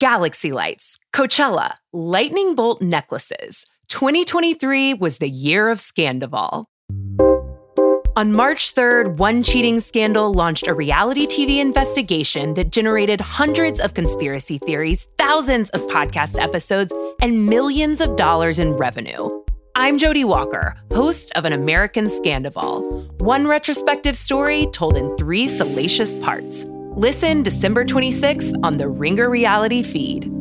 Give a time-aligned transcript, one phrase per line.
[0.00, 3.64] galaxy lights, Coachella, lightning bolt necklaces.
[3.88, 6.66] 2023 was the year of Scandoval.
[8.16, 13.92] On March 3rd, one cheating scandal launched a reality TV investigation that generated hundreds of
[13.92, 19.28] conspiracy theories, thousands of podcast episodes, and millions of dollars in revenue.
[19.74, 26.16] I'm Jodi Walker, host of An American Scandoval, one retrospective story told in three salacious
[26.16, 26.66] parts.
[26.96, 30.32] Listen December 26th on the Ringer Reality feed.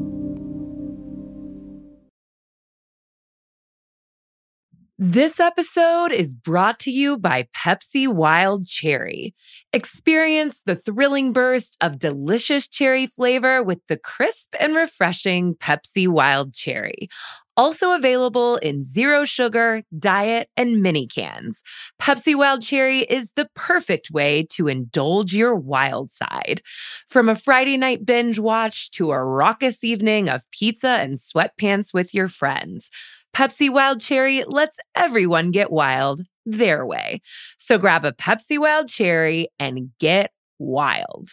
[4.98, 9.36] This episode is brought to you by Pepsi Wild Cherry.
[9.74, 16.54] Experience the thrilling burst of delicious cherry flavor with the crisp and refreshing Pepsi Wild
[16.54, 17.10] Cherry.
[17.58, 21.64] Also available in zero sugar, diet, and mini cans.
[22.02, 26.62] Pepsi Wild Cherry is the perfect way to indulge your wild side.
[27.08, 32.14] From a Friday night binge watch to a raucous evening of pizza and sweatpants with
[32.14, 32.90] your friends.
[33.34, 37.22] Pepsi Wild Cherry lets everyone get wild their way.
[37.58, 41.30] So grab a Pepsi Wild Cherry and get wild.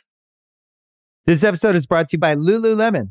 [1.26, 3.10] This episode is brought to you by Lululemon.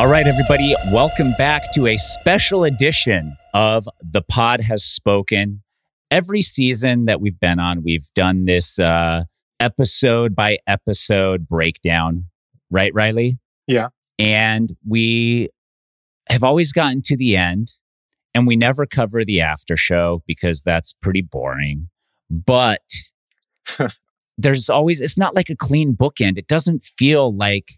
[0.00, 5.62] All right, everybody, welcome back to a special edition of The Pod Has Spoken.
[6.10, 9.24] Every season that we've been on, we've done this uh,
[9.60, 12.24] episode by episode breakdown,
[12.70, 13.40] right, Riley?
[13.66, 13.88] Yeah.
[14.18, 15.50] And we
[16.30, 17.72] have always gotten to the end,
[18.32, 21.90] and we never cover the after show because that's pretty boring.
[22.30, 22.80] But
[24.38, 26.38] there's always, it's not like a clean bookend.
[26.38, 27.72] It doesn't feel like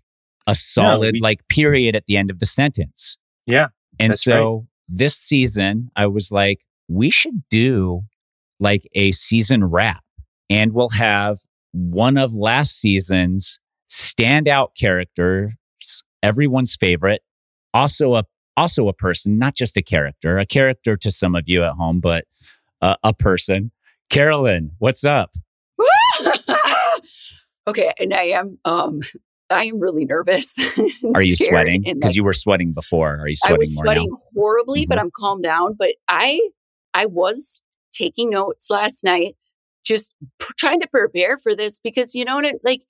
[0.46, 3.16] a solid we- like period at the end of the sentence.
[3.46, 3.68] Yeah.
[3.98, 8.02] And That's so this season, I was like, we should do
[8.60, 10.02] like a season wrap,
[10.48, 11.38] and we'll have
[11.72, 13.58] one of last season's
[13.90, 15.52] standout characters,
[16.22, 17.22] everyone's favorite,
[17.74, 18.24] also a
[18.56, 22.00] also a person, not just a character, a character to some of you at home,
[22.00, 22.24] but
[22.82, 23.70] uh, a person.
[24.10, 25.30] Carolyn, what's up?
[27.66, 29.00] okay, and I am um
[29.52, 30.56] I am really nervous.
[31.14, 31.82] Are you sweating?
[31.84, 33.18] Because you were sweating before.
[33.20, 33.56] Are you sweating?
[33.56, 34.16] I was sweating now?
[34.34, 35.02] horribly, but Mhm.
[35.02, 35.74] I'm calmed down.
[35.78, 36.40] But I
[36.94, 39.36] I was taking notes last night,
[39.84, 42.44] just p- trying to prepare for this because you know what?
[42.46, 42.82] It, like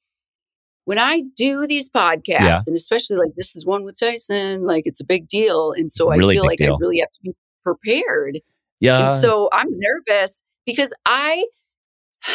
[0.84, 2.59] when I do these podcasts, Yeah.
[2.67, 6.11] and especially like this is one with Tyson, like it's a big deal, and so
[6.11, 6.75] I Really feel like deal.
[6.75, 7.33] I really have to be
[7.65, 8.41] prepared.
[8.81, 9.05] Yeah.
[9.05, 11.47] And so I'm nervous because I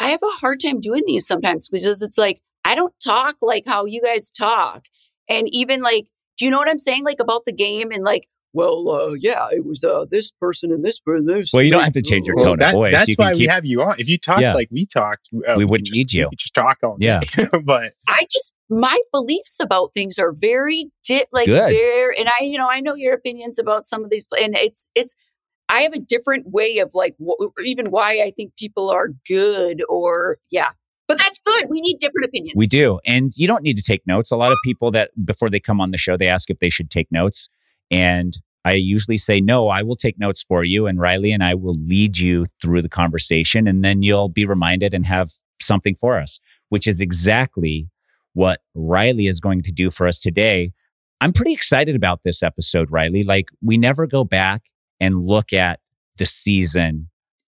[0.00, 3.64] I have a hard time doing these sometimes because it's like I don't talk like
[3.66, 4.84] how you guys talk.
[5.28, 7.04] And even like, do you know what I'm saying?
[7.04, 10.82] Like about the game and like, well, uh, yeah, it was uh, this person and
[10.84, 11.26] this person.
[11.26, 12.92] This Well, you don't have to change your Well, tone of that- voice.
[12.94, 13.96] That's You can why we have you on.
[13.98, 14.54] If you talk Yeah.
[14.54, 16.28] like we talked, uh, We could wouldn't just- need you.
[16.30, 16.96] We just talk on.
[16.98, 17.20] Yeah.
[17.64, 21.70] but I just my beliefs about things are very di- like Good.
[21.70, 24.88] very, and I you know I know your opinions about some of these, and it's
[24.94, 25.14] it's
[25.68, 29.82] I have a different way of like wh- even why I think people are good
[29.88, 30.70] or yeah,
[31.08, 31.64] but that's good.
[31.68, 32.54] We need different opinions.
[32.56, 33.00] We do.
[33.06, 34.30] And you don't need to take notes.
[34.30, 36.70] A lot of people that before they come on the show, they ask if they
[36.70, 37.48] should take notes.
[37.90, 40.86] And I usually say, no, I will take notes for you.
[40.86, 43.66] And Riley and I will lead you through the conversation.
[43.66, 46.38] And then you'll be reminded and have something for us,
[46.68, 47.88] which is exactly
[48.34, 50.72] what Riley is going to do for us today.
[51.20, 53.24] I'm pretty excited about this episode, Riley.
[53.24, 54.66] Like, we never go back
[55.00, 55.80] and look at
[56.18, 57.08] the season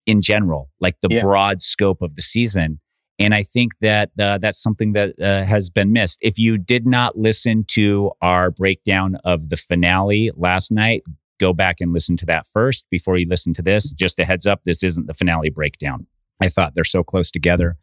[0.06, 1.22] in general, like the Yeah.
[1.22, 2.80] broad scope of the season.
[3.18, 6.18] And I think that uh, that's something that uh, has been missed.
[6.20, 11.02] If you did not listen to our breakdown of the finale last night,
[11.40, 13.90] go back and listen to that first before you listen to this.
[13.92, 16.06] Just a heads up, this isn't the finale breakdown.
[16.42, 17.76] I thought they're so close together.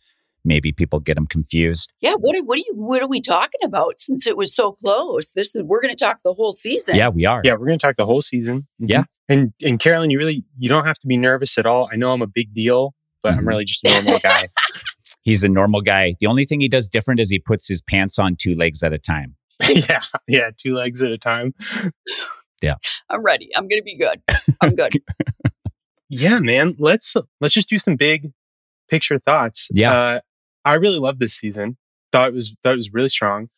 [0.46, 1.92] Maybe people get them confused.
[2.02, 4.00] Yeah, what are, what are you what are we talking about?
[4.00, 6.96] Since it was so close, this is we're going to talk the whole season.
[6.98, 7.42] Yeah, we are.
[7.46, 8.68] Yeah, we're going to talk the whole season.
[8.82, 8.90] Mhm.
[8.90, 9.04] Yeah.
[9.30, 11.90] And and Carolyn, you really you don't have to be nervous at all.
[11.92, 12.94] I know I'm a big deal,
[13.24, 13.48] but I'm Mhm.
[13.48, 14.44] really just a normal guy.
[15.24, 16.16] He's a normal guy.
[16.20, 18.94] The only thing he does different is he puts his pants on two legs at
[18.94, 19.36] a time.
[19.70, 21.54] yeah, yeah, two legs at a time.
[22.62, 22.76] Yeah.
[23.10, 23.50] I'm ready.
[23.56, 24.22] I'm going to be good.
[24.62, 24.94] I'm good.
[26.10, 26.76] Yeah, man.
[26.78, 28.32] Let's let's just do some big
[28.88, 29.70] picture thoughts.
[29.74, 29.92] Yeah.
[29.94, 30.20] Uh,
[30.64, 31.76] I really love this season.
[32.12, 33.50] Thought it was thought it was really strong.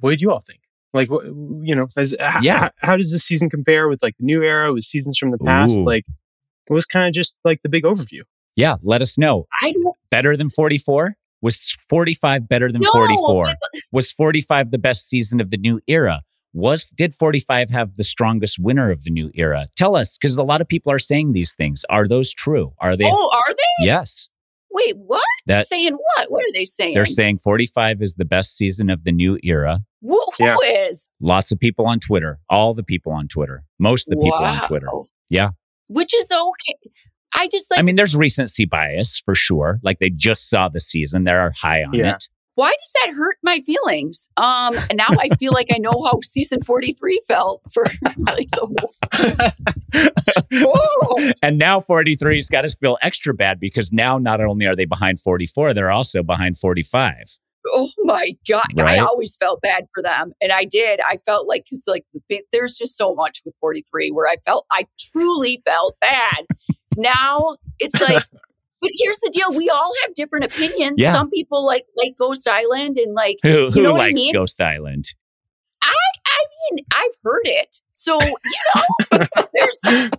[0.00, 0.60] What did you all think?
[0.92, 2.66] Like, what you know, as Yeah.
[2.66, 5.38] h- how does this season compare with like the new era with seasons from the
[5.38, 5.78] past?
[5.78, 5.84] Ooh.
[5.84, 6.04] Like,
[6.68, 8.22] it was kind of just like the big overview.
[8.56, 9.46] Yeah, let us know.
[9.62, 11.14] I don't Better than 44?
[11.40, 12.90] Was 45 better than know.
[12.92, 13.44] 44?
[13.44, 13.54] but-
[13.92, 16.22] Was 45 the best season of the new era?
[16.54, 19.68] Was did 45 have the strongest winner of the new era?
[19.76, 21.84] Tell us because a lot of people are saying these things.
[21.90, 22.72] Are those true?
[22.80, 23.04] Are they?
[23.12, 23.84] Oh, are they?
[23.86, 24.28] Yes.
[24.70, 25.22] Wait, what?
[25.46, 26.30] That saying what?
[26.30, 26.94] What are they saying?
[26.94, 29.80] they're saying 45 is the best season of the new era.
[30.02, 30.56] Who, who Yeah.
[30.88, 31.08] is?
[31.20, 34.66] Lots of people on Twitter, all the people on Twitter, most of the people on
[34.66, 34.88] Twitter.
[35.28, 35.50] Yeah.
[35.88, 36.90] Which is okay.
[37.34, 39.78] I just like I mean, there's recency bias for sure.
[39.82, 42.14] Like they just saw the season, they're high on Yeah.
[42.16, 42.28] it.
[42.54, 44.28] why does that hurt my feelings?
[44.36, 47.84] Um, and now I feel like I know how season 43 felt for
[48.18, 48.48] like,
[50.52, 51.30] whoa.
[51.42, 55.20] and now 43's got to feel extra bad because now not only are they behind
[55.20, 57.38] 44, they're also behind 45.
[57.70, 58.62] Oh my god!
[58.76, 58.98] Right?
[58.98, 61.00] I always felt bad for them, and I did.
[61.00, 62.04] I felt like because like
[62.50, 66.46] there's just so much with 43 where I felt I truly felt bad.
[66.98, 68.22] Now it's like,
[68.82, 70.96] but here's the deal: we all have different opinions.
[70.98, 71.12] Yeah.
[71.12, 74.34] Some people like like Ghost Island, and like Who, who know what I likes mean?
[74.34, 75.14] Ghost Island?
[75.82, 75.94] I
[76.26, 77.76] I mean, I've heard it.
[77.94, 78.58] So you
[79.12, 80.10] know, there's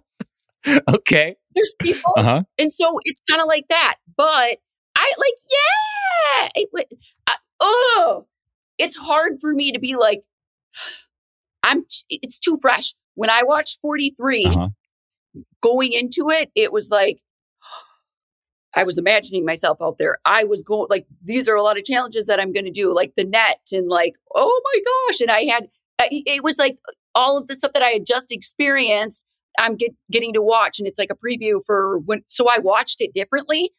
[0.89, 1.35] Okay.
[1.55, 2.43] there's people Uh huh.
[2.57, 3.95] And so it's kind of like that.
[4.17, 4.57] But
[4.97, 6.49] I like, yeah.
[6.55, 6.69] It,
[7.27, 8.25] I, oh,
[8.77, 10.23] it's hard for me to be like,
[11.63, 12.93] I'm, it's too fresh.
[13.15, 14.69] When I watched 43, Uh huh.
[15.61, 17.21] Going into it, it was like,
[18.75, 20.17] I was imagining myself out there.
[20.25, 22.93] I was going like these are a lot of challenges that I'm going to do,
[22.93, 24.79] like the net and like oh my
[25.11, 25.63] gosh, and I had
[25.99, 26.77] uh, it was like
[27.15, 29.25] all of the stuff that I had just experienced.
[29.57, 32.23] I'm get, getting to watch, and it's like a preview for when.
[32.27, 33.71] So I watched it differently.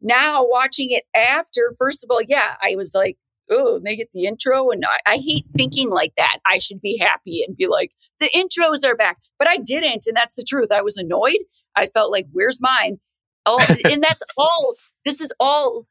[0.00, 3.18] Now watching it after, first of all, yeah, I was like,
[3.50, 6.38] oh, they get the intro, and I, I hate thinking like that.
[6.46, 10.16] I should be happy and be like, the intros are back, but I didn't, and
[10.16, 10.70] that's the truth.
[10.72, 11.38] I was annoyed.
[11.76, 12.98] I felt like, where's mine?
[13.46, 14.74] Oh, and that's all.
[15.04, 15.86] This is all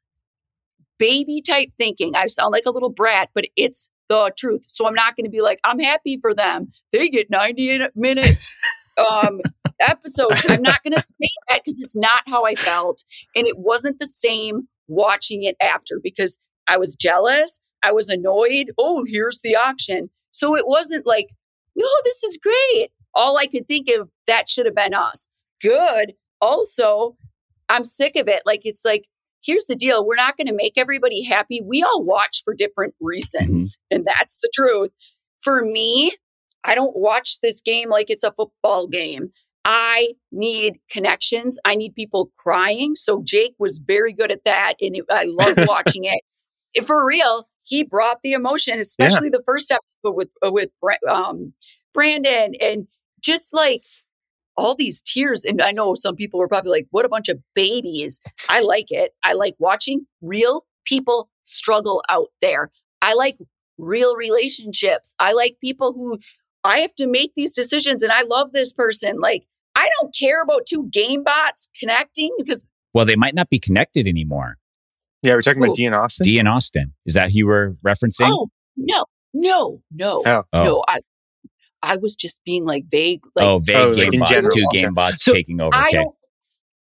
[0.99, 2.15] baby type thinking.
[2.15, 4.65] I sound like a little brat, but it's the truth.
[4.67, 6.71] So I'm not going to be like, I'm happy for them.
[6.91, 8.37] They get 90 minute
[8.97, 9.41] um,
[9.79, 10.45] episodes.
[10.49, 13.03] I'm not going to say that because it's not how I felt.
[13.35, 17.59] And it wasn't the same watching it after because I was jealous.
[17.83, 18.71] I was annoyed.
[18.77, 20.09] Oh, here's the auction.
[20.31, 21.29] So it wasn't like,
[21.75, 22.89] no, this is great.
[23.13, 25.29] All I could think of, that should have been us.
[25.61, 26.13] Good.
[26.41, 27.15] Also,
[27.69, 28.43] I'm sick of it.
[28.45, 29.05] Like, it's like,
[29.43, 31.61] here's the deal we're not going to make everybody happy.
[31.65, 33.95] We all watch for different reasons, mm-hmm.
[33.95, 34.91] and that's the truth.
[35.41, 36.15] For me,
[36.63, 39.31] I don't watch this game like it's a football game.
[39.63, 41.59] I need connections.
[41.65, 42.95] I need people crying.
[42.95, 46.21] So Jake was very good at that, and it, I love watching it.
[46.85, 50.69] For real, he brought the emotion, especially the first episode with uh, with
[51.07, 51.53] um,
[51.93, 52.87] Brandon, and
[53.21, 53.83] just like
[54.55, 55.43] all these tears.
[55.43, 58.91] And I know some people were probably like, "What a bunch of babies." I like
[58.91, 59.13] it.
[59.23, 62.71] I like watching real people struggle out there.
[63.01, 63.37] I like
[63.77, 65.15] real relationships.
[65.19, 66.19] I like people who
[66.63, 69.19] I have to make these decisions, and I love this person.
[69.19, 73.59] Like I don't care about two game bots connecting because Well, they might not be
[73.59, 74.57] connected anymore.
[75.23, 75.67] Yeah, we're talking Who?
[75.69, 76.25] about Dean Austin.
[76.25, 76.93] Dee and Austin.
[77.05, 78.29] Is that who you were referencing?
[78.29, 80.43] oh no, no, no, Oh.
[80.53, 80.63] Oh.
[80.63, 80.83] no.
[80.87, 80.99] I
[81.81, 83.21] I was just being like vague.
[83.35, 84.55] Like oh, vague Oh, game in bots, general.
[84.55, 85.75] two game bots So, taking over.
[85.75, 85.97] I Okay.
[85.97, 86.15] don't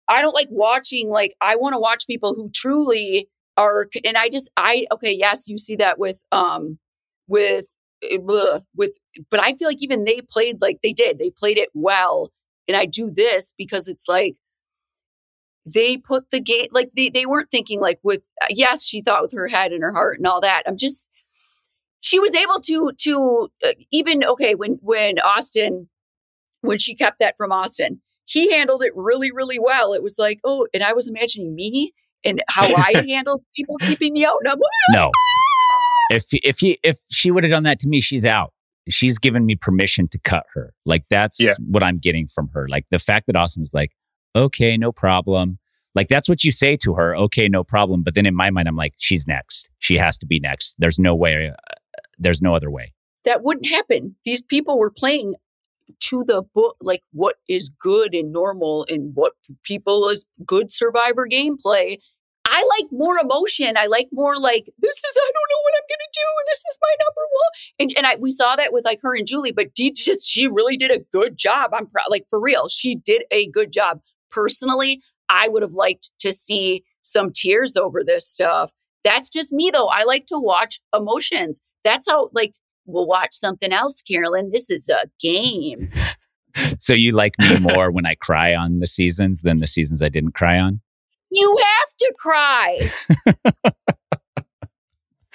[0.08, 4.30] I don't like watching like I want to watch people who truly are and I
[4.30, 6.80] just I okay, yes, you see that with um
[7.28, 7.66] with
[8.04, 8.92] eh, bleh, with
[9.30, 11.20] but I feel like even they played like they did.
[11.20, 12.30] They played it well.
[12.68, 14.36] And I do this because it's like
[15.66, 19.34] they put the gate like they they weren't thinking like with yes, she thought with
[19.34, 20.64] her head and her heart and all that.
[20.68, 21.10] I'm just
[22.00, 25.88] she was able to to uh, even okay when when Austin
[26.62, 29.92] when she kept that from Austin he handled it really, really well.
[29.94, 31.92] It was like, oh, and I was imagining me
[32.24, 34.36] and how I handled people keeping me out.
[34.44, 35.12] And I'm like, No.
[36.12, 38.54] If if he if she would have done that to me, she's out.
[38.90, 40.74] she's given me permission to cut her.
[40.86, 41.56] Like that's Yeah.
[41.60, 42.68] what I'm getting from her.
[42.70, 43.92] Like the fact that Austin was like,
[44.36, 45.60] okay, no problem.
[45.96, 47.16] Like that's what you say to her.
[47.16, 48.04] Okay, no problem.
[48.04, 49.68] But then in my mind, I'm like, she's next.
[49.80, 50.76] She has to be next.
[50.80, 51.50] There's no way.
[51.50, 51.74] Uh,
[52.18, 52.94] there's no other way.
[53.26, 54.16] that wouldn't happen.
[54.26, 55.36] These people were playing
[56.00, 59.34] to the book, like what is good and normal and what
[59.64, 61.98] people is good survivor gameplay.
[62.46, 63.78] I like more emotion.
[63.78, 66.60] I like more like this is I don't know what I'm gonna do, and this
[66.60, 67.52] is my number one.
[67.80, 70.48] And and I we saw that with like her and Julie, but Dee just she
[70.48, 71.72] really did a good job.
[71.74, 74.02] I'm proud, like for real, she did a good job.
[74.32, 78.72] Personally, I would have liked to see some tears over this stuff.
[79.04, 79.88] That's just me though.
[79.88, 81.62] I like to watch emotions.
[81.84, 84.52] That's how like we'll watch something else, Carolyn.
[84.52, 85.90] This is a game.
[86.80, 90.10] So you like me more when I cry on the seasons than the seasons I
[90.10, 90.82] didn't cry on?
[91.32, 92.92] You have to cry.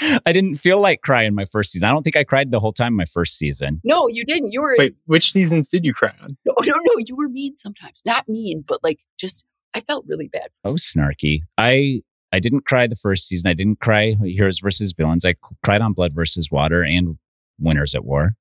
[0.00, 1.88] I didn't feel like crying my first season.
[1.88, 3.80] I don't think I cried the whole time my first season.
[3.84, 4.52] No, you didn't.
[4.52, 6.36] You were Wait, which seasons did you cry on?
[6.44, 6.94] no, no, no.
[7.06, 8.02] You were mean sometimes.
[8.04, 10.48] Not mean, but like just I felt really bad.
[10.64, 11.40] I was oh, snarky.
[11.56, 13.48] I I didn't cry the first season.
[13.48, 15.24] I didn't cry Heroes versus Villains.
[15.24, 15.34] I
[15.64, 17.18] cried on Blood versus Water and
[17.58, 18.32] Winners at War.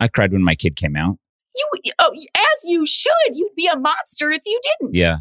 [0.00, 1.18] I cried when my kid came out.
[1.82, 1.92] you.
[1.98, 3.12] Oh, as you should.
[3.32, 4.94] You'd be a monster if you didn't.
[4.94, 5.18] Yeah.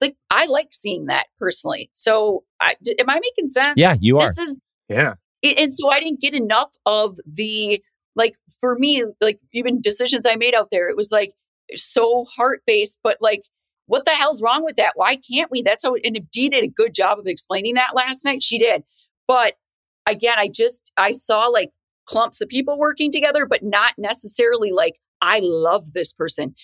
[0.00, 1.90] Like I like seeing that personally.
[1.94, 3.74] So, I, d- am I making sense?
[3.76, 4.26] Yeah, you are.
[4.26, 5.14] This is Yeah.
[5.42, 7.82] it, and so I didn't get enough of the
[8.16, 10.88] like for me like even decisions I made out there.
[10.88, 11.32] It was like
[11.74, 13.42] so heart based, but like
[13.86, 14.92] what the hell's wrong with that?
[14.94, 15.62] Why can't we?
[15.62, 15.94] That's how.
[16.04, 18.82] And if Dee did a good job of explaining that last night, she did.
[19.28, 19.54] But
[20.06, 21.70] again, I just I saw like
[22.06, 26.54] clumps of people working together, but not necessarily like I love this person.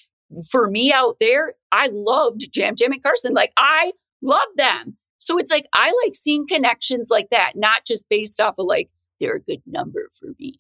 [0.50, 3.34] For me out there, I loved Yam Yam and Carson.
[3.34, 4.96] Like I love them.
[5.18, 8.88] So it's like I like seeing connections like that, not just based off of like
[9.20, 10.58] they're a good number for me.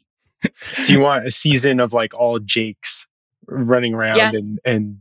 [0.72, 3.06] So you want a season of like all Jakes
[3.46, 4.34] running around Yes.
[4.34, 4.98] and and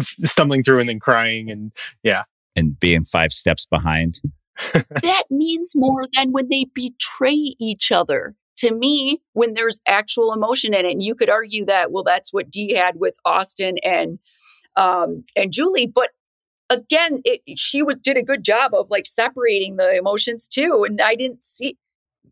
[0.00, 2.22] stumbling through and then crying and yeah,
[2.56, 4.20] And being five steps behind.
[4.74, 8.34] that means more than when they betray each other.
[8.58, 12.32] To me, when there's actual emotion in it, and you could argue that, well, that's
[12.32, 14.18] what Dee had with Austin and
[14.76, 16.10] um, and Julie, but
[16.70, 20.84] again, it, she was, did a good job of like separating the emotions too.
[20.88, 21.76] And I didn't see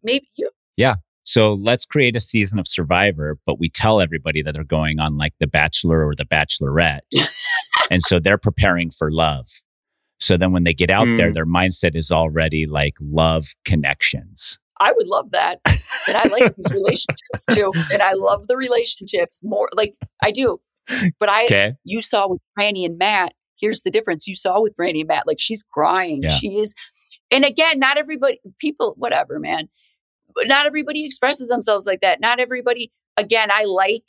[0.02, 0.50] maybe you.
[0.76, 0.94] Yeah.
[1.22, 5.18] So let's create a season of Survivor, but we tell everybody that they're going on
[5.18, 7.00] like The Bachelor or The Bachelorette.
[7.90, 9.46] and so they're preparing for love.
[10.18, 11.34] So then when they get out there, Mm.
[11.34, 14.58] their mindset is already like love connections.
[14.80, 15.60] I would love that.
[16.08, 17.70] And I like these relationships too.
[17.92, 19.68] And I love the relationships more.
[19.76, 20.60] Like I do.
[21.20, 21.72] But I, Okay.
[21.84, 23.34] you saw with Frannie and Matt.
[23.60, 24.26] Here's the difference.
[24.26, 26.20] You saw with Frannie and Matt, like she's crying.
[26.22, 26.30] Yeah.
[26.30, 26.75] She is.
[27.30, 29.68] And again, not everybody, people, whatever, man.
[30.34, 32.20] But not everybody expresses themselves like that.
[32.20, 32.90] Not everybody.
[33.16, 34.04] Again, I like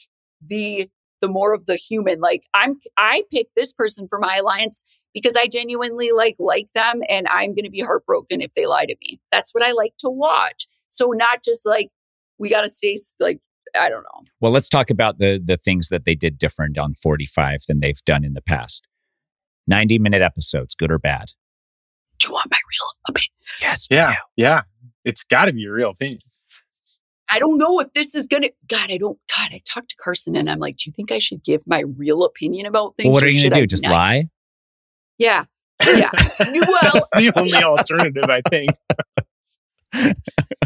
[0.46, 2.20] the the more of the human.
[2.20, 7.02] Like I'm, I pick this person for my alliance because I genuinely like like them,
[7.10, 9.20] and I'm going to be heartbroken if they lie to me.
[9.32, 10.68] That's what I like to watch.
[10.90, 11.90] So not just like
[12.38, 13.40] we got to stay like
[13.76, 14.26] I don't know.
[14.40, 18.02] Well, let's talk about the the things that they did different on 45 than they've
[18.06, 18.88] done in the past.
[19.68, 21.32] 90 minute episodes, good or bad?
[22.20, 23.30] Do you want my real opinion?
[23.62, 23.88] Yes.
[23.90, 24.62] yeah, yeah.
[25.06, 26.20] It's got to be a real opinion.
[27.30, 28.50] I don't know if this is gonna.
[28.68, 29.18] God, I don't.
[29.36, 31.84] God, I talked to Carson and I'm like, do you think I should give my
[31.98, 33.08] real opinion about things?
[33.08, 33.68] Well, what are you going to do?
[33.68, 33.92] Just not?
[33.92, 34.30] lie?
[35.22, 35.46] Yeah,
[35.86, 36.10] yeah.
[36.40, 38.72] well, That's the only alternative, I think.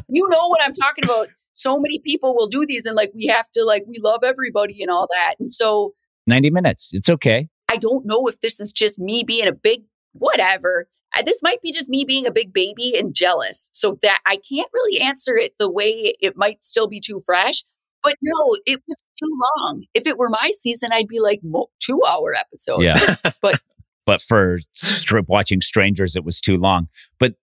[0.07, 1.27] you know what I'm talking about.
[1.53, 4.81] So many people will do these and like we have to like we love everybody
[4.81, 5.35] and all that.
[5.39, 5.93] And so
[6.27, 6.89] 90 minutes.
[6.93, 7.47] It's okay.
[7.69, 9.83] I don't know if this is just me being a big
[10.13, 10.88] whatever.
[11.17, 13.69] Uh, This might be just me being a big baby and jealous.
[13.74, 17.63] So that I can't really answer it the way it might still be too fresh.
[18.03, 19.83] But no, it was too long.
[19.93, 21.41] If it were my season, I'd be like
[21.79, 22.83] two hour episodes.
[22.83, 23.15] Yeah.
[23.41, 23.59] But-
[24.05, 26.88] but for strip watching strangers, it was too long.
[27.19, 27.33] But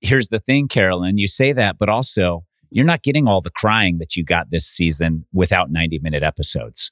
[0.00, 3.98] here's the thing, Carolyn, you say that, but also you're not getting all the crying
[3.98, 6.90] that you got this season without 90 minute episodes.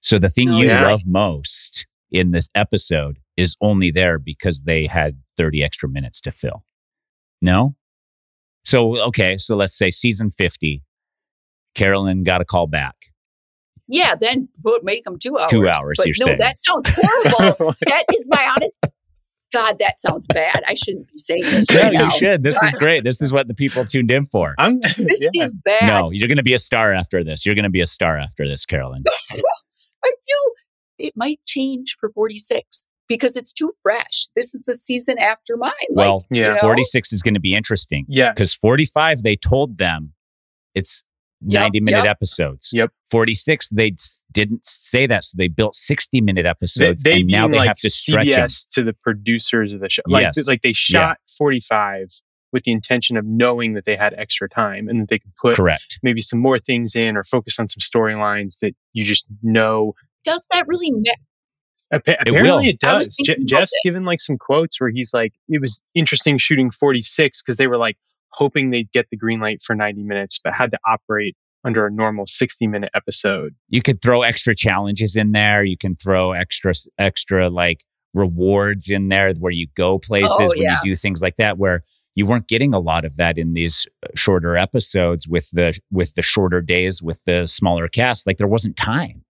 [0.00, 0.86] So the thing No, you yeah.
[0.86, 6.32] love most in this episode is only there because they had 30 extra minutes to
[6.32, 6.64] fill.
[7.40, 7.76] No?
[8.64, 9.38] So, okay.
[9.38, 10.82] So let's say season 50,
[11.74, 12.94] Carolyn got a call back.
[13.92, 15.50] Yeah, then put make them two hours.
[15.50, 16.38] Two hours, But you're no, saying.
[16.38, 17.74] that sounds horrible.
[17.86, 18.86] that is my honest.
[19.52, 20.62] God, that sounds bad.
[20.66, 22.08] I shouldn't be saying this No, right you now.
[22.08, 22.42] should.
[22.42, 23.04] This is great.
[23.04, 24.54] This is what the people tuned in for.
[24.56, 25.42] I'm This yeah.
[25.44, 25.86] is bad.
[25.86, 27.44] No, you're going to be a star after this.
[27.44, 29.04] You're going to be a star after this, Carolyn.
[29.30, 30.52] I feel
[30.98, 34.28] it might change for 46 because it's too fresh.
[34.34, 35.72] This is the season after mine.
[35.90, 36.48] Like, Well, Yeah.
[36.48, 36.60] you know?
[36.60, 38.32] 46 is going to be interesting yeah.
[38.32, 40.14] because 45, they told them
[40.74, 41.04] it's
[41.46, 42.06] Yep, 90 minute yep.
[42.06, 42.70] episodes.
[42.72, 42.90] Yep.
[43.10, 43.94] 46, they
[44.32, 45.24] didn't say that.
[45.24, 47.02] So they built 60 minute episodes.
[47.02, 48.48] they and now they like have to stretch them.
[48.72, 50.02] To the producers of the show.
[50.06, 50.46] Like, Yes.
[50.46, 52.08] like they shot 45
[52.52, 55.56] with the intention of knowing that they had extra time and that they could put
[55.56, 55.98] Correct.
[56.02, 59.94] maybe some more things in or focus on some storylines that you just know.
[60.24, 61.16] Does that really matter?
[61.92, 63.16] Appa- It apparently, it I does.
[63.24, 67.56] Je- Jeff's given like some quotes where he's like, it was interesting shooting 46 because
[67.58, 67.96] they were like
[68.32, 71.90] hoping they'd get the green light for 90 minutes, but had to operate under a
[71.90, 73.54] normal 60 minute episode.
[73.68, 75.62] You could throw extra challenges in there.
[75.62, 77.84] You can throw extra, extra like
[78.14, 80.78] rewards in there where you go places, Oh, when yeah.
[80.82, 81.82] you do things like that, where
[82.14, 86.14] you weren't getting a lot of that in these uh, shorter episodes with the with
[86.14, 88.26] the shorter days with the smaller cast.
[88.26, 89.24] Like there wasn't time.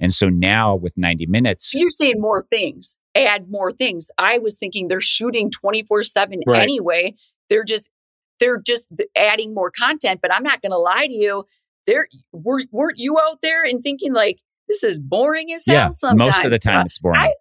[0.00, 4.10] And so now with 90 minutes, You're saying more things, add more things.
[4.18, 6.62] I was thinking they're shooting 24 7 Right.
[6.62, 7.14] anyway.
[7.48, 7.90] They're just
[8.40, 10.20] they're just adding more content.
[10.22, 11.44] But I'm not gonna lie to you.
[11.86, 14.38] There were weren't you out there and thinking like
[14.68, 16.26] this is boring as hell yeah, sometimes.
[16.34, 17.20] most of the time Uh, it's boring.
[17.20, 17.32] I-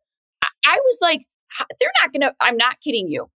[0.67, 1.21] I was like,
[1.79, 3.27] they're not gonna, I'm not kidding you.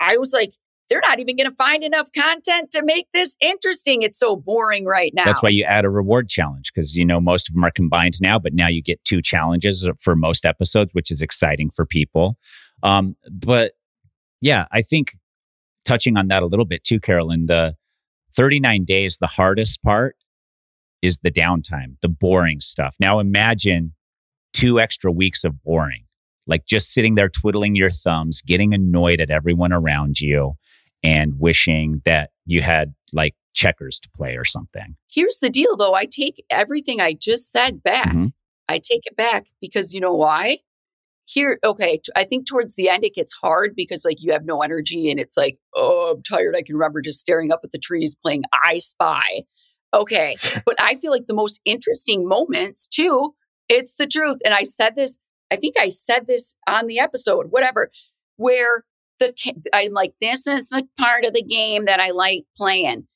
[0.00, 0.54] I was like,
[0.88, 4.00] they're not even gonna find enough content to make this interesting.
[4.02, 5.24] It's so boring right now.
[5.24, 8.16] That's why you add a reward challenge because you know most of them are combined
[8.20, 12.36] now, but now you get two challenges for most episodes, which is exciting for people.
[12.82, 13.72] Um, but
[14.40, 15.16] yeah, I think
[15.90, 17.74] touching on that a little bit too, Carolyn, the
[18.36, 20.14] 39 days, the hardest part
[21.02, 22.94] is the downtime, the boring stuff.
[23.00, 23.92] Now imagine
[24.52, 26.04] two extra weeks of boring,
[26.46, 30.54] like just sitting there twiddling your thumbs, getting annoyed at everyone around you,
[31.02, 34.94] and wishing that you had like checkers to play or something.
[35.10, 35.94] Here's the deal though.
[35.94, 38.12] I take everything I just said back.
[38.12, 38.30] Mhm.
[38.68, 40.58] I take it back because you know why?
[41.32, 44.44] Here, okay, t- I think towards the end it gets hard because like you have
[44.44, 46.56] no energy and it's like, oh, I'm tired.
[46.56, 49.44] I can remember just staring up at the trees playing I Spy.
[49.94, 50.36] Okay.
[50.66, 53.34] but I feel like the most interesting moments too,
[53.68, 54.38] it's the truth.
[54.44, 55.18] And I said this,
[55.52, 57.90] I think I said this on the episode, whatever,
[58.36, 58.84] where
[59.20, 59.32] the
[59.72, 63.06] I'm like, this is the part of the game that I like playing.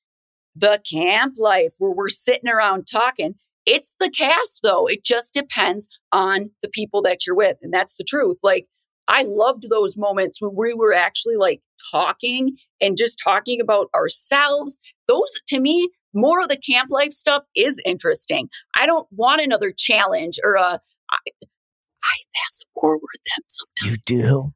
[0.54, 3.34] The camp life where we're sitting around talking.
[3.66, 4.86] It's the cast though.
[4.86, 7.58] It just depends on the people that you're with.
[7.62, 8.38] And that's the truth.
[8.42, 8.66] Like
[9.08, 11.60] I loved those moments when we were actually like
[11.92, 14.80] talking and just talking about ourselves.
[15.08, 18.48] Those to me, more of the camp life stuff is interesting.
[18.76, 23.90] I don't want another challenge or a I, I fast forward them sometimes.
[23.90, 24.52] You do?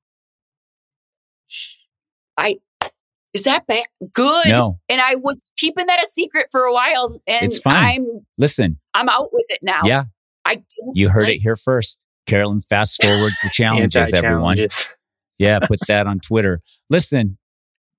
[2.36, 2.56] I
[3.34, 3.84] is that bad?
[4.12, 4.46] Good.
[4.46, 7.74] No, And I was keeping that a secret for a while, and It's fine.
[7.74, 8.78] I'm listen.
[8.98, 9.82] I'm out with it now.
[9.84, 10.04] Yeah,
[10.44, 10.62] I
[10.94, 11.98] you heard like- it here first.
[12.26, 14.58] Carolyn fast forwards the challenges, everyone.
[15.38, 16.60] Yeah, put that on Twitter.
[16.90, 17.38] Listen,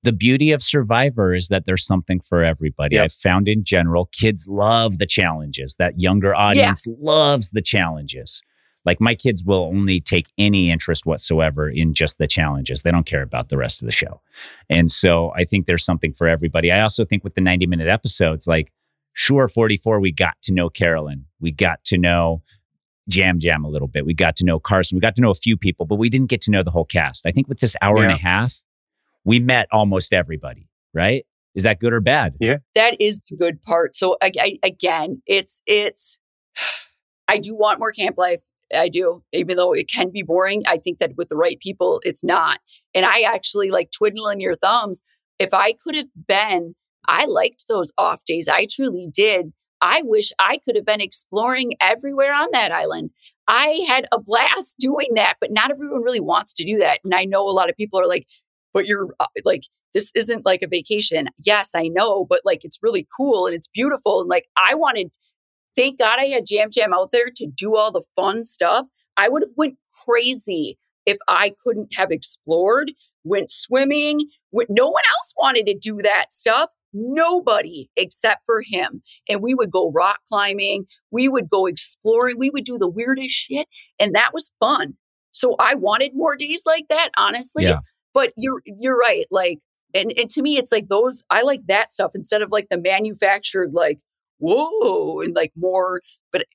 [0.04, 2.96] the beauty of Survivor is that there's something for everybody.
[2.96, 3.04] Yep.
[3.06, 5.76] I've found in general, kids love the challenges.
[5.80, 6.98] That younger audience Yes.
[7.02, 8.42] loves the challenges.
[8.86, 12.82] Like my kids will only take any interest whatsoever in just the challenges.
[12.84, 14.22] They don't care about the rest of the show.
[14.70, 16.72] And so I think there's something for everybody.
[16.72, 18.72] I also think with the 90 minute episodes, like,
[19.14, 21.26] sure, 44, we got to know Carolyn.
[21.40, 22.42] We got to know
[23.08, 24.06] Yam Yam a little bit.
[24.06, 24.96] We got to know Carson.
[24.96, 26.86] We got to know a few people, but we didn't get to know the whole
[26.86, 27.26] cast.
[27.26, 28.62] I think with this hour and a half,
[29.24, 31.26] we met almost everybody, right?
[31.56, 32.36] Is that good or bad?
[32.40, 32.58] Yeah.
[32.76, 33.96] That is the good part.
[33.96, 36.20] So I, I, again, it's it's.
[37.28, 38.42] I do want more camp life.
[38.76, 40.64] I do, even though it can be boring.
[40.68, 42.60] I think that with the right people, it's not.
[42.96, 45.04] And I actually like twiddling your thumbs.
[45.38, 46.76] If I could have been,
[47.10, 48.48] I liked those off days.
[48.48, 49.52] I truly did.
[49.82, 53.10] I wish I could have been exploring everywhere on that island.
[53.48, 57.00] I had a blast doing that, but not everyone really wants to do that.
[57.04, 58.28] And I know a lot of people are like,
[58.74, 59.64] but you're uh, like,
[59.96, 61.30] this isn't like a vacation.
[61.44, 64.22] Yes, I know, but like it's really cool and it's beautiful.
[64.22, 65.16] And like I wanted,
[65.76, 68.86] thank God I had Yam Yam out there to do all the fun stuff.
[69.18, 72.92] I would have went crazy if I couldn't have explored,
[73.24, 74.30] went swimming.
[74.52, 76.70] Went, no one else wanted to do that stuff.
[76.94, 79.02] Nobody except for him.
[79.28, 80.86] And we would go rock climbing.
[81.12, 82.38] We would go exploring.
[82.40, 83.68] We would do the weirdest shit.
[84.00, 84.96] And that was fun.
[85.32, 87.64] So I wanted more days like that, honestly.
[87.64, 87.80] Yeah.
[88.14, 89.26] But you're you're right.
[89.30, 89.60] Like,
[89.94, 92.80] and, and to me, it's like those I like that stuff instead of like the
[92.80, 94.00] manufactured, like,
[94.40, 96.02] whoa, and like more.
[96.32, 96.46] But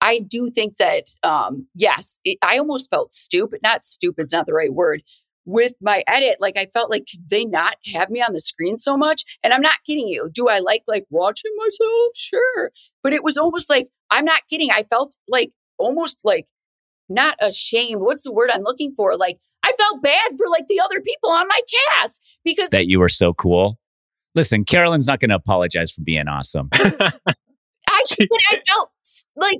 [0.00, 3.60] I do think that um, yes, it, I almost felt stupid.
[3.62, 5.02] Not stupid's not the right word.
[5.46, 8.78] With my edit, like I felt like could they not have me on the screen
[8.78, 9.24] so much?
[9.42, 10.30] And I'm not kidding you.
[10.32, 12.12] Do I like like watching myself?
[12.14, 12.70] Sure.
[13.02, 14.70] But it was almost like I'm not kidding.
[14.70, 16.46] I felt like almost like
[17.08, 18.00] not ashamed.
[18.00, 19.16] What's the word I'm looking for?
[19.16, 21.60] Like I felt bad for like the other people on my
[21.96, 23.78] cast because That you were so cool.
[24.34, 26.68] Listen, Carolyn's not going to apologize for being awesome.
[26.74, 27.10] I
[28.18, 29.58] but I felt s- like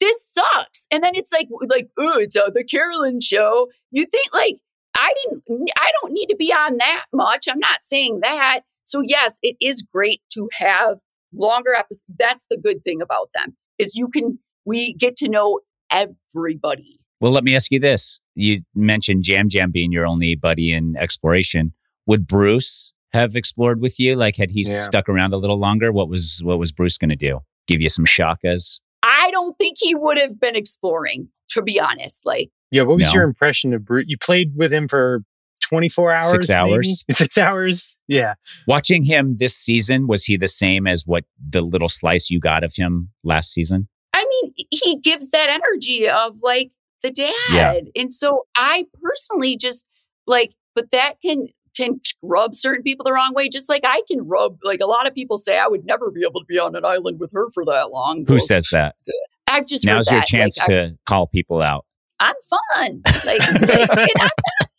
[0.00, 0.86] this sucks.
[0.90, 3.68] And then it's like like oh, it's uh, the Carolyn show.
[3.90, 4.58] You think like
[4.98, 7.46] I didn't I don't need to be on that much.
[7.50, 8.60] I'm not saying that.
[8.84, 10.98] So yes, it is great to have
[11.32, 12.04] longer episodes.
[12.18, 16.98] That's the good thing about them is you can we get to know everybody.
[17.20, 18.20] Well, let me ask you this.
[18.34, 21.72] You mentioned Yam Yam being your only buddy in exploration.
[22.06, 24.14] Would Bruce have explored with you?
[24.16, 24.84] Like had he Yeah.
[24.84, 27.40] stuck around a little longer, what was what was Bruce going to do?
[27.66, 28.80] Give you some shakas?
[29.02, 32.26] I don't think he would have been exploring, to be honest.
[32.26, 33.14] Like yeah, what was No.
[33.20, 34.06] your impression of Bruce?
[34.08, 35.22] You played with him for
[35.68, 36.30] 24 hours?
[36.30, 36.58] Six maybe?
[36.58, 37.04] hours.
[37.10, 37.98] Six hours?
[38.08, 38.34] Yeah.
[38.66, 42.64] Watching him this season, was he the same as what the little slice you got
[42.64, 43.88] of him last season?
[44.14, 46.70] I mean, he gives that energy of like
[47.02, 47.32] the dad.
[47.52, 47.74] Yeah.
[47.94, 49.86] And so I personally just
[50.26, 54.26] like, but that can can rub certain people the wrong way, just like I can
[54.26, 56.74] rub like a lot of people say I would never be able to be on
[56.76, 58.24] an island with her for that long.
[58.26, 58.94] Who Well, says that?
[59.48, 60.26] I've just Now's your that.
[60.26, 61.86] chance Like, to call people out.
[62.20, 62.34] I'm
[62.74, 63.00] fun.
[63.24, 64.28] Like, like, I'm,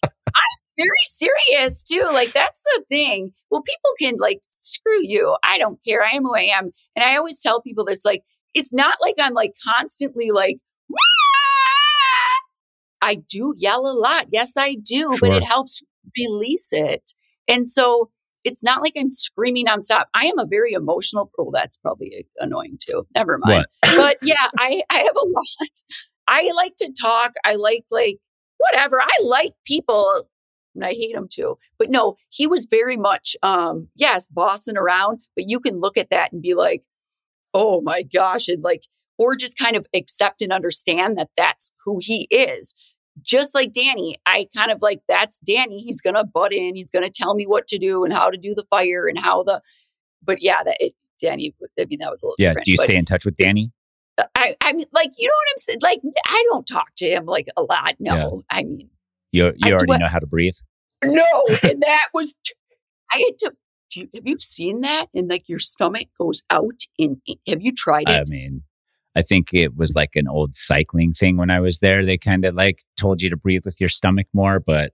[0.04, 2.08] I'm very serious too.
[2.12, 3.32] Like that's the thing.
[3.50, 5.36] Well, people can like screw you.
[5.44, 6.04] I don't care.
[6.04, 8.06] I am who I am, and I always tell people this.
[8.06, 8.24] Like,
[8.54, 10.58] it's not like I'm like constantly like.
[13.02, 14.28] I do yell a lot.
[14.32, 15.82] Yes, I do, but it helps
[16.18, 17.12] release it.
[17.48, 18.10] And so
[18.44, 20.06] it's not like I'm screaming nonstop.
[20.14, 21.32] I am a very emotional.
[21.38, 23.06] Oh, that's probably annoying too.
[23.16, 25.70] Never mind but yeah, I I have a lot.
[26.28, 27.32] I like to talk.
[27.44, 28.18] I like like
[28.58, 29.02] whatever.
[29.02, 30.26] I like people
[30.76, 31.58] and I hate them too.
[31.78, 36.10] But no, he was very much um yes, bossing around, but you can look at
[36.12, 36.84] that and be like,
[37.54, 38.84] "Oh my gosh," and like
[39.18, 42.74] or just kind of accept and understand that that's who he is.
[43.22, 45.80] Just like Danny, I kind of like that's Danny.
[45.80, 46.76] He's to butt in.
[46.76, 49.44] He's to tell me what to do and how to do the fire and how
[49.44, 49.62] the
[50.24, 52.54] but yeah, that it Danny, I mean, that was a little Yeah.
[52.64, 53.72] Do you stay in touch with Danny?
[54.18, 55.80] Uh, I, I mean, like, you know what I'm saying?
[55.82, 57.96] Like, I don't talk to him like a lot.
[58.00, 58.90] No, I mean,
[59.32, 60.56] You I you already do- know how to breathe.
[61.04, 61.26] no.
[61.64, 62.54] and that was, t-
[63.12, 63.52] I had to,
[63.92, 65.08] do you, have you seen that?
[65.14, 68.16] And like your stomach goes out in, have you tried it?
[68.16, 68.64] I mean,
[69.20, 72.06] I think it was like an old cycling thing when I was there.
[72.06, 74.94] They kind of like told you to breathe with your stomach more, but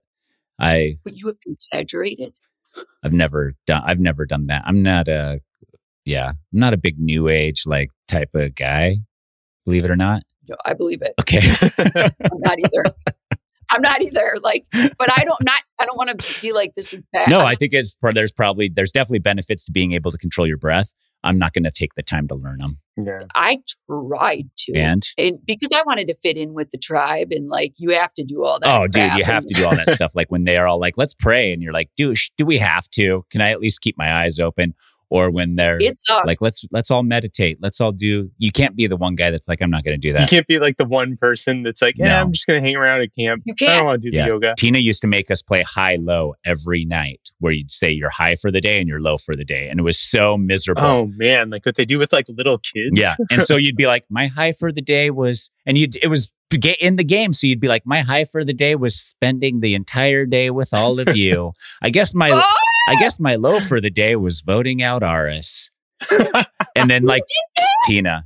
[0.58, 2.40] I but you have to exaggerate.
[3.04, 4.64] I've never done I've never done that.
[4.66, 5.40] I'm not a
[6.04, 8.96] yeah, I'm not a big new age like type of guy.
[9.64, 10.24] Believe it or not.
[10.48, 11.14] No, I believe it.
[11.20, 11.40] Okay.
[11.78, 12.84] I'm not either.
[13.70, 14.34] I'm not either.
[14.40, 15.60] Like, but I don't not.
[15.78, 17.30] I don't want to be like this is bad.
[17.30, 20.56] no, I'm- think it's there's probably there's definitely benefits to being able to control your
[20.58, 20.92] breath.
[21.26, 22.78] I'm not going to take the time to learn them.
[22.96, 23.24] yeah.
[23.34, 23.58] I
[23.88, 27.74] tried to, And and because I wanted to fit in with the tribe, and like
[27.78, 28.68] you have to do all that.
[28.68, 30.12] oh, dude, crap you have to do all that stuff.
[30.14, 32.58] Like when they are all like, "Let's pray," and you're like, "Dude, sh- do we
[32.58, 33.24] have to?
[33.30, 34.74] Can I at least keep my eyes open?"
[35.08, 36.26] Or when they're It sucks.
[36.26, 37.58] like, "Let's let's all meditate.
[37.60, 40.00] Let's all do." You can't be the one guy that's like, "I'm not going to
[40.08, 40.22] do that.
[40.22, 42.20] You can't be like the one person that's like, yeah, No.
[42.22, 43.42] I'm just going to hang around at camp.
[43.46, 43.70] You can't.
[43.70, 44.24] don't want to do Yeah.
[44.24, 44.54] the yoga.
[44.58, 48.34] Tina used to make us play high low every night, where you'd say you're high
[48.34, 50.82] for the day and you're low for the day, and it was so miserable.
[50.82, 52.90] Oh man, like what they do with like little kids.
[52.94, 53.14] Yeah.
[53.30, 56.32] And so you'd be like, my high for the day was, and you'd, it was
[56.50, 57.32] ga- in the game.
[57.32, 60.72] So you'd be like, my high for the day was spending the entire day with
[60.72, 61.52] all of you.
[61.82, 62.54] I guess my, Oh,
[62.88, 65.70] I guess my low for the day was voting out Aras.
[66.76, 67.22] And then like
[67.86, 68.24] Tina.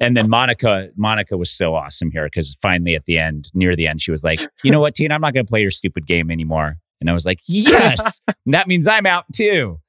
[0.00, 3.86] And then Monica, Monica was so awesome here because finally at the end, near the
[3.86, 6.06] end, she was like, you know what, Tina, I'm not going to play your stupid
[6.06, 6.76] game anymore.
[7.00, 9.80] And I was like, yes, And that means I'm out too.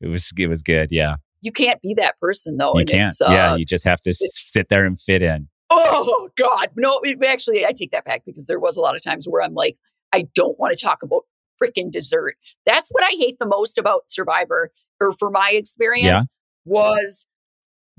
[0.00, 0.88] It was, it was good.
[0.92, 1.16] Yeah.
[1.40, 2.74] you can't be that person though.
[2.74, 3.08] you and can't.
[3.08, 3.56] It's, yeah.
[3.56, 5.48] You just have to s- sit there and fit in.
[5.70, 7.00] Oh God, no!
[7.02, 9.54] It, actually, I take that back because there was a lot of times where I'm
[9.54, 9.76] like,
[10.12, 11.24] I don't want to talk about
[11.62, 12.36] freaking dessert.
[12.64, 16.28] That's what I hate the most about Survivor, or for my experience,
[16.64, 17.26] was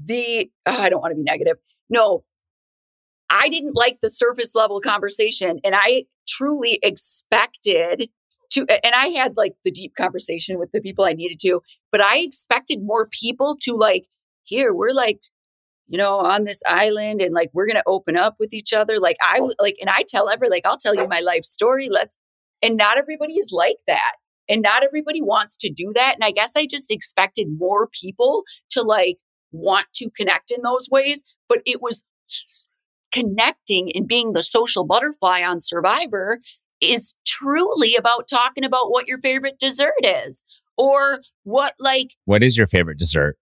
[0.03, 0.49] the.
[0.65, 1.58] oh, I don't want to be negative.
[1.89, 2.23] No,
[3.29, 8.10] I didn't like the surface level conversation, and I truly expected
[8.51, 8.65] to.
[8.84, 12.19] And I had like the deep conversation with the people I needed to, but I
[12.19, 14.08] expected more people to like.
[14.45, 15.21] Here, we're like
[15.89, 18.99] you know, on this island and like we're gonna open up with each other.
[18.99, 21.89] Like I like, and I tell every like I'll tell you my life story.
[21.91, 22.19] Let's,
[22.62, 24.13] and not everybody is like that,
[24.47, 26.13] and not everybody wants to do that.
[26.13, 29.17] And I guess I just expected more people to like
[29.52, 32.04] want to connect in those ways, but it was
[33.12, 36.39] connecting and being the social butterfly on Survivor
[36.82, 40.45] is truly about talking about what your favorite dessert is
[40.78, 43.38] or what like What is your favorite dessert?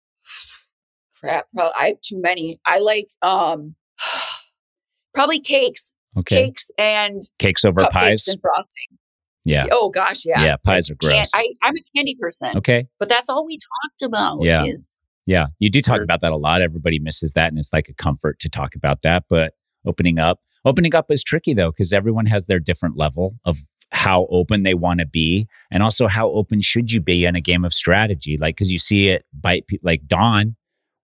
[1.25, 1.47] Crap.
[1.55, 2.59] Probably, I have too many.
[2.65, 3.75] I like um
[5.13, 6.45] probably cakes, Okay.
[6.45, 8.27] cakes and Cakes over pies.
[8.27, 8.97] and frosting.
[9.43, 9.67] Yeah.
[9.71, 10.43] Oh gosh, yeah.
[10.43, 11.31] Yeah, pies are gross.
[11.35, 12.87] I, I'm a candy person, okay.
[12.99, 14.41] but that's all we talked about.
[14.41, 14.63] Yeah.
[14.65, 16.61] Is Yeah, you do talk about that a lot.
[16.61, 19.25] Everybody misses that, and it's like a comfort to talk about that.
[19.29, 19.53] But
[19.85, 23.59] opening up, opening up is tricky though, because everyone has their different level of
[23.91, 27.41] how open they want to be, and also how open should you be in a
[27.41, 28.37] game of strategy.
[28.41, 30.55] Like, because you see it bite, like Dawn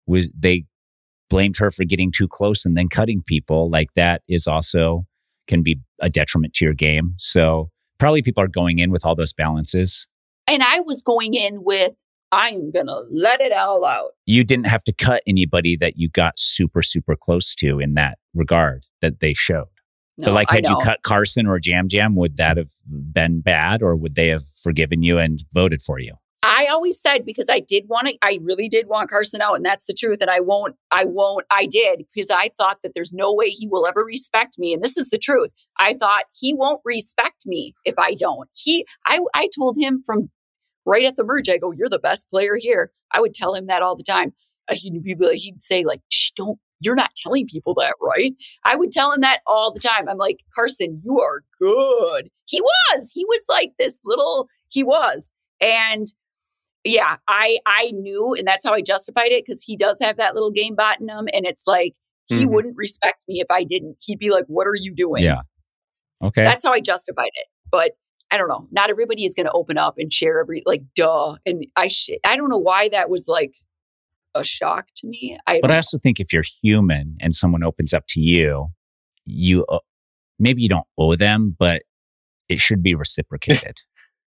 [0.08, 0.66] was they
[1.30, 3.70] blamed her for getting too close and then cutting people.
[3.70, 5.06] Like that is also
[5.48, 7.16] can be a detriment to your game.
[7.18, 10.06] So probably people are going in with all those balances.
[10.48, 11.94] and I was going in with
[12.34, 14.12] I'm gonna let it all out.
[14.26, 18.18] you didn't have to cut anybody that you got super super close to in that
[18.34, 19.68] regard that they showed.
[20.18, 23.82] No, but like had you cut Carson or Yam Yam, would that have been bad
[23.82, 26.14] or would they have forgiven you and voted for you?
[26.44, 29.66] I always said because I did want to, I really did want Carson out, and
[29.66, 30.20] that's the truth.
[30.22, 33.68] And I won't, I won't, I did because I thought that there's no way he
[33.68, 34.74] will ever respect me.
[34.74, 35.50] And this is the truth.
[35.78, 38.50] I thought he won't respect me if I don't.
[38.56, 40.32] He, I, I told him from
[40.86, 43.68] right at the merge, I go, "You're the best player here." I would tell him
[43.68, 44.34] that all the time.
[44.68, 48.34] Uh, He'd be like, he'd say like, Shh, "Don't." You're not telling people that, right?
[48.66, 50.10] I would tell him that all the time.
[50.10, 52.30] I'm like, Carson, you are good.
[52.48, 53.12] He was.
[53.14, 55.32] He was like this little, he was.
[55.62, 56.08] And
[56.84, 60.34] yeah, I I knew, and that's how I justified it because he does have that
[60.34, 61.94] little game bot in him, and it's like
[62.28, 62.50] he Mhm.
[62.50, 63.98] wouldn't respect me if I didn't.
[64.06, 65.42] He'd be like, "What are you doing?" Yeah.
[66.22, 66.44] Okay.
[66.44, 67.48] That's how I justified it.
[67.72, 67.92] But
[68.32, 68.68] I don't know.
[68.72, 71.36] Not everybody is going to open up and share every like, duh.
[71.46, 73.56] And I sh- I don't know why that was like
[74.36, 75.38] a shock to me.
[75.48, 78.68] I but I also think if you're human and someone opens up to you,
[79.26, 79.80] you uh,
[80.40, 81.82] maybe you don't owe them, but
[82.48, 83.78] it should be reciprocated.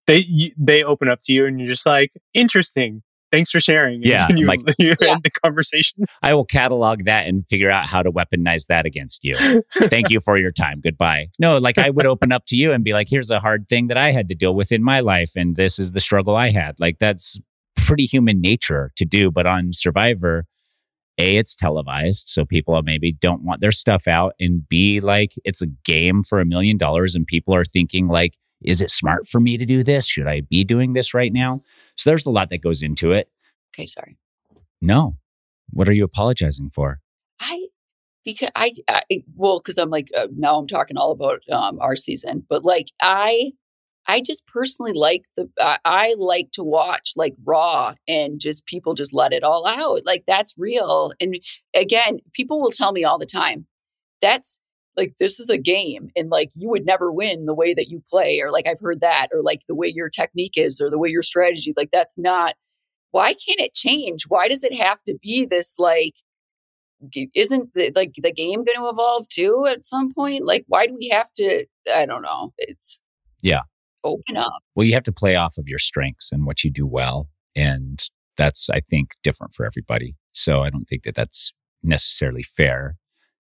[0.08, 3.02] They you, they open up to you and you're just like, interesting.
[3.32, 3.96] Thanks for sharing.
[3.96, 5.14] And Yeah, then you, like- you Yeah.
[5.14, 6.06] end the conversation.
[6.22, 9.34] I will catalog that and figure out how to weaponize that against you.
[9.74, 10.82] Thank you for your time.
[10.82, 11.30] Goodbye.
[11.40, 13.88] No, like I would open up to you and be like, here's a hard thing
[13.88, 15.32] that I had to deal with in my life.
[15.36, 16.80] And this is the struggle I had.
[16.80, 17.40] Like that's
[17.76, 19.32] pretty human nature to do.
[19.32, 20.46] But on Survivor,
[21.18, 22.26] A, it's televised.
[22.30, 24.34] So people maybe don't want their stuff out.
[24.40, 28.38] And B, like it's a game for a million dollars and people are thinking, like,
[28.64, 30.06] is it smart for me to do this?
[30.06, 31.62] Should I be doing this right now?
[31.96, 33.30] So there's a lot that goes into it.
[33.74, 34.18] okay, sorry.
[34.82, 35.16] No.
[35.72, 37.00] What are you apologizing for?
[37.40, 37.68] I
[38.26, 39.02] because I, I
[39.36, 42.88] well because I'm like uh, now I'm talking all about um, our season, but like
[43.02, 43.52] I
[44.06, 48.94] I just personally like the I, I like to watch like raw and just people
[48.94, 51.40] just let it all out like that's real and
[51.76, 53.66] again people will tell me all the time
[54.22, 54.60] that's
[54.98, 58.04] like this is a game and like you would never win the way that you
[58.10, 61.00] play or like I've heard that or like the way your technique is or the
[61.00, 62.56] way your strategy like that's not
[63.12, 66.14] why can't it change why does it have to be this like
[67.34, 70.46] isn't the, like the game going to evolve too at some point?
[70.46, 71.66] Like, why do we have to?
[71.94, 72.52] I don't know.
[72.58, 73.04] It's
[73.42, 73.62] Yeah.
[74.04, 74.62] Open up.
[74.76, 77.30] Well, you have to play off of your strengths and what you do well.
[77.56, 78.04] And
[78.36, 80.16] that's, I think, different for everybody.
[80.34, 82.98] So I don't think that that's necessarily fair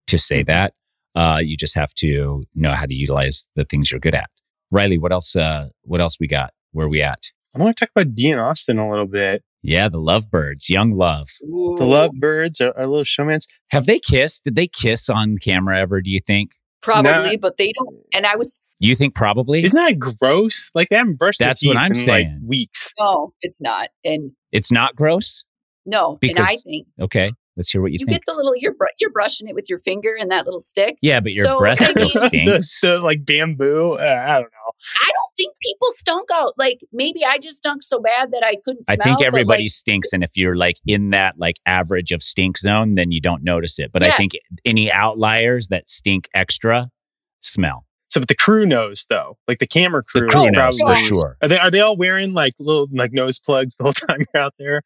[0.08, 0.52] to say mm-hmm.
[0.52, 0.74] that.
[1.16, 4.30] Uh, you just have to know how to utilize the things you're good at.
[4.72, 5.36] Riley, what else?
[5.36, 6.52] Uh, what else we got?
[6.72, 7.20] Where are we at?
[7.56, 9.44] I want to talk about Dean Austin a little bit.
[9.62, 11.28] Yeah, the Lovebirds, young love.
[11.40, 11.76] The Ooh.
[11.78, 13.46] Lovebirds, our, our little showmans.
[13.70, 14.44] Have they kissed?
[14.44, 16.02] Did they kiss on camera ever?
[16.02, 16.52] Do you think?
[16.82, 17.96] probably, but they don't.
[18.14, 19.64] And I was You think probably?
[19.64, 20.70] Isn't that gross?
[20.76, 22.42] Like they haven't brushed their That's what I'm in like saying.
[22.46, 22.92] weeks.
[23.00, 23.90] no, it's not.
[24.04, 25.46] And it's not gross.
[25.86, 28.10] no, and I think Okay, let's hear what you, think.
[28.10, 28.26] you, think.
[28.26, 28.54] get the little.
[28.56, 30.98] You're br- you're brushing it with your finger and that little stick.
[31.02, 32.12] yeah, but your So, breath I still mean-
[32.46, 32.82] the, stinks.
[32.82, 33.94] the, like bamboo.
[33.94, 34.72] Uh, I don't know.
[35.02, 36.54] I don't think people stunk out.
[36.58, 38.86] Like maybe I just stunk so bad that I couldn't.
[38.90, 42.58] I think everybody like, stinks, and if you're like in that like average of stink
[42.58, 43.92] zone, then you don't notice it.
[43.94, 44.32] But I think
[44.66, 46.90] any outliers that stink extra
[47.42, 47.86] smell.
[48.10, 49.38] So, but the crew knows though.
[49.48, 51.38] Like the camera crew, The crew, crew is knows for sure.
[51.42, 54.44] Are they are they all wearing like little like nose plugs the whole time you're
[54.44, 54.84] out there?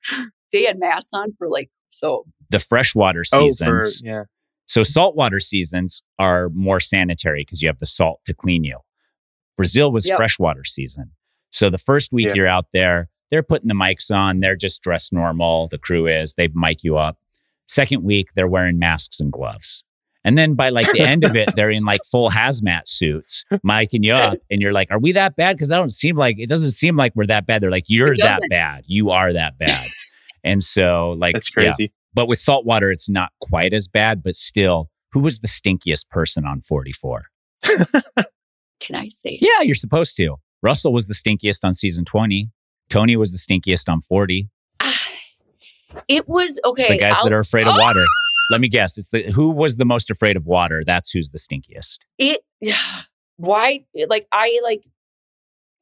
[0.51, 2.25] They had masks on for like so.
[2.49, 3.99] The freshwater Oh, seasons.
[3.99, 4.23] for yeah.
[4.67, 8.77] So saltwater seasons are more sanitary because you have the salt to clean you.
[9.55, 10.17] Brazil was Yep.
[10.17, 11.12] freshwater season.
[11.51, 12.33] So the first week Yeah.
[12.36, 15.67] you're out there, they're putting the mics on, they're just dressed normal.
[15.69, 17.17] The crew is, they mic you up.
[17.67, 19.83] Second week, they're wearing masks and gloves.
[20.23, 24.03] And then by like the end of it, they're in like full hazmat suits, micing
[24.03, 24.38] you up.
[24.51, 25.55] And you're like, are we that bad?
[25.55, 27.62] Because I don't seem like, it doesn't seem like we're that bad.
[27.62, 28.83] They're like, you're that bad.
[28.88, 29.88] You are that bad.
[30.47, 31.63] And so, like, That's yeah.
[31.63, 31.93] crazy.
[32.13, 36.45] But with saltwater, it's not quite as bad, but still, who was the stinkiest person
[36.45, 37.25] on 44?
[38.79, 39.38] Can I say?
[39.41, 40.36] Yeah, you're supposed to.
[40.63, 42.49] Russell was the stinkiest on season 20.
[42.89, 44.49] Tony was the stinkiest on 40.
[46.07, 46.89] It was okay.
[46.89, 47.79] the guys I'll- that are afraid of Oh!
[47.79, 48.03] water.
[48.51, 48.97] Let me guess.
[48.97, 50.81] It's the who was the most afraid of water?
[50.86, 51.97] That's who's the stinkiest.
[52.17, 52.75] it yeah.
[53.38, 54.83] why like i like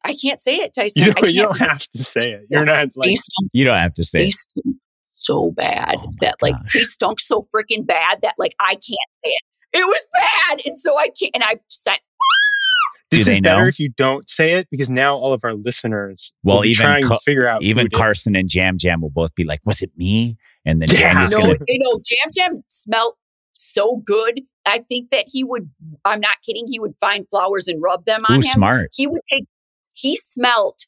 [0.05, 1.01] I can't say it, Tyson.
[1.03, 2.41] You don't, can't you don't have to say it.
[2.49, 4.75] You're not they like stunk, You don't have to say they it.
[5.11, 6.73] so bad Oh that like gosh.
[6.73, 8.83] they stunk so freaking bad that like I can't
[9.23, 9.41] say it.
[9.73, 11.31] It was bad, and so I can't.
[11.33, 13.01] And I said, ah!
[13.11, 15.53] Do this they is better if you don't say it because now all of our
[15.53, 17.97] listeners Well, will be even trying Ca- to figure out Even it is.
[17.99, 21.13] Carson and Yam Yam will both be like, "Was it me?" And then Yeah.
[21.13, 21.57] Jamie's no, gonna.
[21.67, 23.15] you know, Yam Yam smelled
[23.53, 24.41] so good.
[24.65, 25.69] I think that he would.
[26.05, 26.65] I'm not kidding.
[26.67, 28.51] He would find flowers and rub them on Ooh, him.
[28.53, 28.89] smart.
[28.95, 29.45] He would take.
[29.95, 30.85] He smelt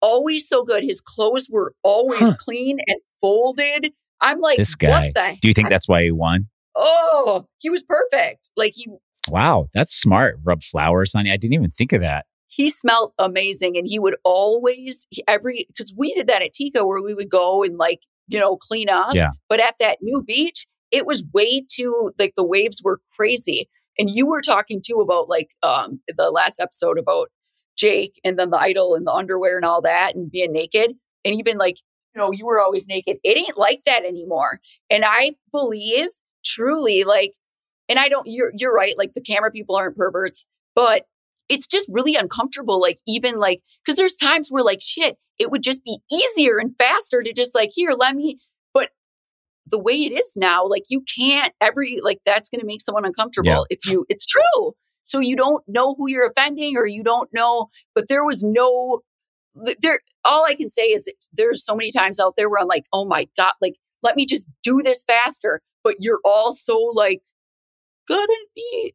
[0.00, 0.82] always so good.
[0.82, 2.34] His clothes were always Huh.
[2.38, 3.92] clean and folded.
[4.20, 4.88] I'm like, This guy.
[4.88, 5.36] what the?
[5.40, 6.48] Do you think that's why he won?
[6.74, 8.50] Oh, he was perfect.
[8.56, 8.86] Like he
[9.28, 10.38] Wow, that's smart.
[10.42, 11.32] Rub flowers on you.
[11.32, 12.24] I didn't even think of that.
[12.50, 16.86] he smelled amazing, and he would always he- every because we did that at Tika
[16.86, 19.14] where we would go and like you know clean up.
[19.14, 19.30] Yeah.
[19.48, 23.68] But at that new beach, it was way too like the waves were crazy.
[23.98, 27.28] And you were talking too about like um the last episode about
[27.78, 30.94] Jake and then the idol and the underwear and all that and being naked.
[31.24, 31.76] And even like,
[32.14, 33.18] you know, you were always naked.
[33.22, 34.60] It ain't like that anymore.
[34.90, 36.08] And I believe
[36.44, 37.30] truly like
[37.88, 41.04] and I don't you're you're right, like the camera people aren't perverts, but
[41.48, 42.80] it's just really uncomfortable.
[42.80, 46.74] Like even like because there's times where like shit, it would just be easier and
[46.78, 48.38] faster to just like here, let me
[48.74, 48.90] but
[49.66, 53.66] the way it is now, like you can't every like that's gonna make someone uncomfortable
[53.70, 54.74] if you it's true.
[55.08, 59.00] So you don't know who you're offending or you don't know, but there was no
[59.80, 62.84] there all I can say is there's so many times out there where I'm like,
[62.92, 65.60] oh my God, like let me just do this faster.
[65.82, 67.22] But you're all so like
[68.08, 68.94] gonna be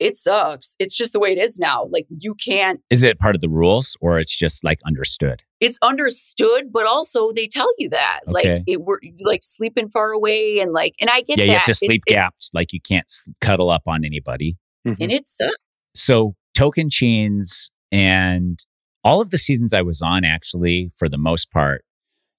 [0.00, 0.74] it sucks.
[0.80, 1.86] It's just the way it is now.
[1.90, 5.42] Like you can't Is it part of the rules or it's just like understood?
[5.60, 8.20] it's understood, but also they tell you that.
[8.26, 11.46] Like it were like sleeping far away and like and I get yeah, that.
[11.46, 14.56] you have to It's- sleep it's- Like you can't cuddle up on anybody.
[14.86, 14.96] Mhm.
[15.00, 15.54] And it sucks.
[15.94, 18.58] So Tocantins and
[19.02, 21.84] all of the seasons I was on, actually, for the most part,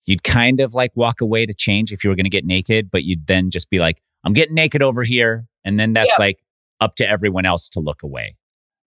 [0.06, 2.90] you'd kind of like walk away to change if you were going to get naked,
[2.92, 5.46] but you'd then just be like, I'm getting naked over here.
[5.64, 6.26] And then that's Yeah.
[6.26, 6.40] like
[6.82, 8.36] up to everyone else to look away.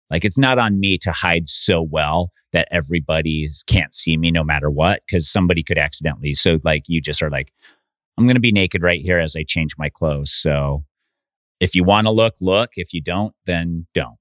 [0.10, 4.43] Like it's not on me to hide so well that everybody can't see me no
[4.43, 6.34] matter what, because somebody could accidentally.
[6.34, 7.52] So like you just are like,
[8.17, 10.32] I'm going to be naked right here as I change my clothes.
[10.32, 10.84] So
[11.60, 12.72] if you want to look, look.
[12.76, 14.17] If you don't, then don't.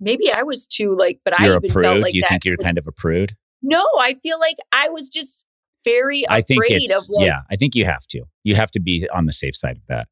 [0.00, 1.82] Maybe I was too like, but I You're a even prude.
[1.84, 2.28] felt like you that.
[2.28, 3.36] think you're kind of a prude?
[3.62, 5.46] no, I feel like I was just
[5.84, 7.40] very I think afraid it's of like yeah.
[7.50, 8.24] I think you have to.
[8.42, 10.08] You have to be on the safe side of that.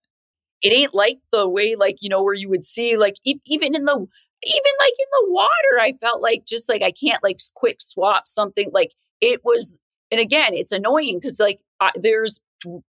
[0.63, 3.75] it ain't like the way like you know where you would see like e- even
[3.75, 7.39] in the even like in the water i felt like just like i can't like
[7.55, 9.79] quick swap something like it was
[10.11, 12.41] and again it's annoying because like I, there's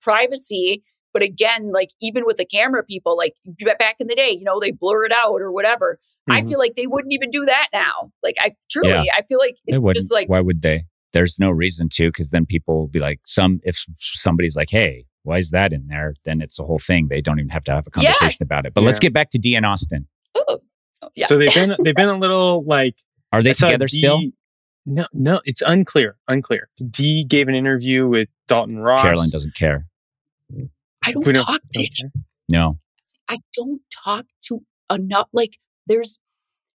[0.01, 3.35] privacy but again like even with the camera people like
[3.79, 5.97] back in the day you know they blur it out or whatever
[6.29, 6.49] i Mhm.
[6.49, 9.03] feel like they wouldn't even do that now like i truly Mm-hmm.
[9.05, 9.13] Yeah.
[9.17, 10.85] i feel like it's just like Why would they?
[11.13, 15.05] There's no reason to, because then people will be like, some if somebody's like, hey,
[15.21, 16.15] why is that in there?
[16.25, 17.05] Then it's a whole thing.
[17.07, 18.41] They don't even have to have a conversation Yes.
[18.41, 18.73] about it.
[18.73, 20.07] But let's get back to Dee and Austin.
[20.35, 20.57] oh,
[21.15, 22.95] yeah So they've been they've been a little like
[23.31, 24.21] Are they I together D- still?
[24.87, 26.17] No, no, it's unclear.
[26.29, 26.67] Unclear.
[26.89, 29.03] Dee gave an interview with Dalton Ross.
[29.03, 29.85] Carolyn doesn't care.
[31.05, 32.09] I don't We don't- talk to Okay.
[32.49, 32.79] No.
[33.29, 35.29] I don't talk to enough.
[35.31, 36.19] Like, there's,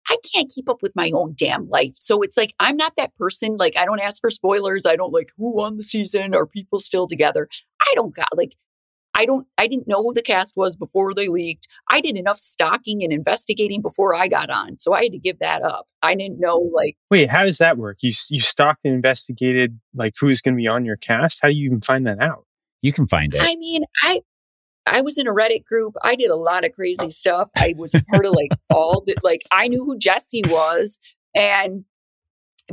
[0.08, 1.94] I can't keep up with my own damn life.
[1.96, 3.56] So it's like, I'm not that person.
[3.56, 4.84] Like, I don't ask for spoilers.
[4.84, 6.34] I don't like who won the season.
[6.34, 7.48] Are people still together?
[7.80, 8.54] I don't got like,
[9.14, 11.66] I don't, I didn't know who the cast was before they leaked.
[11.88, 14.78] I did enough stalking and investigating before I got on.
[14.78, 15.86] So I had to give that up.
[16.02, 17.98] I didn't know, like, Wait, how does that work?
[18.02, 21.40] You you stalked and investigated like who's going to be on your cast?
[21.42, 22.44] How do you even find that out?
[22.84, 23.40] You can find it.
[23.40, 24.20] I mean, I
[24.84, 25.94] I was in a Reddit group.
[26.02, 27.48] I did a lot of crazy stuff.
[27.56, 31.00] I was part of like all the like I knew who Jesse was
[31.34, 31.86] and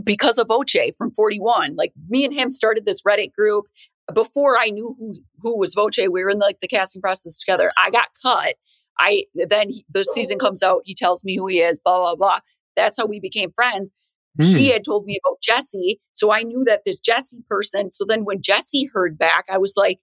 [0.04, 1.78] because of Voce from 41.
[1.78, 3.68] Like me and him started this Reddit group
[4.14, 6.00] before I knew who who was Voce.
[6.00, 7.72] We were in like the casting process together.
[7.78, 8.56] I got cut.
[9.00, 10.82] I then he, the season comes out.
[10.84, 11.80] He tells me who he is.
[11.80, 12.40] Blah blah blah.
[12.76, 13.96] That's how we became friends.
[14.40, 14.46] Hmm.
[14.46, 17.92] He had told me about Jesse, so I knew that this Jesse person.
[17.92, 20.00] So then when Jesse heard back, I was like,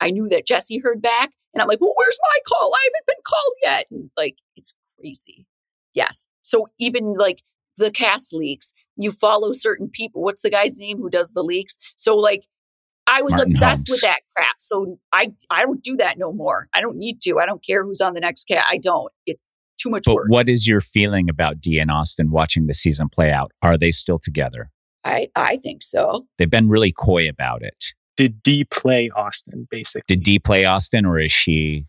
[0.00, 2.72] I knew that Jesse heard back, and I'm like, well, where's my call?
[2.74, 3.86] I haven't been called yet.
[3.90, 5.46] And like, it's crazy.
[5.94, 6.26] Yes.
[6.40, 7.42] So even like
[7.76, 10.22] the cast leaks, you follow certain people.
[10.22, 11.78] What's the guy's name who does the leaks?
[11.96, 12.46] So like,
[13.06, 13.90] I was Martin obsessed Holmes.
[13.90, 14.56] with that crap.
[14.60, 16.68] So I I don't do that no more.
[16.72, 17.38] I don't need to.
[17.40, 18.64] I don't care who's on the next cat.
[18.70, 19.12] I don't.
[19.26, 20.26] It's too much But work.
[20.28, 23.52] what is your feeling about Dee and Austin watching the season play out?
[23.62, 24.70] Are they still together?
[25.04, 26.26] I I think so.
[26.38, 27.84] They've been really coy about it.
[28.16, 30.04] Did Dee play Austin basically?
[30.06, 31.86] Did Dee play Austin or is she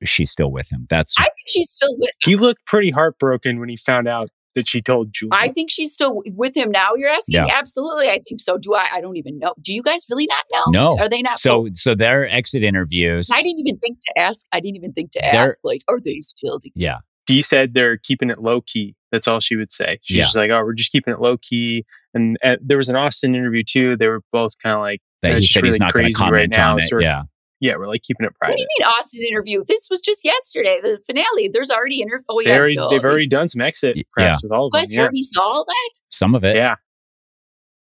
[0.00, 0.86] is she still with him?
[0.90, 2.10] That's I think she's still with.
[2.22, 5.30] he looked pretty heartbroken when he found out that she told Julie.
[5.32, 6.90] I think she's still with him now.
[6.94, 7.44] You're asking?
[7.44, 7.46] Yeah.
[7.58, 8.08] Absolutely.
[8.08, 8.56] I think so.
[8.56, 8.86] Do I?
[8.92, 9.54] I don't even know.
[9.60, 10.90] Do you guys really not know?
[10.90, 10.98] No.
[11.00, 11.38] Are they not?
[11.40, 13.30] So so their exit interviews.
[13.32, 14.46] I didn't even think to ask.
[14.52, 15.60] I didn't even think to ask.
[15.64, 16.60] Like, are they still?
[16.60, 16.72] together?
[16.76, 16.98] Yeah.
[17.26, 18.94] Dee said they're keeping it low key.
[19.12, 19.98] That's all she would say.
[20.02, 20.24] She's Yeah.
[20.24, 23.34] just like, "Oh, we're just keeping it low key." And uh, there was an Austin
[23.34, 23.96] interview too.
[23.96, 26.04] They were both kind of like, That "It's he just said really he's not going
[26.04, 26.82] to crazy comment right now." on it.
[26.82, 27.22] Sort of- yeah.
[27.60, 28.52] yeah, we're like keeping it private.
[28.52, 29.64] What do you mean Austin interview?
[29.66, 31.48] This was just yesterday, the finale.
[31.52, 32.24] There's already interview.
[32.28, 34.72] Oh They yeah, already, they've already done some exit Y- press with all You of
[34.72, 34.80] them.
[34.82, 35.00] guys Yeah.
[35.02, 35.90] already saw all that?
[36.10, 36.56] Some of it.
[36.56, 36.74] yeah.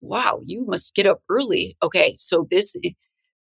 [0.02, 1.76] Wow, you must get up early.
[1.82, 2.76] Okay, so this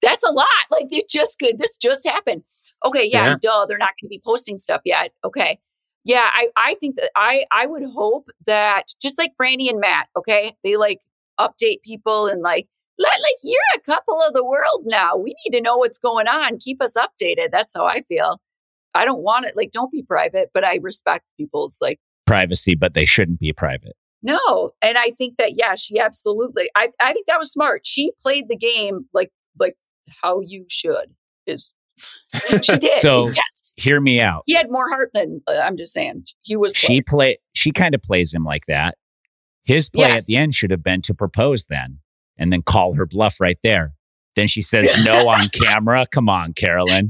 [0.01, 0.47] that's a lot.
[0.69, 1.57] Like it just good.
[1.59, 2.43] This just happened.
[2.85, 3.35] Okay, yeah, Yeah.
[3.41, 3.65] duh.
[3.67, 5.11] They're not going to be posting stuff yet.
[5.23, 5.57] Okay,
[6.03, 6.29] yeah.
[6.31, 10.07] I I think that I I would hope that just like Frannie and Matt.
[10.17, 10.99] Okay, they like
[11.39, 15.15] update people and like let like you're a couple of the world now.
[15.15, 16.59] We need to know what's going on.
[16.59, 17.49] Keep us updated.
[17.51, 18.39] That's how I feel.
[18.93, 19.55] I don't want it.
[19.55, 21.99] Like, don't be private, but I respect people's like.
[22.27, 23.95] Privacy, but they shouldn't be private.
[24.23, 26.69] No, and I think that yeah, she absolutely.
[26.75, 27.81] I I think that was smart.
[27.85, 29.75] She played the game like like
[30.21, 31.15] how you should.
[31.47, 31.73] Is
[32.61, 33.01] she did?
[33.01, 34.43] So- yes, Hear me out.
[34.45, 36.25] he had more heart than uh, I'm just saying.
[36.41, 36.73] He was.
[36.75, 38.95] She play she kind of plays him like that.
[39.63, 41.99] His play at the end should have been to propose then
[42.37, 43.93] and then call her bluff right there.
[44.35, 46.05] Then she says no on camera.
[46.11, 47.09] Come on, Carolyn.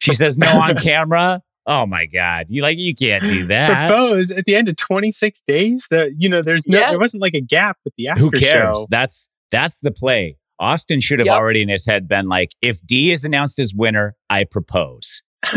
[0.00, 1.40] She says no on camera.
[1.66, 2.46] Oh my God.
[2.48, 3.88] You like you can't do that.
[3.88, 5.86] Propose at the end of 26 days.
[5.90, 6.90] That you know, there's no, Yes.
[6.90, 8.76] there wasn't like a gap with the after Who cares?
[8.76, 8.86] show.
[8.90, 10.36] That's that's the play.
[10.60, 11.34] Austin should have Yep.
[11.36, 15.22] already in his head been like, if Dee is announced as winner, I propose.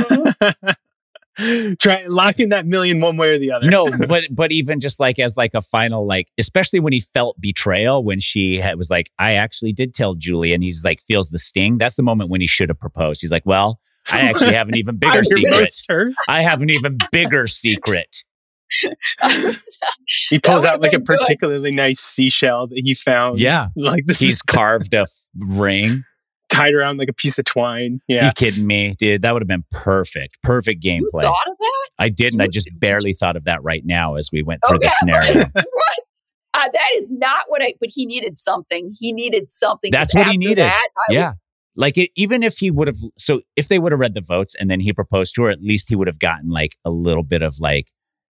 [1.80, 3.68] Try locking that million one way or the other.
[3.70, 7.40] no, but but even just like as like a final like, especially when he felt
[7.40, 11.30] betrayal when she had, was like, I actually did tell Julie, and he's like feels
[11.30, 11.78] the sting.
[11.78, 13.22] That's the moment when he should have proposed.
[13.22, 13.80] He's like, well,
[14.12, 15.72] I actually have an even bigger secret.
[16.28, 18.24] I have an even bigger secret.
[20.30, 21.18] He pulls out like a would've good.
[21.20, 23.40] particularly nice seashell that he found.
[23.40, 26.04] Yeah, Like this he's is carved a f- ring.
[26.50, 28.00] tied around like a piece of twine.
[28.08, 28.28] Yeah.
[28.28, 29.22] You kidding me, dude?
[29.22, 30.38] That would have been perfect.
[30.44, 31.24] Perfect you gameplay.
[31.24, 31.90] thought of that?
[32.00, 32.42] I didn't.
[32.42, 34.86] I just did you- barely thought of that right now as we went through the
[34.88, 34.96] Okay.
[35.00, 35.46] scenario.
[35.54, 36.00] what?
[36.54, 37.74] Uh, that is not what I.
[37.80, 38.94] But he needed something.
[39.00, 39.90] He needed something.
[39.92, 40.58] That's what he needed.
[40.60, 41.28] That, I yeah.
[41.28, 41.36] was-
[41.78, 44.54] Like it, even if he would have, so if they would have read the votes
[44.60, 47.24] and then he proposed to her, at least he would have gotten like a little
[47.24, 47.88] bit of like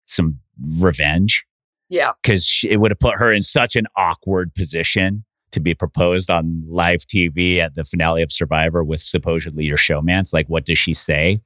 [0.05, 0.39] some
[0.77, 1.45] revenge
[1.89, 2.11] yeah.
[2.21, 6.63] because it would have put her in such an awkward position to be proposed on
[6.67, 10.33] live TV at the finale of Survivor with supposedly your showmance.
[10.33, 11.41] Like, what does she say?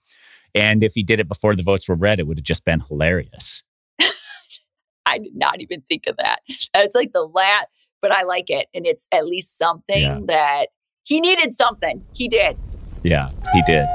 [0.55, 2.80] And if he did it before the votes were read, it would have just been
[2.80, 3.62] hilarious.
[5.05, 6.39] I did not even think of that.
[6.47, 7.68] It's like the lat,
[8.01, 10.20] but I like it, and it's at least something Yeah.
[10.26, 10.68] that
[11.03, 11.53] he needed.
[11.53, 12.58] Something he did.
[13.03, 13.88] Yeah, he did.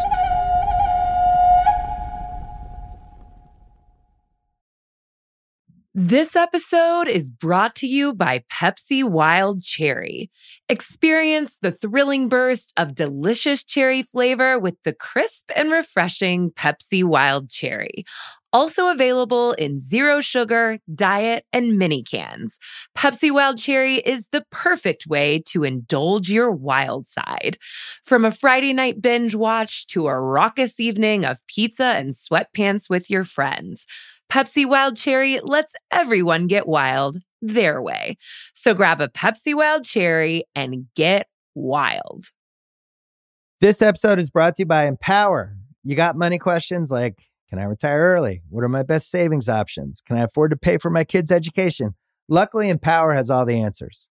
[5.94, 10.30] This episode is brought to you by Pepsi Wild Cherry.
[10.70, 17.50] Experience the thrilling burst of delicious cherry flavor with the crisp and refreshing Pepsi Wild
[17.50, 18.06] Cherry.
[18.54, 22.58] Also available in zero sugar, diet, and mini cans.
[22.96, 27.58] Pepsi Wild Cherry is the perfect way to indulge your wild side.
[28.02, 33.10] From a Friday night binge watch to a raucous evening of pizza and sweatpants with
[33.10, 33.86] your friends.
[34.32, 38.16] Pepsi Wild Cherry lets everyone get wild their way.
[38.54, 42.24] So grab a Pepsi Wild Cherry and get wild.
[43.60, 45.54] This episode is brought to you by Empower.
[45.84, 47.18] You got money questions like
[47.50, 48.40] Can I retire early?
[48.48, 50.00] What are my best savings options?
[50.00, 51.94] Can I afford to pay for my kids' education?
[52.26, 54.08] Luckily, Empower has all the answers.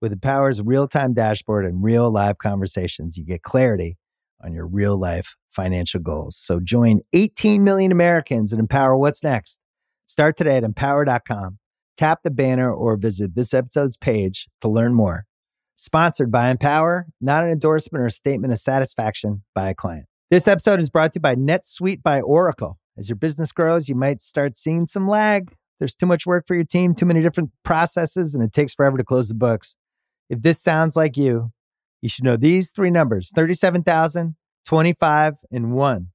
[0.00, 3.98] With Empower's real time dashboard and real live conversations, you get clarity
[4.42, 6.36] on your real life financial goals.
[6.36, 9.60] So join 18 million Americans and empower what's next.
[10.06, 11.58] Start today at empower.com.
[11.96, 15.26] Tap the banner or visit this episode's page to learn more.
[15.76, 20.06] Sponsored by Empower, not an endorsement or a statement of satisfaction by a client.
[20.30, 22.78] This episode is brought to you by NetSuite by Oracle.
[22.96, 25.54] As your business grows, you might start seeing some lag.
[25.78, 28.98] There's too much work for your team, too many different processes, and it takes forever
[28.98, 29.76] to close the books.
[30.28, 31.50] If this sounds like you,
[32.02, 34.36] you should know these three numbers 37,000,
[34.66, 36.08] 25, and 1.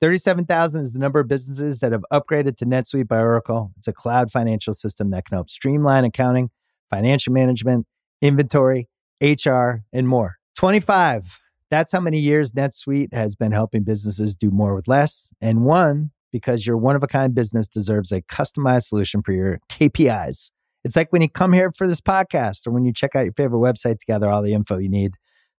[0.00, 3.72] 37,000 is the number of businesses that have upgraded to NetSuite by Oracle.
[3.78, 6.50] It's a cloud financial system that can help streamline accounting,
[6.90, 7.86] financial management,
[8.20, 8.88] inventory,
[9.20, 10.38] HR, and more.
[10.56, 11.38] 25,
[11.70, 15.30] that's how many years NetSuite has been helping businesses do more with less.
[15.40, 19.60] And one, because your one of a kind business deserves a customized solution for your
[19.68, 20.50] KPIs.
[20.84, 23.32] It's like when you come here for this podcast or when you check out your
[23.32, 25.14] favorite website to gather all the info you need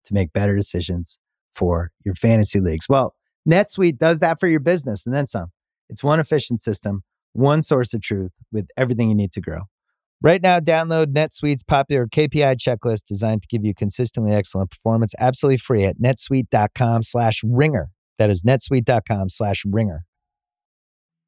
[0.05, 1.19] to make better decisions
[1.51, 2.87] for your fantasy leagues.
[2.89, 3.15] Well,
[3.49, 5.51] NetSuite does that for your business and then some.
[5.89, 9.61] It's one efficient system, one source of truth with everything you need to grow.
[10.21, 15.57] Right now, download NetSuite's popular KPI checklist designed to give you consistently excellent performance absolutely
[15.57, 17.89] free at netsuite.com slash ringer.
[18.17, 20.05] That is netsuite.com slash ringer.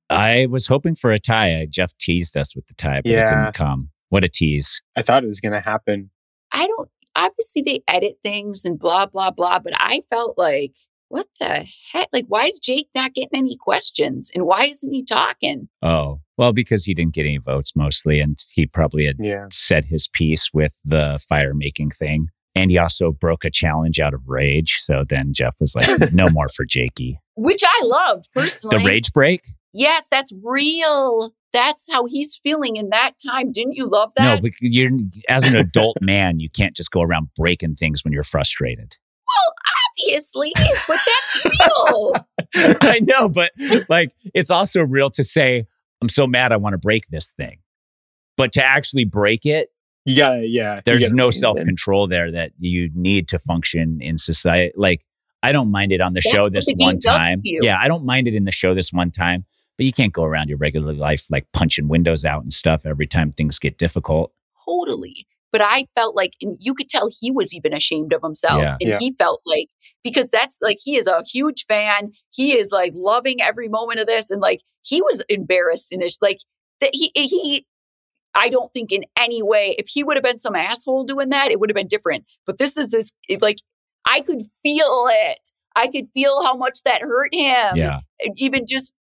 [0.10, 1.68] I was hoping for a tie.
[1.70, 3.90] Jeff teased us with the tie, but it didn't come.
[4.10, 4.82] What a tease.
[4.96, 6.12] I thought it was going to happen.
[6.54, 10.76] I don't, obviously they edit things and blah, blah, blah, but I felt like,
[11.08, 12.10] what the heck?
[12.12, 14.32] Like, why is Jake not getting any questions?
[14.34, 15.70] And why isn't he talking?
[15.82, 19.46] Oh, well, because he didn't get any votes mostly, and he probably had Yeah.
[19.52, 22.30] said his piece with the fire making thing.
[22.58, 24.78] And he also broke a challenge out of rage.
[24.80, 27.20] So then Jeff was like, no more for Jakey.
[27.36, 28.78] Which I loved personally.
[28.78, 29.42] The rage break?
[29.78, 31.32] Yes, that's real.
[31.52, 33.52] That's how he's feeling in that time.
[33.52, 34.24] Didn't you love that?
[34.24, 34.90] No, but you're
[35.30, 38.96] as an adult man, you can't just go around breaking things when you're frustrated.
[39.28, 39.54] well,
[39.92, 42.14] obviously, but that's real.
[42.82, 43.52] I know, but
[43.90, 45.66] like it's also real to say,
[46.02, 47.60] I'm so mad I want to break this thing.
[48.38, 49.70] But to actually break it,
[50.06, 50.82] You got to, yeah.
[50.86, 51.40] There's no rein it in.
[51.40, 54.74] self control there that you need to function in society.
[54.76, 55.06] Like,
[55.42, 57.42] I don't mind it on the That's show this the one time.
[57.44, 59.46] Yeah, I don't mind it in the show this one time,
[59.78, 63.08] but you can't go around your regular life like punching windows out and stuff every
[63.08, 64.32] time things get difficult.
[64.66, 65.28] totally.
[65.52, 68.62] But I felt like, and you could tell he was even ashamed of himself.
[68.62, 68.78] Yeah.
[68.82, 69.00] And Yeah.
[69.00, 69.68] he felt like,
[70.04, 72.12] because that's like, he is a huge fan.
[72.32, 74.32] He is like loving every moment of this.
[74.32, 76.40] And like, he was embarrassed in this, like,
[76.82, 77.66] that he, he,
[78.34, 81.52] I don't think in any way, if he would have been some asshole doing that,
[81.52, 82.26] it would have been different.
[82.46, 83.60] But this is this, it, like,
[84.06, 85.50] I could feel it.
[85.76, 87.76] I could feel how much that hurt him.
[87.78, 88.00] yeah,
[88.36, 88.94] Even just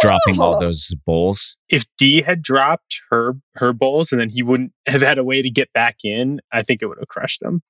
[0.00, 0.60] dropping all oh.
[0.60, 1.56] those bowls.
[1.68, 5.42] If Dee had dropped her her bowls and then he wouldn't have had a way
[5.42, 7.62] to get back in, I think it would have crushed him.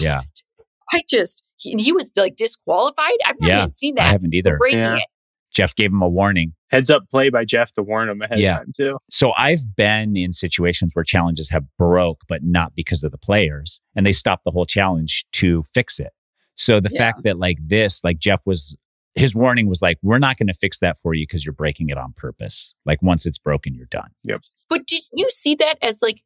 [0.00, 0.22] Yeah.
[0.92, 3.16] I just, he, and he was like disqualified.
[3.24, 4.06] I've not Yeah, even seen that.
[4.06, 4.56] I haven't either.
[4.56, 4.96] Breaking Yeah.
[4.96, 5.02] it.
[5.52, 6.54] Jeff gave him a warning.
[6.70, 8.52] Heads up play by Jeff to warn him ahead Yeah.
[8.52, 8.98] of time too.
[9.10, 13.80] So I've been in situations where challenges have broke, but not because of the players,
[13.96, 16.12] and they stopped the whole challenge to fix it.
[16.54, 16.98] So the Yeah.
[16.98, 18.76] fact that like this, like Jeff was,
[19.14, 21.88] his warning was like, "We're not going to fix that for you because you're breaking
[21.88, 22.74] it on purpose.
[22.86, 24.42] Like once it's broken, you're done." Yep.
[24.68, 26.22] But didn't you see that as like,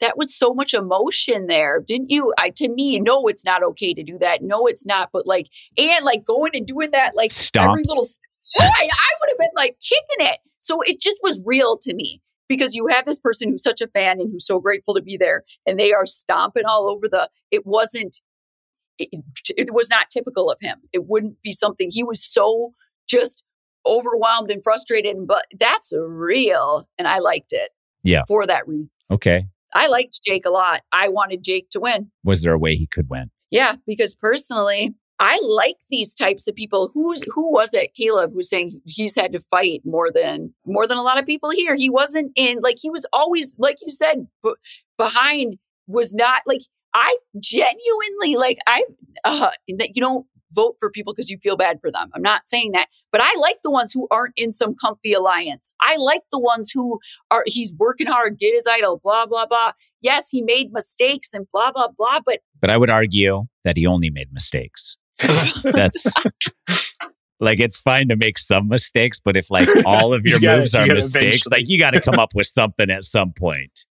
[0.00, 2.32] that was so much emotion there, didn't you?
[2.38, 4.42] I to me, no, it's not okay to do that.
[4.42, 5.10] No, it's not.
[5.12, 7.70] But like, and like going and doing that, like Stomp.
[7.70, 8.06] every little,
[8.58, 10.38] I, I would have been like kicking it.
[10.58, 13.88] So it just was real to me because you have this person who's such a
[13.88, 17.28] fan and who's so grateful to be there, and they are stomping all over the.
[17.50, 18.20] It wasn't.
[19.00, 19.24] It,
[19.56, 20.78] it was not typical of him.
[20.92, 22.74] It wouldn't be something he was so
[23.08, 23.42] just
[23.86, 25.16] overwhelmed and frustrated.
[25.26, 27.70] But that's real, and I liked it.
[28.02, 28.22] Yeah.
[28.26, 28.98] for that reason.
[29.10, 29.44] Okay.
[29.74, 30.80] I liked Jake a lot.
[30.90, 32.10] I wanted Jake to win.
[32.24, 33.30] Was there a way he could win?
[33.50, 36.90] Yeah, because personally, I like these types of people.
[36.94, 37.92] Who's who was it?
[37.94, 41.50] Caleb who's saying he's had to fight more than more than a lot of people
[41.50, 41.74] here.
[41.76, 44.54] He wasn't in like he was always like you said b-
[44.96, 46.62] behind was not like
[46.94, 48.84] I genuinely like I
[49.24, 52.10] uh that you don't vote for people because you feel bad for them.
[52.12, 55.72] I'm not saying that, but I like the ones who aren't in some comfy alliance.
[55.80, 56.98] I like the ones who
[57.30, 59.72] are he's working hard, get his idol, blah blah blah.
[60.00, 63.86] Yes, he made mistakes and blah blah blah, but But I would argue that he
[63.86, 64.96] only made mistakes.
[65.62, 66.06] That's
[67.40, 70.60] like it's fine to make some mistakes, but if like all of You your gotta-
[70.60, 73.32] moves are gotta mistakes, eventually- like you got to come up with something at some
[73.38, 73.84] point.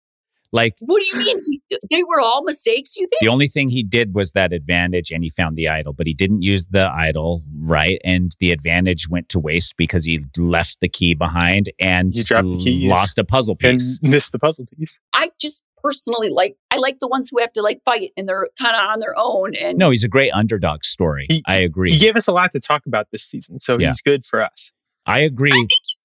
[0.51, 1.37] Like What do you mean?
[1.45, 3.19] He, they were all mistakes, you think?
[3.21, 6.13] the only thing he did was that advantage and he found the idol, but he
[6.13, 7.99] didn't use the idol right.
[8.03, 12.47] And the advantage went to waste because he left the key behind and He dropped
[12.49, 12.89] the keys.
[12.89, 13.99] lost a puzzle and piece.
[14.01, 14.99] missed the puzzle piece.
[15.13, 18.47] I just personally like, I like the ones who have to like fight and they're
[18.59, 19.53] kind of on their own.
[19.55, 21.27] And No, he's a great underdog story.
[21.29, 21.91] He- I agree.
[21.91, 23.87] He gave us a lot to talk about this season, so Yeah.
[23.87, 24.71] he's good for us.
[25.05, 25.51] I agree.
[25.51, 25.95] I think you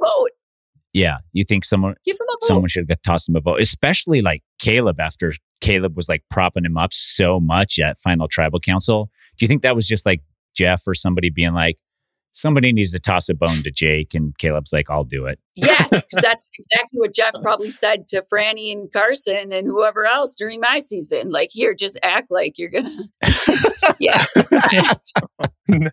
[0.00, 0.30] got to vote.
[0.92, 1.18] Yeah.
[1.32, 2.46] You think someone Give him a vote.
[2.48, 6.64] someone should have tossed him a vote, especially like Caleb after Caleb was like propping
[6.64, 9.10] him up so much at Final Tribal Council.
[9.38, 10.20] Do you think that was just like
[10.56, 11.78] Jeff or somebody being like,
[12.32, 14.14] somebody needs to toss a bone to Jake?
[14.14, 15.38] And Caleb's like, I'll do it.
[15.54, 20.34] yes, because that's exactly what Jeff probably said to Frannie and Carson and whoever else
[20.34, 21.30] during my season.
[21.30, 22.96] Like, here, just act like you're gonna.
[24.00, 24.24] yeah.
[25.68, 25.90] no.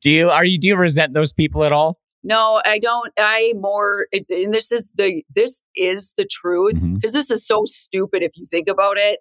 [0.00, 1.99] do you are you do you resent those people at all?
[2.22, 3.12] No, I don't.
[3.18, 6.94] I more, and this is the this is the truth mm-hmm.
[6.94, 9.20] because this is so stupid if you think about it.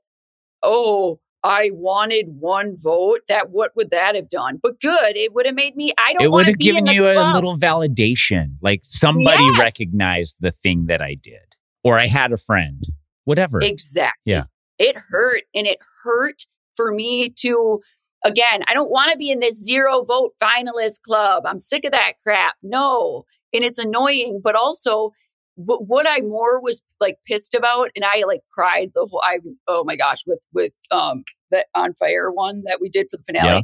[0.62, 3.22] Oh, I wanted one vote.
[3.30, 4.60] That what would that have done?
[4.62, 5.93] But good, it would have made me.
[5.97, 6.24] I don't.
[6.24, 7.36] It would have given you a club.
[7.36, 8.56] little validation.
[8.62, 9.60] Like somebody Yes.
[9.60, 11.56] recognized the thing that I did.
[11.84, 12.84] Or I had a friend.
[13.24, 13.60] Whatever.
[13.62, 14.34] Exactly.
[14.34, 14.43] Yeah.
[14.78, 15.43] It hurt.
[15.56, 16.43] And it hurt
[16.76, 17.82] for me to,
[18.24, 21.43] again, I don't want to be in this zero vote finalist club.
[21.45, 22.55] I'm sick of that crap.
[22.63, 23.26] No.
[23.53, 25.11] and it's annoying, but also
[25.55, 29.22] what, what I more was like pissed about, and I like cried the whole.
[29.24, 33.17] I oh my gosh, with with um that on fire one that we did for
[33.17, 33.57] the finale.
[33.57, 33.61] Yeah.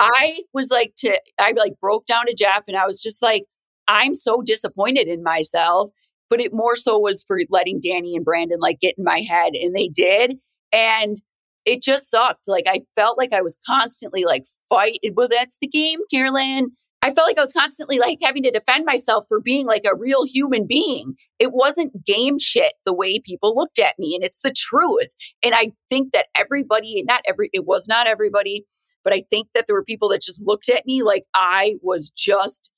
[0.00, 3.44] I was like to I like broke down to Jeff, and I was just like,
[3.88, 5.90] I'm so disappointed in myself.
[6.28, 9.54] But it more so was for letting Danny and Brandon like get in my head,
[9.54, 10.36] and they did,
[10.72, 11.16] and
[11.64, 12.48] it just sucked.
[12.48, 14.98] Like I felt like I was constantly like fight.
[15.04, 16.70] Eh, well, that's the game, Carolyn.
[17.02, 19.96] I felt like I was constantly like having to defend myself for being like a
[19.96, 21.14] real human being.
[21.38, 24.14] It wasn't game shit the way people looked at me.
[24.14, 25.08] And it's the truth.
[25.42, 28.66] And I think that everybody, not every, it was not everybody,
[29.02, 32.10] but I think that there were people that just looked at me like I was
[32.10, 32.70] just,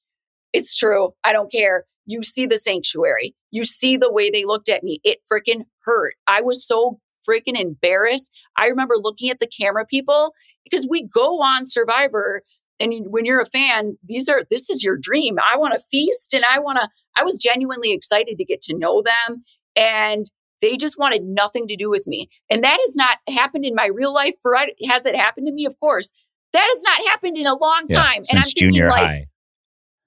[0.52, 1.14] it's true.
[1.24, 1.84] I don't care.
[2.06, 3.34] You see the sanctuary.
[3.50, 5.00] You see the way they looked at me.
[5.02, 6.14] It freaking hurt.
[6.28, 8.30] I was so freaking embarrassed.
[8.56, 12.42] I remember looking at the camera people because we go on Survivor
[12.80, 16.34] and when you're a fan these are this is your dream i want to feast
[16.34, 19.44] and i want to i was genuinely excited to get to know them
[19.76, 20.26] and
[20.60, 23.86] they just wanted nothing to do with me and that has not happened in my
[23.92, 24.56] real life for
[24.88, 26.12] has it happened to me of course
[26.52, 29.26] that has not happened in a long Yeah, time and i'm thinking like high.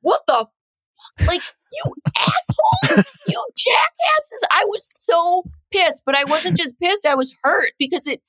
[0.01, 0.33] what the
[1.19, 1.27] fuck?
[1.27, 1.41] like
[1.71, 5.43] you assholes you jackasses i was so
[5.75, 8.21] pissed but i wasn't just pissed i was hurt because it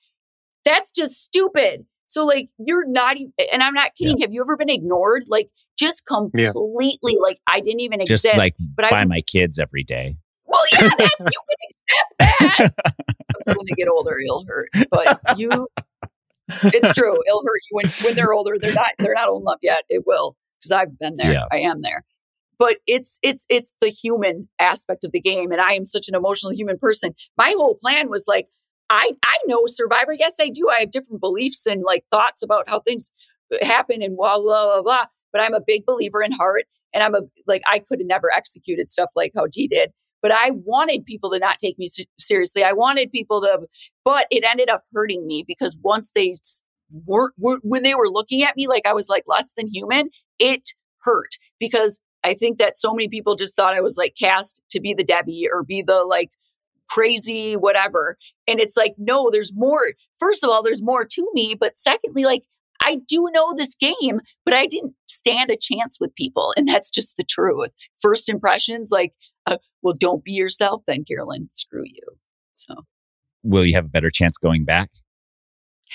[0.64, 1.86] that's just stupid.
[2.06, 5.24] So like you're not even and i'm not kidding have you ever been ignored?
[5.28, 9.20] Like just completely like i didn't even Just exist like but I by was- my
[9.20, 10.16] kids every day.
[10.46, 13.54] well yeah that's you can accept that.
[13.56, 15.50] When they get older it'll hurt but you
[16.64, 18.56] it's true it'll hurt you when when they're older.
[18.60, 21.44] They're not they're not old enough yet it will because i've been there Yeah.
[21.52, 22.04] i am there
[22.58, 26.14] but it's it's it's the human aspect of the game and i am such an
[26.14, 27.14] emotional human person.
[27.36, 28.48] My whole plan was like
[28.90, 30.12] i i know survivor.
[30.12, 30.68] Yes i do.
[30.70, 33.10] I have different beliefs and like thoughts about how things
[33.52, 37.02] uh, happen and blah blah blah blah but i'm a big believer in heart and
[37.02, 39.92] i'm a like i could have never executed stuff like how Dee did
[40.22, 41.86] but i wanted people to not take me
[42.18, 42.64] seriously.
[42.64, 43.66] I wanted people to
[44.04, 46.36] but it ended up hurting me because once they
[47.04, 50.08] weren't were, when they were looking at me like i was like less than human
[50.38, 50.70] it
[51.02, 54.80] hurt because I think that so many people just thought I was like cast to
[54.80, 56.30] be the Debbie or be the like
[56.88, 58.16] crazy whatever.
[58.46, 59.92] And it's like, no, there's more.
[60.18, 61.54] First of all, there's more to me.
[61.58, 62.42] But secondly, like,
[62.82, 66.52] I do know this game, but I didn't stand a chance with people.
[66.56, 67.70] And that's just the truth.
[67.98, 69.12] First impressions, like,
[69.46, 71.48] uh, well, don't be yourself then, Carolyn.
[71.48, 72.02] Screw you.
[72.54, 72.74] So,
[73.42, 74.90] Will you have a better chance going back?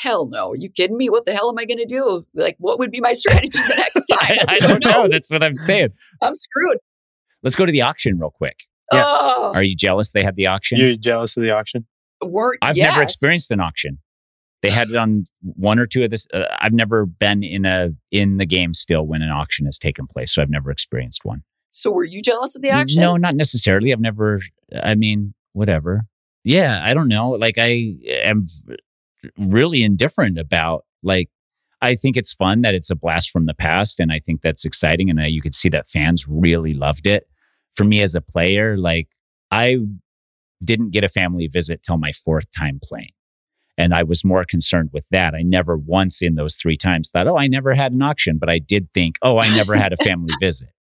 [0.01, 0.51] Hell no.
[0.51, 1.09] Are you kidding me?
[1.09, 2.25] What the hell am I going to do?
[2.33, 4.37] Like, what would be my strategy the next time?
[4.47, 5.07] I, I don't know.
[5.07, 5.89] That's what I'm saying.
[6.21, 6.77] I'm screwed.
[7.43, 8.63] Let's go to the auction real quick.
[8.91, 9.03] Yeah.
[9.05, 10.79] Oh, Are you jealous they had the auction?
[10.79, 11.85] You're jealous of the auction?
[12.23, 12.93] weren't I've yes.
[12.93, 13.99] never experienced an auction.
[14.61, 16.27] They had it on one or two of this.
[16.33, 20.05] Uh, I've never been in a in the game still when an auction has taken
[20.05, 21.41] place, so I've never experienced one.
[21.71, 23.01] So were you jealous of the auction?
[23.01, 23.91] No, not necessarily.
[23.91, 24.41] I've never.
[24.83, 26.03] I mean, whatever.
[26.43, 27.31] Yeah, I don't know.
[27.31, 28.45] Like I am
[29.38, 31.30] really indifferent about like.
[31.84, 34.65] I think it's fun that it's a blast from the past, and I think that's
[34.65, 37.28] exciting, and uh, you could see that fans really loved it.
[37.74, 39.07] For me as a player, like
[39.49, 39.78] I
[40.63, 43.11] didn't get a family visit till my fourth time playing.
[43.78, 45.34] And I was more concerned with that.
[45.34, 48.49] I never once in those three times thought, oh, I never had an auction, but
[48.49, 50.69] I did think, oh, I never had a family visit.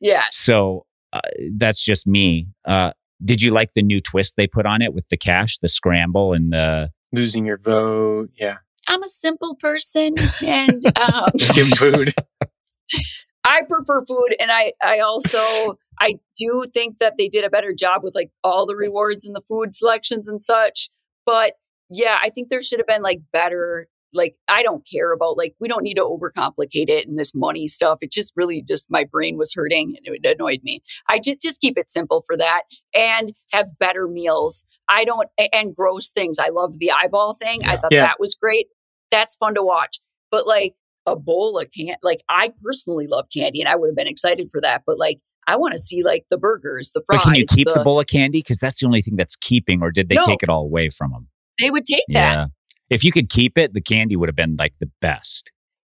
[0.00, 0.22] Yeah.
[0.30, 1.22] So uh,
[1.56, 2.46] that's just me.
[2.64, 2.92] Uh,
[3.24, 6.32] did you like the new twist they put on it with the cash, the scramble,
[6.32, 6.90] and the?
[7.12, 8.30] Losing your vote.
[8.38, 8.58] Yeah.
[8.88, 12.12] I'm a simple person and um, Just give food.
[13.44, 17.72] I prefer food and I I also I do think that they did a better
[17.72, 20.90] job with like all the rewards and the food selections and such.
[21.24, 21.54] But
[21.88, 25.54] yeah, I think there should have been like better like I don't care about like
[25.60, 27.98] we don't need to overcomplicate it and this money stuff.
[28.00, 30.82] It just really just my brain was hurting and it annoyed me.
[31.08, 32.62] I just just keep it simple for that
[32.94, 34.64] and have better meals.
[34.88, 36.38] I don't and gross things.
[36.38, 37.60] I love the eyeball thing.
[37.64, 38.02] I thought Yeah.
[38.06, 38.66] that was great.
[39.10, 39.98] That's fun to watch.
[40.30, 40.74] But like
[41.06, 44.48] a bowl of can like I personally love candy and I would have been excited
[44.50, 44.82] for that.
[44.86, 47.20] But like I want to see like the burgers, the fries.
[47.20, 48.40] But can you keep the, the- bowl of candy?
[48.40, 50.22] Because that's the only thing that's keeping, or did they No.
[50.26, 51.28] take it all away from them?
[51.60, 52.14] They would take that.
[52.14, 52.46] Yeah.
[52.90, 55.50] If you could keep it, the candy would have been like the best.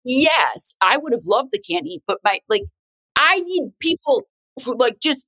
[0.06, 2.64] Yes, I would have loved the candy, but my like
[3.18, 4.24] I need people
[4.66, 5.26] who like just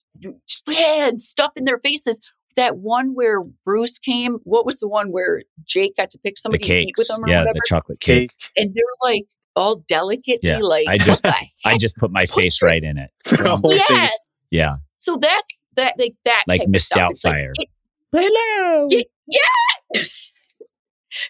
[0.68, 2.20] and stuff in their faces.
[2.56, 6.40] That one where Bruce came, what was the one where Jake got to pick The
[6.42, 7.54] somebody to eat with him or yeah, whatever?
[7.56, 8.32] the chocolate cake.
[8.38, 8.52] Cake.
[8.58, 9.24] and they're like
[9.56, 11.26] all delicately Yeah, like I just-
[11.66, 13.12] I just put my Put face your- right in it.
[13.26, 13.84] The whole face.
[13.90, 14.36] yes.
[14.52, 14.76] Yeah.
[15.00, 16.90] So that's that like that Like Mrs.
[16.92, 17.10] Doubtfire.
[17.26, 17.52] like, Doubtfire.
[17.56, 17.68] get-
[18.14, 18.88] Hello.
[18.90, 19.08] Get-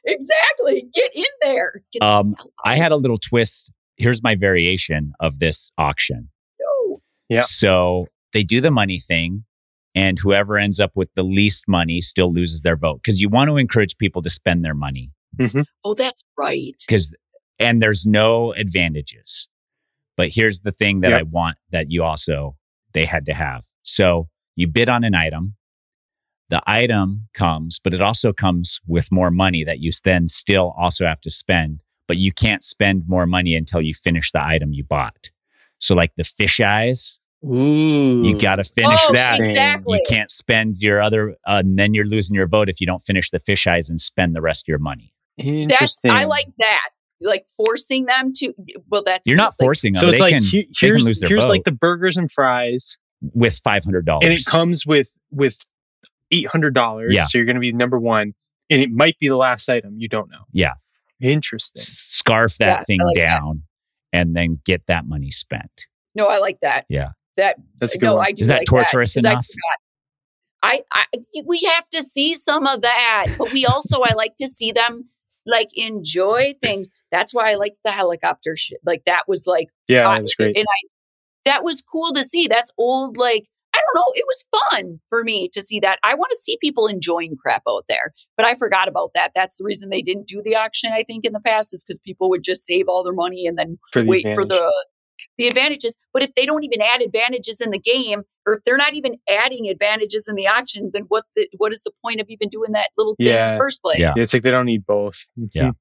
[0.05, 0.85] exactly.
[0.93, 1.81] Get in there.
[1.91, 3.71] Get Um, hell I had a little twist.
[3.97, 6.29] Here's my variation of this auction.
[6.59, 7.01] No.
[7.29, 7.41] Yeah.
[7.41, 9.45] So they do the money thing,
[9.95, 13.49] and whoever ends up with the least money still loses their vote because you want
[13.49, 15.61] to encourage people to spend their money mm-hmm.
[15.83, 16.75] Oh, that's right.
[16.87, 17.15] because
[17.59, 19.47] and there's no advantages.
[20.17, 21.19] But here's the thing that Yep.
[21.19, 22.55] I want that you also
[22.93, 23.65] they had to have.
[23.83, 25.55] So you bid on an item.
[26.49, 31.05] The item comes, but it also comes with more money that you then still also
[31.05, 34.83] have to spend, but you can't spend more money until you finish the item you
[34.83, 35.31] bought.
[35.79, 38.23] So like the fish eyes, Ooh.
[38.23, 39.39] you got to finish oh, that.
[39.39, 39.99] exactly.
[39.99, 43.03] You can't spend your other, uh, and then you're losing your vote if you don't
[43.03, 45.13] finish the fish eyes and spend the rest of your money.
[45.37, 46.11] That's Interesting.
[46.11, 46.89] I like that.
[47.21, 48.53] Like forcing them to.
[48.89, 50.01] Well, that's You're not like, forcing them.
[50.01, 51.71] So it's they like can, he- they can here's lose their here's vote like the
[51.71, 52.97] burgers and fries,
[53.33, 54.25] with five hundred dollars.
[54.25, 55.57] and it comes with with
[56.31, 57.13] eight hundred dollars.
[57.13, 57.23] Yeah.
[57.23, 58.33] So you're going to be number one,
[58.69, 59.95] and it might be the last item.
[59.97, 60.43] You don't know.
[60.51, 60.73] Yeah.
[61.21, 61.83] Interesting.
[61.83, 63.39] scarf that Yeah, thing like that.
[63.39, 63.63] down
[64.11, 65.85] and then get that money spent.
[66.15, 66.85] No, I like that.
[66.89, 67.11] Yeah.
[67.37, 68.25] That That's a good no, one.
[68.27, 68.41] I do.
[68.41, 69.47] Is that like torturous 'cause enough?
[69.49, 69.75] I.
[70.65, 71.05] I, I,
[71.45, 75.09] we have to see some of that, but we also, I like to see them
[75.45, 76.93] like enjoy things.
[77.11, 78.79] That's why I liked the helicopter shit.
[78.85, 80.55] Like that was like, yeah, I- that was great.
[80.55, 80.87] and I,
[81.43, 82.47] that was cool to see.
[82.47, 83.17] That's old.
[83.17, 83.43] Like
[83.75, 85.99] I don't know, it was fun for me to see that.
[86.03, 89.31] I want to see people enjoying crap out there, but I forgot about that.
[89.35, 90.91] That's the reason they didn't do the auction.
[90.93, 93.57] I think in the past is because people would just save all their money and
[93.57, 94.71] then For the wait for the
[95.37, 95.95] the advantages.
[96.13, 99.15] But if they don't even add advantages in the game, or if they're not even
[99.29, 102.73] adding advantages in the auction, then what the, what is the point of even doing
[102.73, 103.99] that little thing in the first place?
[103.99, 104.13] Yeah.
[104.15, 105.25] Yeah, it's like they don't need both.
[105.53, 105.71] Yeah.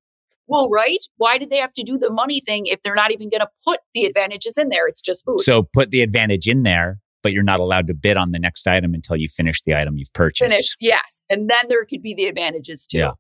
[0.47, 0.99] Well, right?
[1.17, 3.49] Why did they have to do the money thing if they're not even going to
[3.65, 4.87] put the advantages in there?
[4.87, 5.41] It's just food.
[5.41, 8.67] So put the advantage in there, but you're not allowed to bid on the next
[8.67, 10.51] item until you finish the item you've purchased.
[10.51, 12.99] Finish, yes, and then there could be the advantages too.
[12.99, 13.13] Yeah.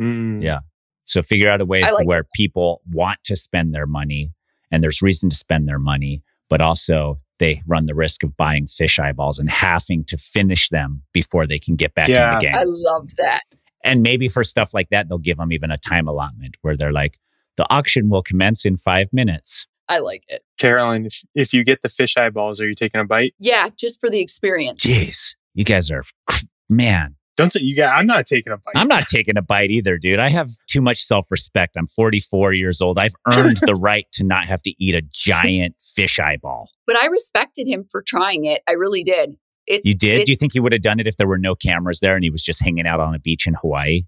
[0.00, 0.42] Mm.
[0.42, 0.60] Yeah.
[1.04, 4.32] So figure out a way like where people want to spend their money
[4.70, 8.66] and there's reason to spend their money, but also they run the risk of buying
[8.66, 12.32] fish eyeballs and having to finish them before they can get back Yeah.
[12.32, 12.54] in the game.
[12.54, 13.42] I loved that.
[13.84, 16.92] And maybe for stuff like that, they'll give them even a time allotment where they're
[16.92, 17.18] like,
[17.56, 19.66] the auction will commence in five minutes.
[19.88, 20.42] I like it.
[20.58, 23.34] Carolyn, if, if you get the fish eyeballs, are you taking a bite?
[23.38, 24.84] Yeah, just for the experience.
[24.84, 26.04] Jeez, you guys are,
[26.68, 27.96] man, Don't say you got.
[27.96, 28.72] I'm not taking a bite.
[28.74, 30.18] I'm not taking a bite either, dude.
[30.18, 31.76] I have too much self respect.
[31.78, 32.98] I'm 44 years old.
[32.98, 36.68] I've earned the right to not have to eat a giant fish eyeball.
[36.86, 38.60] But I respected him for trying it.
[38.68, 39.36] I really did.
[39.66, 40.24] It's, You did?
[40.26, 42.24] Do you think he would have done it if there were no cameras there and
[42.24, 44.02] he was just hanging out on a beach in Hawaii?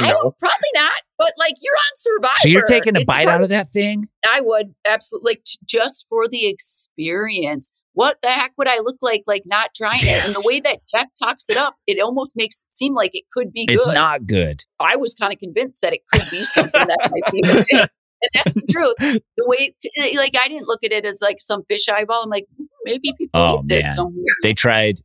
[0.00, 0.14] I No.
[0.22, 1.02] don't, probably not.
[1.18, 2.34] But like you're on Survivor.
[2.38, 4.08] So you're taking a It's bite worth- out of that thing?
[4.26, 7.72] I would absolutely like t- just for the experience.
[7.94, 10.24] What the heck would I look like like not trying it?
[10.24, 13.24] And the way that Jeff talks it up, it almost makes it seem like it
[13.32, 13.74] could be good.
[13.74, 13.94] It's good.
[13.94, 14.64] not good.
[14.80, 17.42] I was kind of convinced that it could be something that might be.
[18.24, 18.94] And that's the truth.
[19.36, 19.74] The way,
[20.14, 22.22] like, I didn't look at it as like some fish eyeball.
[22.22, 23.94] I'm like, "Hmm, maybe people Oh, eat this man.
[23.96, 24.24] somewhere.
[24.44, 25.00] They tried,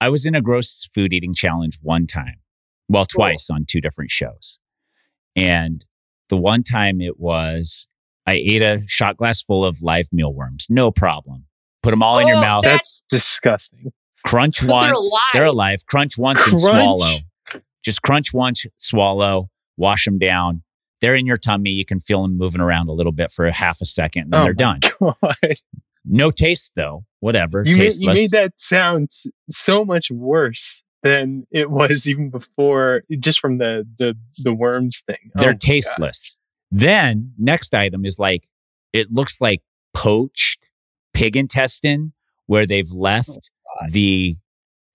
[0.00, 2.36] I was in a gross food eating challenge one time,
[2.88, 3.24] well, Cool.
[3.26, 4.58] twice on two different shows.
[5.36, 5.84] And
[6.30, 7.88] the one time it was,
[8.26, 11.44] I ate a shot glass full of live mealworms, no problem.
[11.82, 12.62] Put them all in your Oh, mouth.
[12.64, 13.92] that- That's disgusting.
[14.24, 14.84] crunch But once.
[14.84, 15.20] they're alive.
[15.32, 15.86] They're alive.
[15.86, 17.16] Crunch once and swallow.
[17.84, 20.62] Just crunch once, swallow, wash them down.
[21.00, 21.70] They're in your tummy.
[21.70, 24.32] You can feel them moving around a little bit for a half a second, and
[24.32, 24.80] then Oh they're my done.
[25.42, 25.54] God.
[26.04, 27.04] No taste though.
[27.20, 27.62] Whatever.
[27.66, 29.10] You made, you made that sound
[29.50, 35.16] so much worse than it was even before, just from the the the worms thing.
[35.36, 35.60] Oh They're my God.
[35.60, 36.36] tasteless.
[36.70, 38.48] Then next item is like
[38.92, 39.62] it looks like
[39.94, 40.68] poached
[41.14, 42.12] pig intestine
[42.46, 43.40] where they've left oh,
[43.82, 43.92] God.
[43.92, 44.36] the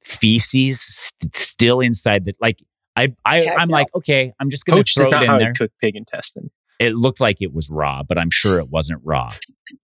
[0.03, 2.59] feces st- still inside the like
[2.95, 3.73] I, I Heck I'm no.
[3.73, 5.53] like okay I'm just gonna Poached throw it in there.
[5.53, 6.49] cook pig intestine.
[6.79, 9.31] It looked like it was raw, but I'm sure it wasn't raw.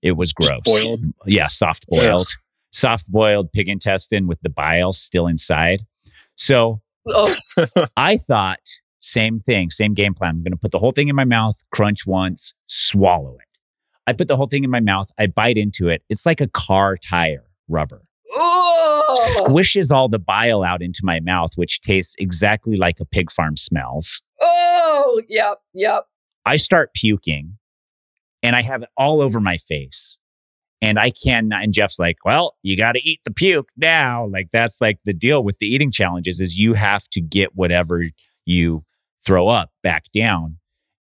[0.03, 0.61] It was gross.
[0.63, 1.01] boiled?
[1.25, 2.27] Yeah, soft boiled.
[2.71, 5.81] Soft boiled pig intestine with the bile still inside.
[6.35, 7.35] So Oh,
[7.97, 8.59] I thought
[8.99, 10.29] same thing, same game plan.
[10.35, 13.52] I'm going to put the whole thing in my mouth, crunch once, swallow it.
[14.07, 15.09] I put the whole thing in my mouth.
[15.17, 16.03] I bite into it.
[16.09, 18.03] It's like a car tire rubber.
[18.33, 23.31] oh, Squishes all the bile out into my mouth, which tastes exactly like a pig
[23.31, 24.21] farm smells.
[24.41, 26.05] oh, yep, yep.
[26.45, 27.57] I start puking
[28.41, 30.17] and I have it all over my face.
[30.81, 34.27] And I can, and Jeff's like, well, you got to eat the puke now.
[34.27, 38.03] Like, that's like the deal with the eating challenges is you have to get whatever
[38.45, 38.83] you
[39.25, 40.57] throw up back down.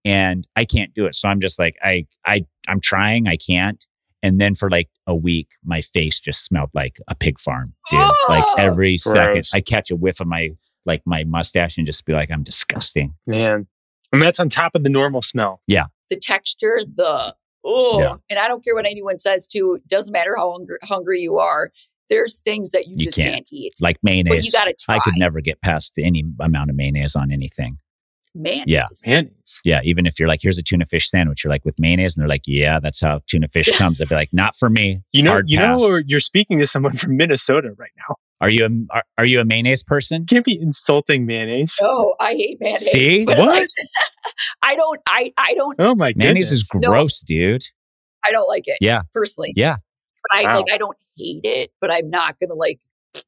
[0.06, 1.14] And I can't do it.
[1.16, 3.84] So I'm just like, I, I, I'm trying, I can't.
[4.22, 8.00] And then for like a week, my face just smelled like a pig farm, dude.
[8.28, 8.54] Like Oh!
[8.56, 10.50] every second, I catch a whiff of my,
[10.84, 13.14] like my mustache and just be like, I'm disgusting.
[13.26, 13.66] Man.
[14.12, 15.60] And that's on top of the normal smell.
[15.66, 15.86] Yeah.
[16.08, 17.34] The texture, the
[17.64, 18.14] oh, Yeah.
[18.30, 19.74] and I don't care what anyone says too.
[19.74, 21.70] It doesn't matter how hungry, hungry you are.
[22.08, 23.34] There's things that you, You just can't.
[23.34, 23.72] can't, eat.
[23.82, 24.96] Like but you got to try.
[24.96, 27.78] I could never get past any amount of mayonnaise on anything.
[28.36, 28.86] Man, Yeah.
[29.06, 29.60] Mayonnaise.
[29.64, 32.22] Yeah, even if you're like, here's a tuna fish sandwich, you're like with mayonnaise, and
[32.22, 34.00] they're like, yeah, that's how tuna fish comes.
[34.00, 35.02] I'd be like, not for me.
[35.12, 35.80] You know, Hard you pass.
[35.80, 38.16] know, you're speaking to someone from Minnesota right now.
[38.40, 40.26] Are you a are, are you a mayonnaise person?
[40.26, 41.74] Can't be insulting mayonnaise.
[41.80, 42.90] Oh, I hate mayonnaise.
[42.90, 43.24] See?
[43.26, 43.38] What?
[43.38, 43.68] like,
[44.62, 45.00] I don't.
[45.06, 45.74] I I don't.
[45.78, 46.22] Oh my goodness.
[46.24, 46.90] Mayonnaise is No.
[46.90, 47.62] gross, dude.
[48.24, 48.76] I don't like it.
[48.82, 49.02] Yeah.
[49.14, 49.54] personally.
[49.56, 49.76] Yeah.
[50.28, 50.56] But I Wow.
[50.56, 50.66] like.
[50.70, 52.78] I don't hate it, but I'm not gonna like.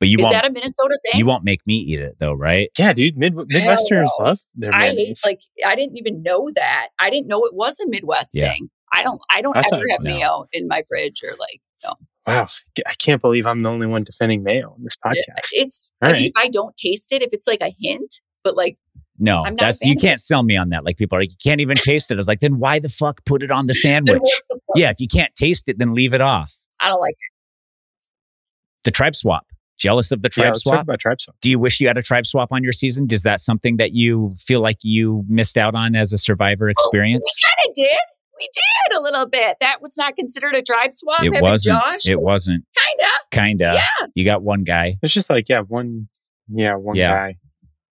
[0.01, 1.18] But you is won't that a Minnesota thing?
[1.18, 2.70] you won't make me eat it though, right?
[2.78, 3.16] Yeah, dude.
[3.16, 4.24] Mid- Midwesterners no.
[4.24, 5.41] love their I hate like.
[5.64, 6.89] I didn't even know that.
[6.99, 8.51] I didn't know it was a Midwest Yeah.
[8.53, 8.68] thing.
[8.93, 9.20] I don't.
[9.30, 10.16] I don't I ever thought- have no.
[10.16, 11.61] mayo in my fridge or like.
[11.84, 11.95] No.
[12.26, 12.49] wow,
[12.86, 15.49] I can't believe I'm the only one defending mayo on this Yeah, podcast.
[15.53, 15.93] It's.
[16.03, 18.76] All I mean, if I don't taste it, if it's like a hint, but like
[19.18, 20.84] No, I'm not that's you can't sell me on that.
[20.84, 22.14] Like people are like, you can't even taste it.
[22.14, 24.20] I was like, then why the fuck put it on the sandwich?
[24.51, 24.59] the?
[24.74, 26.53] Yeah, if you can't taste it, then leave it off.
[26.80, 27.32] I don't like it.
[28.84, 29.47] The tribe swap.
[29.79, 30.83] Jealous of the yeah, tribe let's talk swap?
[30.83, 31.37] about tribe swap.
[31.41, 33.07] Do you wish you had a tribe swap on your season?
[33.11, 36.70] Is that something that you feel like you missed out on as a survivor oh,
[36.70, 37.24] experience?
[37.24, 37.99] We kind of did.
[38.39, 39.57] We did a little bit.
[39.61, 41.24] That was not considered a tribe swap.
[41.24, 41.81] It wasn't.
[41.81, 42.11] Josh.
[42.11, 42.64] It wasn't.
[42.76, 43.12] Kinda.
[43.31, 43.72] Kinda.
[43.74, 44.07] Yeah.
[44.14, 44.97] You got one guy.
[45.03, 46.09] It's just like, yeah, one,
[46.49, 47.12] yeah, one Yeah.
[47.12, 47.37] guy.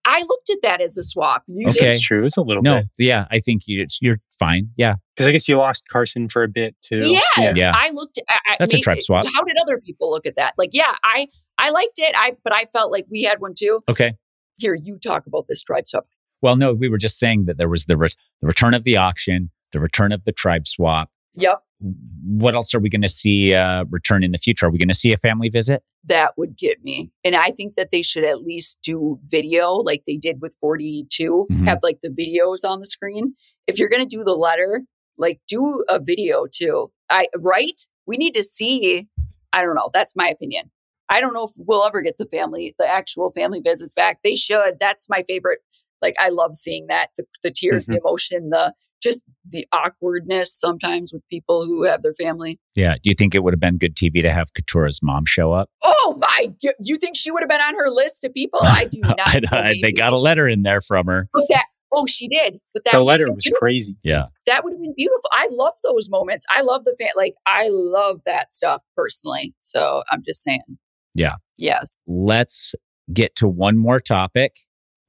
[0.09, 1.43] I looked at that as a swap.
[1.47, 1.79] You Okay.
[1.81, 1.89] did.
[1.91, 2.23] It's true.
[2.25, 2.87] It's a little No, bit.
[2.97, 4.69] yeah, I think you, you're fine.
[4.77, 6.99] Yeah, Because I guess you lost Carson for a bit too.
[7.37, 7.73] Yes, Yeah.
[7.75, 8.17] I looked.
[8.17, 9.25] At, I- That's a maybe- tribe swap.
[9.25, 10.53] How did other people look at that?
[10.57, 11.27] Like, yeah, I
[11.57, 12.15] I liked it.
[12.17, 13.81] I but I felt like we had one too.
[13.89, 14.13] okay.
[14.57, 16.07] Here, you talk about this tribe swap.
[16.41, 18.09] Well, no, we were just saying that there was the, re-
[18.41, 21.09] the return of the auction, the return of the tribe swap.
[21.35, 24.65] Yep, What else are we going to see uh, return in the future?
[24.65, 25.83] Are we going to see a family visit?
[26.05, 27.11] that would get me.
[27.25, 31.47] And I think that they should at least do video like they did with 42.
[31.51, 31.65] Mhm.
[31.65, 33.33] Have like the videos on the screen.
[33.67, 34.83] If you're gonna do the letter,
[35.17, 36.91] like do a video too.
[37.09, 37.79] I right?
[38.05, 39.07] We need to see.
[39.51, 39.89] I don't know.
[39.93, 40.71] That's my opinion.
[41.09, 44.19] I don't know if we'll ever get the family, the actual family visits back.
[44.23, 44.75] They should.
[44.79, 45.59] That's my favorite.
[46.01, 48.07] Like I love seeing that the, the tears, the mm-hmm.
[48.07, 52.59] emotion, the just the awkwardness sometimes with people who have their family.
[52.75, 52.95] Yeah.
[52.95, 55.69] Do you think it would have been good TV to have Katurah's mom show up?
[55.83, 56.47] Oh my!
[56.61, 58.59] g- You think she would have been on her list of people?
[58.63, 59.19] I do not.
[59.19, 61.29] I- I- they got a letter in there from her.
[61.33, 61.65] But that.
[61.93, 62.57] Oh, she did.
[62.73, 63.95] But that The letter was crazy.
[64.03, 64.25] Yeah.
[64.45, 65.29] that would have been beautiful.
[65.31, 66.45] I love those moments.
[66.49, 67.11] I love the fan.
[67.15, 69.55] Like I love that stuff personally.
[69.61, 70.77] So I'm just saying.
[71.15, 71.35] Yeah.
[71.57, 72.01] Yes.
[72.05, 72.75] Let's
[73.13, 74.57] get to one more topic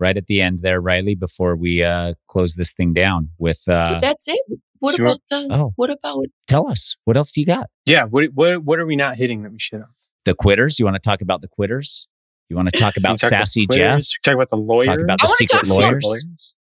[0.00, 3.92] right at the end there, Riley, before we uh, close this thing down with uh,
[3.92, 4.40] but that's it.
[4.80, 5.06] What Sure.
[5.06, 5.48] about the?
[5.50, 5.72] Oh.
[5.76, 6.24] What about?
[6.46, 7.68] tell us what else do you got?
[7.84, 8.04] Yeah.
[8.04, 9.88] What, what, what are we not hitting that we should have?
[10.24, 10.78] The quitters.
[10.78, 12.06] You want to talk about the quitters?
[12.48, 14.22] You want to talk about talk sassy quitters, Jeff?
[14.22, 14.86] Talk about the lawyers.
[14.86, 16.54] Talk about I the wanna secret talk about lawyers.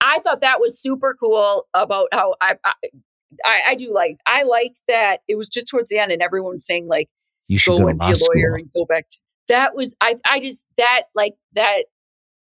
[0.00, 2.56] I thought that was super cool about how I.
[2.64, 2.72] I
[3.46, 6.52] I, I do like I like that it was just towards the end and everyone
[6.52, 7.08] was saying like
[7.48, 8.28] You should go, go, and be law a school.
[8.36, 9.18] lawyer and go back to
[9.48, 11.84] that was I I just that like that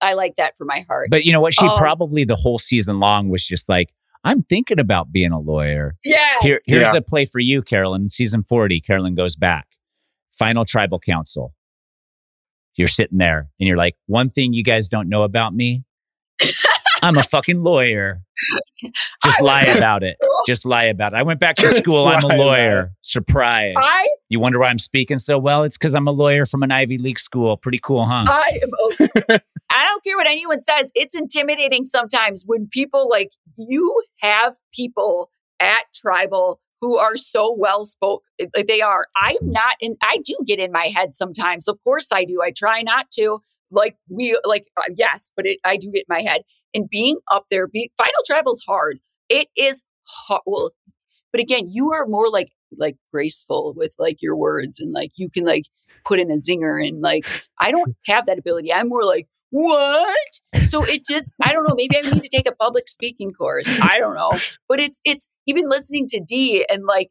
[0.01, 1.09] I like that for my heart.
[1.11, 1.53] But you know what?
[1.53, 3.93] She Um, probably the whole season long was just like,
[4.23, 5.95] I'm thinking about being a lawyer.
[6.03, 6.43] yes.
[6.43, 6.97] Here, here's Yeah.
[6.99, 8.09] a play for you, Carolyn.
[8.09, 9.67] Season 40, Carolyn goes back.
[10.33, 11.53] Final tribal council.
[12.75, 15.83] You're sitting there and you're like, one thing you guys don't know about me,
[17.03, 18.21] I'm a fucking lawyer.
[19.23, 20.17] Just lie about it.
[20.47, 21.17] Just lie about it.
[21.17, 22.07] I went back to school.
[22.07, 22.91] I'm a lawyer.
[23.01, 23.75] Surprise.
[23.77, 25.63] I- you wonder why I'm speaking so well?
[25.63, 27.57] It's because I'm a lawyer from an Ivy League school.
[27.57, 28.25] Pretty cool, huh?
[28.27, 28.69] I am.
[28.79, 29.37] o-
[29.71, 30.91] I don't care what anyone says.
[30.95, 35.29] It's intimidating sometimes when people like you have people
[35.59, 38.25] at tribal who are so well spoken.
[38.55, 39.07] Like they are.
[39.15, 39.51] I'm mm.
[39.53, 41.67] not, and I do get in my head sometimes.
[41.67, 42.41] Of course, I do.
[42.41, 43.41] I try not to.
[43.71, 46.41] Like we, like uh, yes, but it, I do get in my head.
[46.73, 48.99] And being up there, be, final tribal's hard.
[49.29, 50.41] It is hard.
[50.45, 50.71] Well,
[51.31, 55.29] but again, you are more like like graceful with like your words and like you
[55.29, 55.65] can like
[56.05, 57.25] put in a zinger and like
[57.59, 58.73] I don't have that ability.
[58.73, 60.29] I'm more like, what?
[60.63, 63.69] So it just I don't know, maybe I need to take a public speaking course.
[63.81, 64.31] I don't know.
[64.67, 67.09] But it's it's even listening to Dee and like,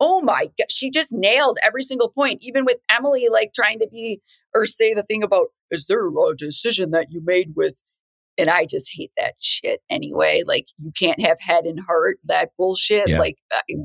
[0.00, 3.88] oh my god, she just nailed every single point, even with Emily like trying to
[3.90, 4.20] be
[4.54, 7.82] or say the thing about is there a decision that you made with
[8.38, 10.42] and I just hate that shit anyway.
[10.46, 13.08] Like you can't have head and heart, that bullshit.
[13.08, 13.18] Yeah.
[13.18, 13.36] Like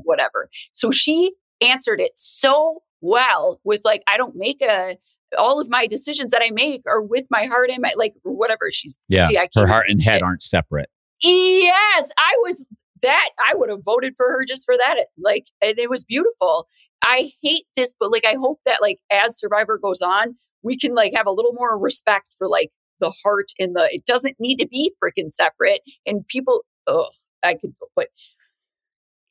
[0.04, 0.48] whatever.
[0.72, 4.96] So she answered it so well with like I don't make a
[5.36, 8.70] all of my decisions that I make are with my heart and my like whatever
[8.72, 9.28] she's Yeah.
[9.28, 10.88] see I Her heart and head aren't separate.
[11.22, 12.64] Yes, I was
[13.02, 15.06] that I would have voted for her just for that.
[15.18, 16.66] Like, and it was beautiful.
[17.02, 20.94] I hate this, but like, I hope that like as Survivor goes on, we can
[20.94, 23.88] like have a little more respect for like the heart and the.
[23.92, 25.82] It doesn't need to be freaking separate.
[26.06, 27.08] And people, oh,
[27.42, 28.08] I could, but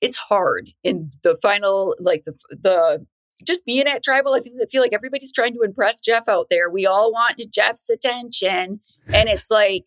[0.02, 3.06] it's hard in the final, like the the
[3.46, 4.34] just being at tribal.
[4.34, 6.70] I I feel like everybody's trying to impress Jeff out there.
[6.70, 9.86] We all want Jeff's attention, and it's like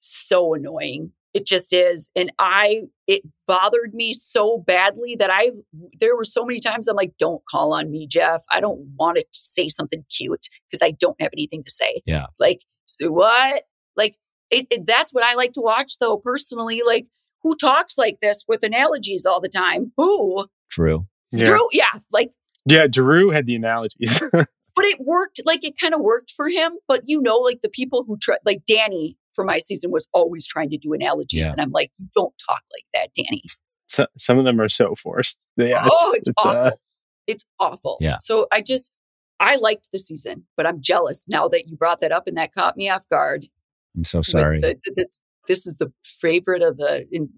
[0.00, 1.12] so annoying.
[1.38, 2.10] It just is.
[2.16, 5.52] And I, it bothered me so badly that I,
[6.00, 8.42] there were so many times I'm like, don't call on me, Jeff.
[8.50, 12.02] I don't want it to say something cute because I don't have anything to say.
[12.06, 12.26] Yeah.
[12.40, 13.62] Like, so what?
[13.96, 14.16] Like,
[14.50, 16.82] it, it, that's what I like to watch though, personally.
[16.84, 17.06] Like,
[17.44, 19.92] who talks like this with analogies all the time?
[19.96, 20.44] Who?
[20.72, 21.06] True.
[21.30, 21.44] Yeah.
[21.44, 22.00] Drew, yeah.
[22.10, 22.32] Like,
[22.66, 24.20] Yeah, Drew had the analogies.
[24.32, 25.40] but it worked.
[25.44, 26.72] Like, it kind of worked for him.
[26.88, 30.48] But you know, like the people who try, like Danny for my season was always
[30.48, 31.42] trying to do analogies.
[31.42, 31.52] Yeah.
[31.52, 33.44] And I'm like, you don't talk like that, Danny.
[33.86, 35.38] so, some of them are so forced.
[35.56, 36.60] Yeah, it's, oh, it's, it's, awful.
[36.60, 36.70] uh,
[37.28, 37.98] it's awful.
[38.00, 38.16] Yeah.
[38.18, 38.92] So I just,
[39.38, 42.52] I liked the season, but I'm jealous now that you brought that up and that
[42.52, 43.46] caught me off guard.
[43.96, 44.58] I'm so sorry.
[44.58, 47.06] the- this, this is the favorite of the.
[47.12, 47.28] In,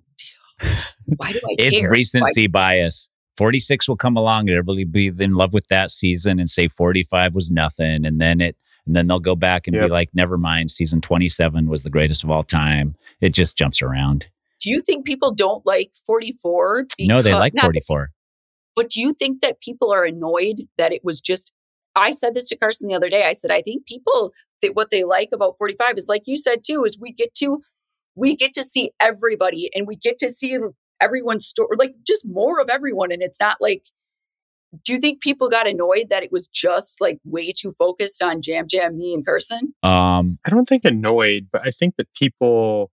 [1.05, 1.91] why do I it's care?
[1.91, 3.11] recency bias.
[3.37, 6.69] 46 will come along and everybody will be in love with that season and say
[6.69, 8.07] 45 was nothing.
[8.07, 11.69] And then it, and then they'll go back and be like, never mind, season 27
[11.69, 12.97] was the greatest of all time.
[13.21, 14.27] It just jumps around.
[14.61, 16.87] Do you think people don't like 44?
[17.01, 18.11] no, they like not that- 44.
[18.77, 21.51] But do you think that people are annoyed that it was just?
[21.97, 23.25] I said this to Carson the other day.
[23.25, 26.61] I said I think people that what they like about 45 is like you said
[26.65, 27.63] too is we get to
[28.15, 30.57] we get to see everybody and we get to see
[31.01, 33.85] everyone's story like just more of everyone and it's not like
[34.85, 38.41] do you think people got annoyed that it was just like way too focused on
[38.47, 39.75] Yam Yam me and Carson?
[39.83, 42.91] Um, I don't think annoyed, but I think that people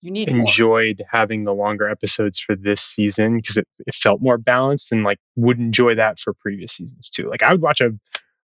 [0.00, 0.40] You need more.
[0.40, 5.02] enjoyed having the longer episodes for this season because it, it felt more balanced and
[5.04, 7.28] like would enjoy that for previous seasons too.
[7.28, 7.90] Like I would watch a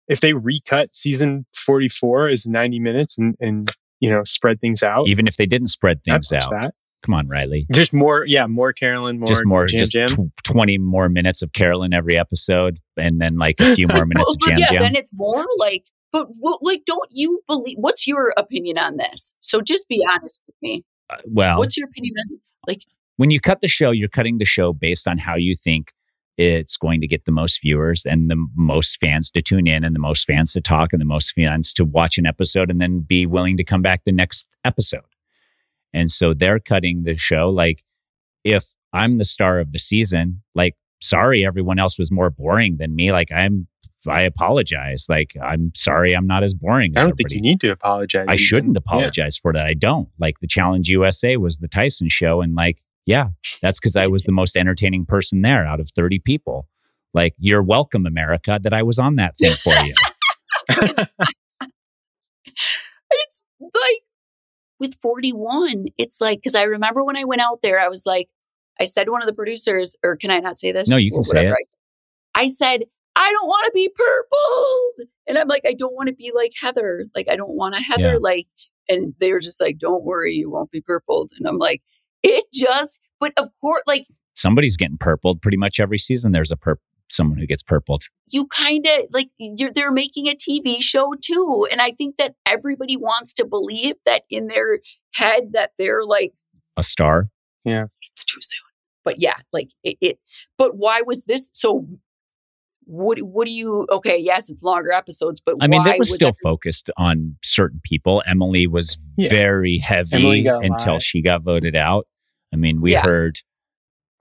[0.09, 5.07] if they recut season 44 as 90 minutes and and you know spread things out.
[5.07, 6.51] even if they didn't spread I'd things watch out.
[6.51, 6.75] That.
[7.05, 7.67] Come on, Riley.
[7.73, 10.09] Just more, yeah, more Carolyn, more just more, Yam just Yam.
[10.09, 14.31] tw- 20 more minutes of Carolyn every episode and then like a few more minutes
[14.31, 14.83] of Yam yeah, Yam.
[14.83, 17.77] then it's more like, but what, like, don't you believe?
[17.79, 19.35] What's your opinion on this?
[19.41, 20.85] So just be honest with me.
[21.11, 22.83] Uh, well, What's your opinion on like?
[23.17, 25.93] when you cut the show, you're cutting the show based on how you think
[26.37, 29.95] it's going to get the most viewers and the most fans to tune in and
[29.95, 33.01] the most fans to talk and the most fans to watch an episode and then
[33.01, 35.03] be willing to come back the next episode.
[35.95, 37.83] And so they're cutting the show like
[38.45, 42.95] if I'm the star of the season, like sorry everyone else was more boring than
[42.95, 43.67] me, like I'm
[44.07, 45.07] I apologize.
[45.09, 48.27] Like I'm sorry I'm not as boring I don't think you need to apologize.
[48.29, 48.45] I even.
[48.45, 48.79] shouldn't Yeah.
[48.87, 49.67] apologize for that.
[49.67, 50.09] I don't.
[50.19, 52.41] Like the Challenge USA was the Tyson show.
[52.41, 53.29] And like, yeah,
[53.61, 56.69] that's because I was the most entertaining person there out of 30 people.
[57.15, 59.95] Like, you're welcome, America, that I was on that thing for you.
[63.11, 64.03] It's like
[64.81, 68.29] with 41, it's like, because I remember when I went out there, I was like,
[68.81, 70.89] I said to one of the producers, or can I not say this?
[70.89, 71.55] No, you can say it.
[72.35, 72.83] I said.
[73.21, 75.09] I don't want to be purple.
[75.27, 77.07] And I'm like, I don't want to be like Heather.
[77.17, 78.13] Like, I don't want a Heather.
[78.13, 78.19] Yeah.
[78.21, 78.47] Like,
[78.89, 81.33] and they were just like, don't worry, you won't be purpled.
[81.37, 81.83] And I'm like,
[82.23, 84.05] it just, but of course, like,
[84.35, 86.31] Somebody's getting purpled pretty much every season.
[86.31, 86.77] There's a perp,
[87.11, 88.05] someone who gets purpled.
[88.31, 92.35] you kind of like you're they're making a TV show too and I think that
[92.47, 94.81] everybody wants to believe that in their
[95.15, 96.33] head that they're like
[96.77, 97.29] A star.
[97.65, 98.61] Yeah, it's too soon
[99.05, 100.19] but yeah like it, it
[100.59, 101.87] but why was this so
[102.85, 106.13] what what do you okay yes it's longer episodes but I mean, why that was
[106.13, 108.23] still every- focused on certain people.
[108.27, 109.29] Emily was Yeah.
[109.29, 111.03] very heavy Emily until lot.
[111.03, 112.07] she got voted out.
[112.53, 113.05] I mean, we Yes.
[113.05, 113.39] heard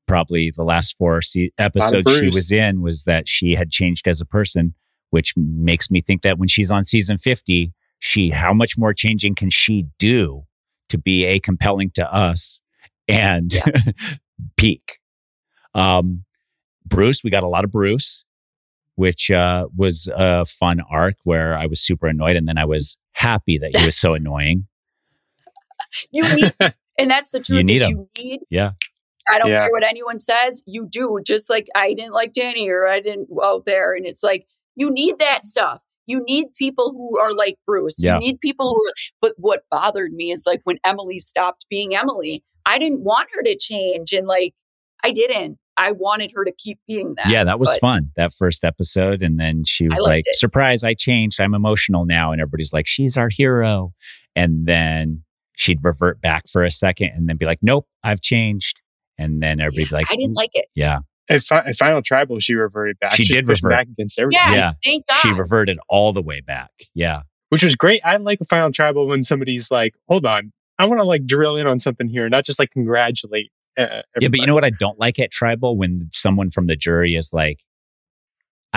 [0.08, 4.22] probably the last four se- episodes she was in was that she had changed as
[4.22, 4.74] a person,
[5.12, 9.36] which makes me think that when she's on season 50, she, how much more changing
[9.36, 10.46] can she do
[10.90, 12.62] to be a compelling to us
[13.08, 13.66] and Yeah.
[14.58, 15.00] peak?
[15.74, 16.24] Um,
[16.86, 18.24] Bruce, we got a lot of Bruce,
[18.96, 22.36] which uh, was a fun arc where I was super annoyed.
[22.36, 24.68] And then I was happy that he was so annoying.
[26.12, 26.54] you need
[27.00, 28.72] and that's the truth need you need Yeah.
[29.30, 29.60] I don't Yeah.
[29.60, 30.64] care what anyone says.
[30.66, 34.24] You do just like I didn't like Danny or I didn't out there, and it's
[34.24, 35.82] like you need that stuff.
[36.06, 38.02] You need people who are like Bruce.
[38.02, 38.16] Yeah.
[38.16, 38.94] You need people who are.
[39.22, 42.44] But what bothered me is like when Emily stopped being Emily.
[42.66, 44.54] I didn't want her to change, and like
[45.04, 45.58] I didn't.
[45.80, 47.30] I wanted her to keep being that.
[47.30, 48.10] yeah, that was fun.
[48.16, 49.22] That first episode.
[49.22, 50.36] And then she was like, it.
[50.36, 51.40] surprise, I changed.
[51.40, 52.32] I'm emotional now.
[52.32, 53.94] And everybody's like, she's our hero.
[54.36, 55.24] And then
[55.56, 58.82] she'd revert back for a second and then be like, nope, I've changed.
[59.18, 60.66] And then everybody'd like, I didn't like it.
[60.76, 61.00] yeah,
[61.30, 63.14] At, fi- at Final Tribal, she reverted back.
[63.14, 63.72] She She's did revert.
[63.72, 64.72] back against everything, Yeah, Yeah.
[64.84, 65.18] thank God.
[65.18, 66.70] she reverted all the way back.
[66.94, 67.22] Yeah.
[67.50, 68.02] which was great.
[68.04, 71.56] I like a Final Tribal when somebody's like, "Hold on, I want to like drill
[71.56, 74.70] in on something here, not just like congratulate Uh, Yeah, but you know what I
[74.72, 77.60] don't like at tribal when someone from the jury is like,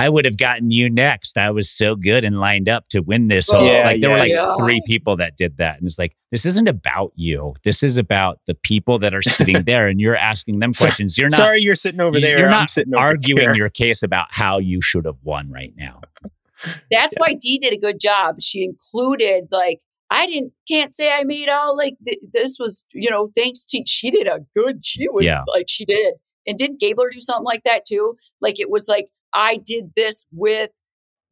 [0.00, 1.36] I would have gotten you next.
[1.36, 3.50] I was so good and lined up to win this.
[3.52, 4.56] Oh, whole-" Yeah, like there were like yeah.
[4.56, 5.78] three people that did that.
[5.78, 7.54] And it's like, this isn't about you.
[7.64, 11.18] This is about the people that are sitting there and you're asking them questions.
[11.18, 12.38] You're not Sorry, you're sitting over there.
[12.38, 13.54] you're I'm not sitting over arguing here.
[13.54, 16.00] your case about how you should have won right now.
[16.90, 18.40] That's why Dee did a good job.
[18.40, 19.80] She included like
[20.10, 23.82] I didn't can't say I made all like th- this was you know thanks to
[23.86, 25.42] she did a good she was Yeah.
[25.46, 26.14] like she did
[26.46, 28.16] and didn't Gabler do something like that too?
[28.40, 30.70] Like it was like I did this with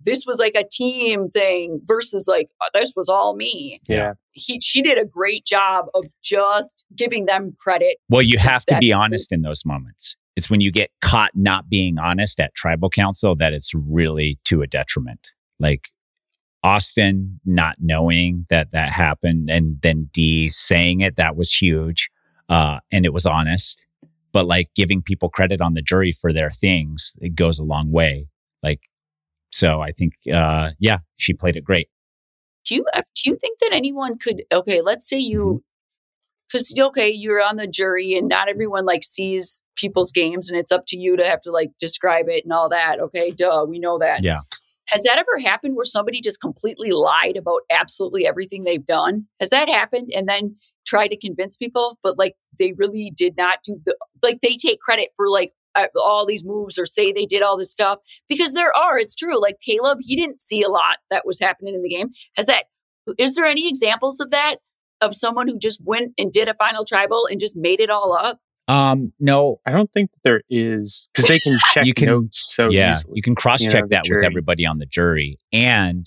[0.01, 3.81] this was like a team thing versus like uh, this was all me.
[3.89, 4.13] Yeah.
[4.33, 7.99] He she did a great job of just giving them credit.
[8.09, 10.17] Well, you have to be honest in those moments.
[10.37, 14.63] It's when you get caught not being honest at tribal council that it's really to
[14.63, 15.33] a detriment.
[15.59, 15.89] Like
[16.63, 22.09] Austin not knowing that that happened and then Dee saying it, that was huge.
[22.49, 23.85] Uh, and it was honest.
[24.33, 27.91] But like giving people credit on the jury for their things, it goes a long
[27.91, 28.27] way.
[28.63, 28.81] Like,
[29.51, 31.89] so I think, uh, yeah, she played it great.
[32.67, 35.63] do you uh, do you think that anyone could okay let's say you
[36.47, 40.73] because okay you're on the jury and not everyone like sees people's games and it's
[40.73, 43.79] up to you to have to like describe it and all that okay duh we
[43.79, 44.41] know that Yeah.
[44.89, 49.51] has that ever happened where somebody just completely lied about absolutely everything they've done has
[49.51, 50.57] that happened and then
[50.89, 54.81] tried to convince people but like they really did not do the like they take
[54.81, 58.55] credit for like uh, all these moves or say they did all this stuff because
[58.55, 61.83] there are it's true like Kaleb he didn't see a lot that was happening in
[61.83, 62.65] the game has that
[63.19, 64.57] is there any examples of that
[65.01, 68.13] of someone who just went and did a final tribal and just made it all
[68.15, 72.55] up Um, no, I don't think there is because they can check You can- notes
[72.55, 73.13] so yeah, easily.
[73.17, 75.39] you can cross you check know, that with everybody on the jury.
[75.53, 76.05] And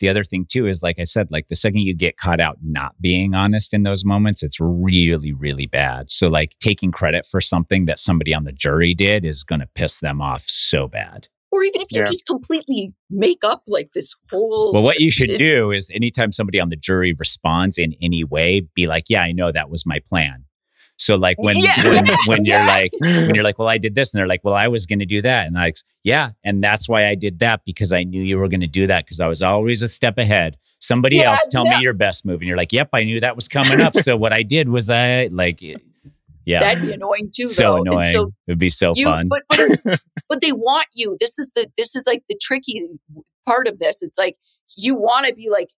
[0.00, 2.58] the other thing too is, like I said, like the second you get caught out
[2.62, 6.10] not being honest in those moments, it's really, really bad.
[6.10, 9.68] So, like taking credit for something that somebody on the jury did is going to
[9.74, 11.28] piss them off so bad.
[11.52, 12.04] or even if you Yeah.
[12.04, 16.60] just completely make up like this whole Well, what you should do is anytime somebody
[16.60, 20.00] on the jury responds in any way, be like, "Yeah, I know that was my
[20.06, 20.44] plan."
[20.98, 21.74] So, like when Yeah.
[21.84, 22.66] when, when you're Yeah.
[22.66, 24.98] like when you're like, well, I did this, and they're like, well, I was going
[25.00, 28.02] to do that, and I like, yeah, and that's why I did that because I
[28.04, 30.56] knew you were going to do that because I was always a step ahead.
[30.78, 31.76] Somebody Yeah, else tell no.
[31.76, 33.94] me your best move, and you're like, yep, I knew that was coming up.
[33.96, 35.74] so what I did was I like, eh,
[36.44, 37.82] yeah, that'd be annoying too so though.
[37.82, 38.12] Annoying.
[38.12, 39.28] so It'd be so you fun.
[39.28, 42.86] but but, but they want you this is the this is like the tricky
[43.44, 44.36] part of this it's like
[44.76, 45.68] you want to be like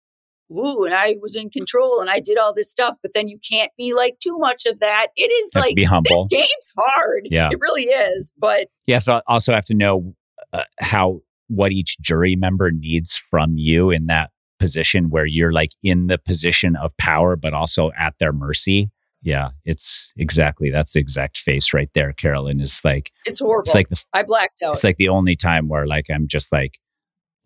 [0.53, 3.39] ooh and i was in control and i did all this stuff but then you
[3.51, 7.49] can't be like too much of that it is like be this game's hard Yeah.
[7.53, 10.15] it really is but You have to also have to know
[10.53, 15.71] uh, how what each jury member needs from you in that position where you're like
[15.83, 18.91] in the position of power, but also at their mercy.
[19.23, 22.13] Yeah, it's exactly that's the exact face right there.
[22.13, 25.37] Carolyn is like it's horrible it's like the i blacked out it's like the only
[25.37, 26.79] time where like I'm just like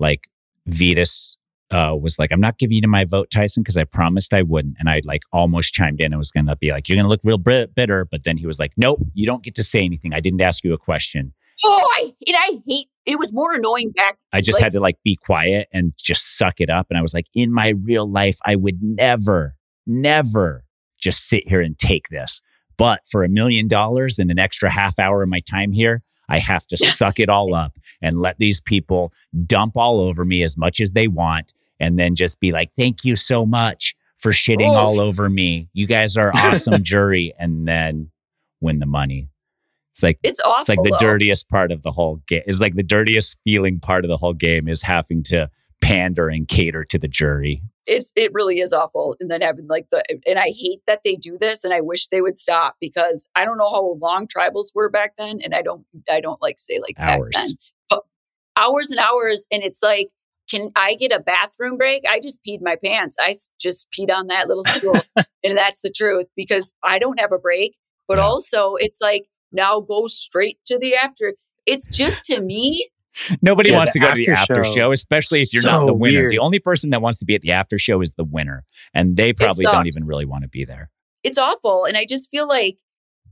[0.01, 0.29] like
[0.69, 1.37] Vytas
[1.73, 4.77] uh, was like, I'm not giving you my vote, Tyson, because I promised I wouldn't.
[4.79, 7.09] And I like almost chimed in and was going to be like, you're going to
[7.09, 8.05] look real bit- bitter.
[8.05, 10.13] But then he was like, nope, you don't get to say anything.
[10.13, 11.33] I didn't ask you a question.
[11.65, 14.81] oh I, and I hate it was more annoying back I just Like- had to
[14.81, 16.87] like be quiet and just suck it up.
[16.91, 19.57] And I was like, in my real life, I would never,
[19.87, 20.65] never
[21.01, 22.43] just sit here and take this.
[22.77, 26.39] But for a million dollars and an extra half hour of my time here, I
[26.39, 29.13] have to suck it all up and let these people
[29.47, 31.53] dump all over me as much as they want.
[31.81, 34.75] And then just be like, thank you so much for shitting Oh.
[34.77, 35.69] all over me.
[35.73, 37.33] You guys are awesome jury.
[37.39, 38.11] And then
[38.61, 39.29] win the money.
[39.93, 40.99] It's like, it's awful it's like the though.
[41.07, 42.43] dirtiest part of the whole game.
[42.47, 45.51] It's like the dirtiest feeling part of the whole game is having to
[45.83, 47.61] pander and cater to the jury.
[47.89, 51.17] it's it really is awful and then having like the and i hate that they
[51.17, 54.67] do this and i wish they would stop because i don't know how long tribals
[54.77, 57.31] were back then and i don't i don't like say like Hours.
[57.35, 57.57] back then
[57.91, 58.03] but
[58.57, 60.11] hours and hours and it's like
[60.51, 64.27] can i get a bathroom break i just peed my pants I just peed on
[64.29, 65.03] that little stool
[65.45, 67.77] and that's the truth because i don't have a break
[68.09, 68.25] but Yeah.
[68.25, 71.35] also it's like now go straight to the after
[71.67, 72.89] it's just to me
[73.43, 74.75] Nobody Yeah, wants to go to the after after show.
[74.75, 76.21] show, especially if you're not the winner.
[76.21, 76.31] weird.
[76.33, 78.65] The only person that wants to be at the after show is the winner,
[78.95, 80.89] and they probably don't even really want to be there.
[81.23, 82.79] it's awful and i just feel like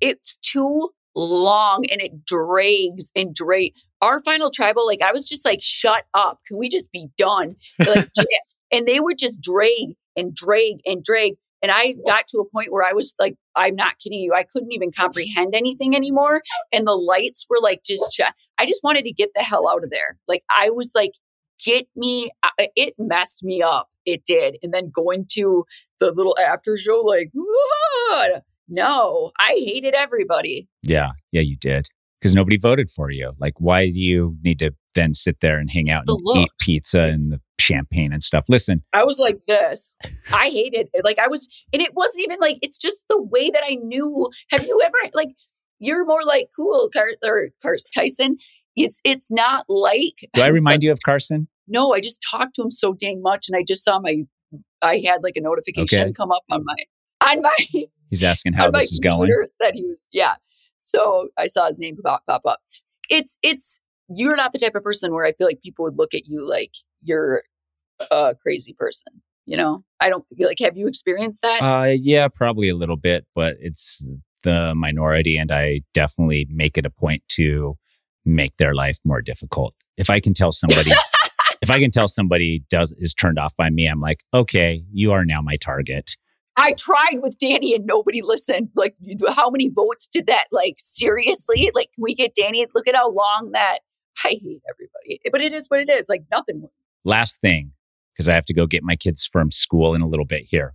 [0.03, 3.73] it's too long and it drags and drag
[4.03, 6.41] our final tribal like i was just like shut up.
[6.47, 7.57] Can we just be done?
[7.79, 8.09] Like
[8.73, 12.73] and they would just drag and drag and drag and i got to a point
[12.73, 14.33] where i was like i'm not kidding you.
[14.35, 18.83] I couldn't even comprehend anything anymore and the lights were like just ch- i just
[18.83, 20.19] wanted to get the hell out of there.
[20.29, 21.13] Like i was like
[21.65, 23.89] get me uh, uh, it messed me up.
[24.07, 24.57] It did.
[24.63, 25.65] And then going to
[25.99, 30.69] the little after show like "What?" No, I hated everybody.
[30.83, 31.89] Yeah, yeah, you did
[32.21, 33.33] because nobody voted for you.
[33.39, 37.03] Like, why do you need to then sit there and hang out and eat pizza
[37.03, 38.45] It's- and the champagne and stuff?
[38.49, 39.91] Listen, I was like this.
[40.33, 41.05] I hated it.
[41.05, 44.29] Like I was, and it wasn't even like it's just the way that I knew.
[44.51, 45.29] Have you ever like
[45.79, 48.37] you're more like cool, Car- or Cars Tyson?
[48.77, 50.15] It's it's not like.
[50.35, 51.41] do I remind you of Carson?
[51.67, 54.25] No, I just talked to him so dang much, and I just saw my.
[54.83, 56.13] I had like a notification Okay.
[56.13, 57.57] come up on my on my
[58.11, 59.31] He's asking how this is going.
[59.61, 60.35] that he was yeah.
[60.81, 62.61] So I saw his name pop pop up.
[63.09, 66.15] It's it's you're not the type of person where I feel like people would look
[66.15, 67.43] at you like you're
[68.11, 69.23] a crazy person.
[69.47, 70.59] You know, I don't like.
[70.61, 71.61] Have you experienced that?
[71.63, 74.03] Uh, yeah, probably a little bit, but it's
[74.43, 77.77] the minority, and I definitely make it a point to
[78.25, 79.75] make their life more difficult.
[79.97, 80.93] If I can tell somebody,
[81.63, 85.13] if I can tell somebody does is turned off by me, I'm like, okay, you
[85.13, 86.17] are now my target.
[86.61, 88.69] I tried with Danny and nobody listened.
[88.77, 88.95] Like,
[89.35, 90.47] how many votes did that?
[90.53, 91.71] Like, seriously?
[91.75, 92.67] Like, we get Danny?
[92.75, 93.79] Look at how long that.
[94.25, 96.09] I hate everybody, but it is what it is.
[96.09, 96.69] Like nothing.
[97.05, 97.73] Last thing,
[98.13, 100.75] because I have to go get my kids from school in a little bit here.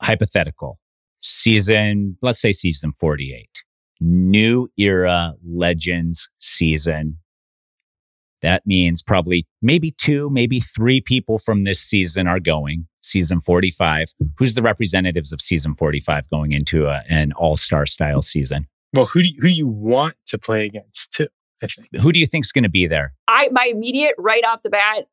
[0.00, 0.78] Hypothetical
[1.18, 3.48] season, let's say season 48,
[4.00, 7.18] new era legends season.
[8.40, 12.86] That means probably maybe two, maybe three people from this season are going.
[13.02, 14.12] Season 45.
[14.38, 18.66] Who's the representatives of season 45 going into a, an all star style season?
[18.94, 21.28] Well, who do you, who do you want to play against too?
[21.62, 21.88] I think.
[22.00, 23.12] Who do you think's going to be there?
[23.28, 25.04] I my immediate right off the bat.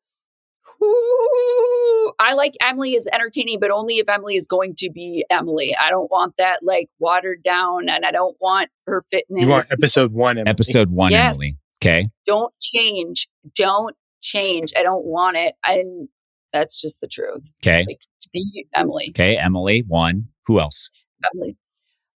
[0.80, 5.74] whoo, I like Emily is entertaining, but only if Emily is going to be Emily.
[5.80, 9.44] I don't want that like watered down, and I don't want her fitting in.
[9.44, 10.50] You want episode one, Emily.
[10.50, 11.36] Episode one, Yes.
[11.36, 11.56] Emily.
[11.82, 12.08] Okay.
[12.26, 13.28] don't change.
[13.54, 14.72] Don't change.
[14.76, 15.54] I don't want it.
[15.64, 16.08] And
[16.52, 17.50] that's just the truth.
[17.62, 17.84] Okay.
[17.88, 18.00] Like
[18.32, 19.06] be Emily.
[19.10, 19.36] Okay.
[19.36, 20.28] Emily, one.
[20.46, 20.90] Who else?
[21.32, 21.56] Emily.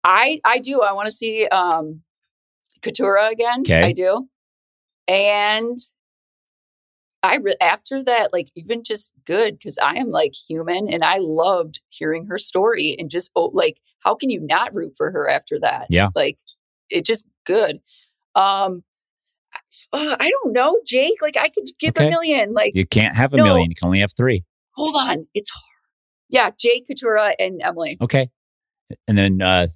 [0.04, 0.80] I I do.
[0.80, 2.02] I want to see um
[2.80, 3.60] Katurah again.
[3.60, 3.82] Okay.
[3.82, 4.28] I do.
[5.06, 5.78] And
[7.22, 11.18] I re- after that, like even just good because I am like human and I
[11.18, 15.28] loved hearing her story and just oh, like how can you not root for her
[15.28, 15.86] after that?
[15.90, 16.08] Yeah.
[16.14, 16.38] like
[16.90, 17.80] it just good.
[18.34, 18.82] Um,
[19.92, 21.20] uh, I don't know, Jake.
[21.22, 22.06] Like I could give Okay.
[22.06, 22.52] a million.
[22.52, 23.44] Like You can't have a No.
[23.44, 23.70] million.
[23.70, 24.44] You can only have three.
[24.74, 25.64] hold on, it's hard.
[26.28, 27.96] Yeah, Jake Katurah and Emily.
[28.00, 28.28] Okay.
[29.06, 29.66] And then uh,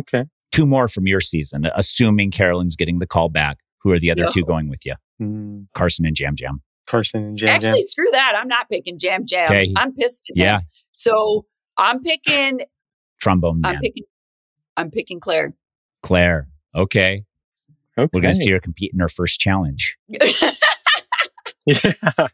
[0.00, 0.24] Okay.
[0.52, 3.58] two more from your season, assuming Carolyn's getting the call back.
[3.82, 4.30] Who are the other No.
[4.30, 4.94] two going with you?
[5.20, 6.62] Mm, Carson and Yam Yam.
[6.86, 7.54] Carson and Yam Yam.
[7.56, 8.34] Actually, screw that.
[8.36, 9.44] I'm not picking Yam Yam.
[9.50, 9.72] Okay.
[9.76, 10.30] I'm pissed.
[10.30, 10.44] At him.
[10.44, 10.60] Yeah.
[10.92, 11.46] So
[11.76, 12.60] I'm picking.
[13.20, 13.74] Trombone Man.
[13.76, 14.04] I'm picking.
[14.76, 15.54] I'm picking Claire.
[16.02, 16.48] Claire.
[16.74, 17.24] Okay.
[17.98, 18.10] Okay.
[18.12, 19.96] We're going to see her compete in her first challenge.
[20.08, 20.20] Yeah.
[21.68, 22.28] People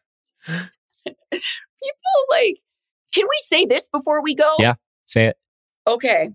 [2.30, 2.58] like.
[3.14, 4.54] Can we say this before we go?
[4.58, 4.74] Yeah.
[5.06, 5.36] Say it.
[5.86, 6.30] Okay.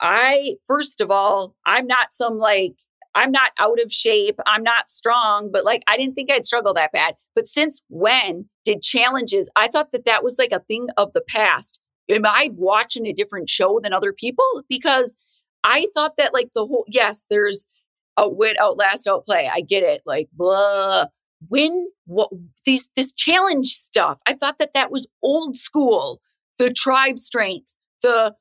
[0.00, 2.74] I first of all, I'm not some like
[3.14, 4.38] I'm not out of shape.
[4.46, 7.14] I'm not strong, but like I didn't think I'd struggle that bad.
[7.34, 9.50] But since when did challenges?
[9.56, 11.80] I thought that that was like a thing of the past.
[12.10, 14.44] Am I watching a different show than other people?
[14.68, 15.16] Because
[15.64, 17.66] I thought that like the whole yes, there's
[18.18, 19.50] outwit, outlast, outplay.
[19.52, 20.02] I get it.
[20.06, 21.06] Like blah.
[21.48, 22.30] When what
[22.64, 24.20] these this challenge stuff?
[24.26, 26.20] I thought that that was old school.
[26.58, 27.76] The tribe strength.
[28.02, 28.34] The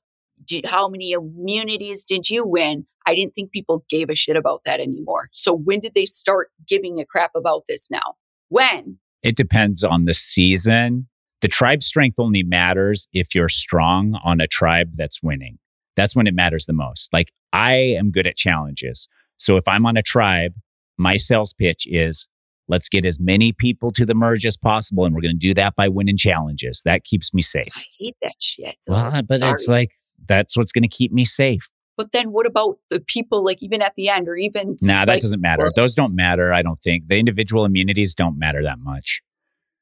[0.46, 2.84] did, how many immunities did you win?
[3.06, 5.30] I didn't think people gave a shit about that anymore.
[5.32, 8.16] So when did they start giving a crap about this now?
[8.50, 8.98] When?
[9.24, 11.08] It depends on the season.
[11.42, 15.58] The tribe strength only matters if you're strong on a tribe that's winning.
[15.96, 17.12] That's when it matters the most.
[17.12, 19.08] Like I am good at challenges.
[19.42, 20.54] So if I'm on a tribe,
[20.98, 22.28] my sales pitch is
[22.68, 25.04] let's get as many people to the merge as possible.
[25.06, 26.82] And we're going to do that by winning challenges.
[26.86, 27.74] That keeps me safe.
[27.76, 28.76] I hate that shit.
[28.86, 28.94] though.
[28.94, 29.54] Well, but Sorry.
[29.54, 29.92] it's like,
[30.28, 31.68] that's what's going to keep me safe.
[31.98, 35.14] But then what about the people like even at the end or even Nah, that
[35.14, 35.64] Like, doesn't matter.
[35.64, 36.54] well- Those don't matter.
[36.54, 39.22] I don't think the individual immunities don't matter that much.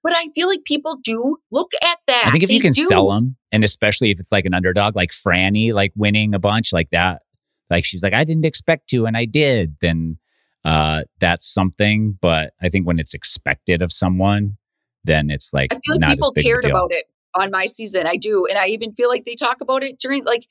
[0.03, 2.23] but I feel like people do look at that.
[2.25, 2.83] I think if you can do.
[2.83, 6.71] sell them, and especially if it's like an underdog, like Frannie, like winning a bunch
[6.71, 7.21] like that,
[7.69, 10.17] like she's like, I didn't expect to, and I did, then
[10.65, 12.17] uh, that's something.
[12.21, 14.57] But I think when it's expected of someone,
[15.03, 17.05] then it's like I feel like people cared about it
[17.35, 18.07] on my season.
[18.07, 18.45] I do.
[18.45, 20.47] And I even feel like they talk about it during like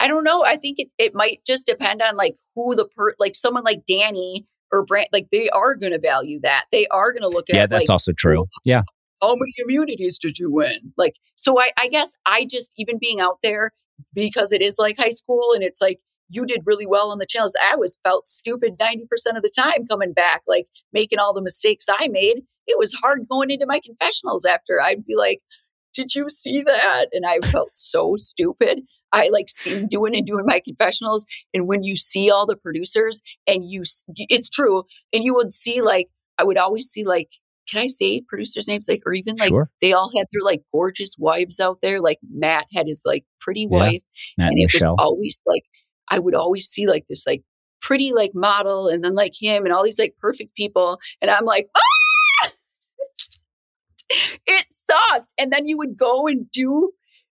[0.00, 0.44] I don't know.
[0.44, 3.84] I think it, it might just depend on like who the per like someone like
[3.86, 6.64] Danny or Brand like they are gonna value that.
[6.72, 7.58] They are gonna look at it.
[7.58, 8.36] Yeah, that's like also true.
[8.38, 8.82] well, Yeah,
[9.22, 10.92] how many immunities did you win?
[10.96, 13.72] Like so I, I guess I just even being out there
[14.12, 17.26] because it is like high school and it's like you did really well on the
[17.26, 17.52] challenge.
[17.62, 19.02] I was felt stupid 90%
[19.36, 22.42] of the time coming back, like making all the mistakes I made.
[22.66, 24.80] It was hard going into my confessionals after.
[24.80, 25.40] I'd be like,
[25.92, 27.06] did you see that?
[27.12, 28.80] And I felt so stupid.
[29.12, 31.24] I like seeing doing and doing my confessionals.
[31.52, 33.82] And when you see all the producers and you,
[34.16, 34.84] it's true.
[35.12, 37.28] And you would see like, I would always see like,
[37.70, 38.86] can I say producers' names?
[38.88, 39.70] Like, or even like Sure.
[39.80, 42.00] they all had their like gorgeous wives out there.
[42.00, 44.02] Like Matt had his like pretty wife.
[44.36, 44.92] And and it Michelle.
[44.92, 45.62] was always like,
[46.10, 47.42] I would always see like this like
[47.80, 50.98] pretty like model and then like him and all these like perfect people.
[51.20, 52.50] And I'm like, ah!
[54.46, 55.34] it sucked.
[55.38, 56.92] And then you would go and do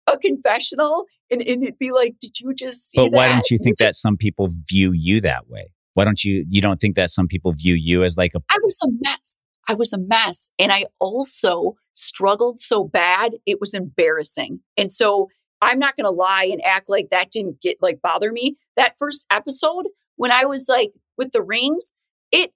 [0.06, 3.34] a confessional and, and it'd be like, did you just see but why that?
[3.34, 5.72] don't you think that some people view you that way?
[5.94, 6.46] Why don't you?
[6.48, 9.40] You don't think that some people view you as like a I was a mess.
[9.68, 10.48] I was a mess.
[10.58, 14.60] And I also struggled so bad, it was embarrassing.
[14.76, 15.28] And so
[15.60, 18.56] I'm not going to lie and act like that didn't get like bother me.
[18.76, 19.86] That first episode,
[20.16, 21.94] when I was like with the rings,
[22.30, 22.52] it,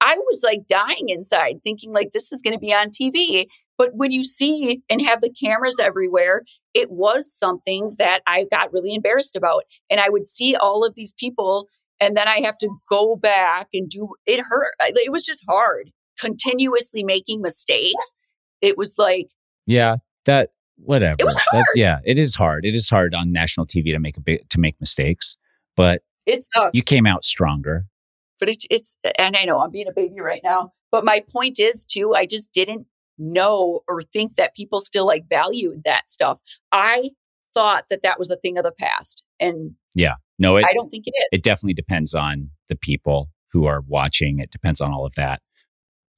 [0.00, 3.46] I was like dying inside thinking like this is going to be on TV.
[3.76, 6.42] But when you see and have the cameras everywhere,
[6.74, 9.64] it was something that I got really embarrassed about.
[9.90, 11.68] And I would see all of these people
[12.00, 14.72] and then I have to go back and do it hurt.
[14.80, 15.90] It was just hard.
[16.18, 18.14] Continuously making mistakes.
[18.60, 19.30] It was like
[19.66, 20.50] yeah that
[20.84, 21.16] whatever.
[21.18, 21.98] It was That's yeah.
[22.04, 22.64] It is hard.
[22.64, 25.36] It is hard on national TV to make a bit to make mistakes,
[25.76, 26.74] but it sucked.
[26.74, 27.86] you came out stronger.
[28.38, 30.72] but it's it's and I know I'm being a baby right now.
[30.92, 32.86] But my point is too, I just didn't
[33.16, 36.38] know or think that people still like valued that stuff.
[36.72, 37.10] I
[37.54, 40.88] thought that that was a thing of the past, and yeah, No, it I don't
[40.90, 41.26] think it is.
[41.32, 44.38] it definitely depends on the people who are watching.
[44.38, 45.40] It depends on all of that.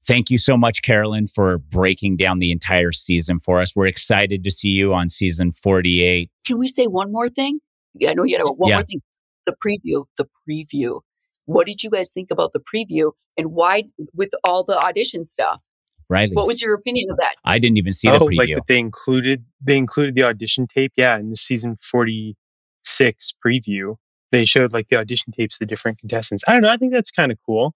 [0.06, 3.76] Thank you so much, Carolyn, for breaking down the entire season for us.
[3.76, 6.30] We're excited to see you on season 48.
[6.46, 7.60] Can we say one more thing?
[7.94, 8.76] Yeah, I know you got one Yeah.
[8.76, 9.00] more thing.
[9.46, 10.04] The preview.
[10.16, 11.00] The preview.
[11.44, 13.84] What did you guys think about the preview, and why
[14.14, 15.60] with all the audition stuff?
[16.08, 17.34] Riley, What was your opinion of that?
[17.44, 18.38] I didn't even see the oh, preview.
[18.38, 20.92] like that they included they included the audition tape.
[20.96, 22.36] Yeah, in the season forty
[22.84, 23.96] six preview,
[24.30, 26.44] they showed like the audition tapes, of the different contestants.
[26.46, 26.70] I don't know.
[26.70, 27.74] I think that's kind of cool.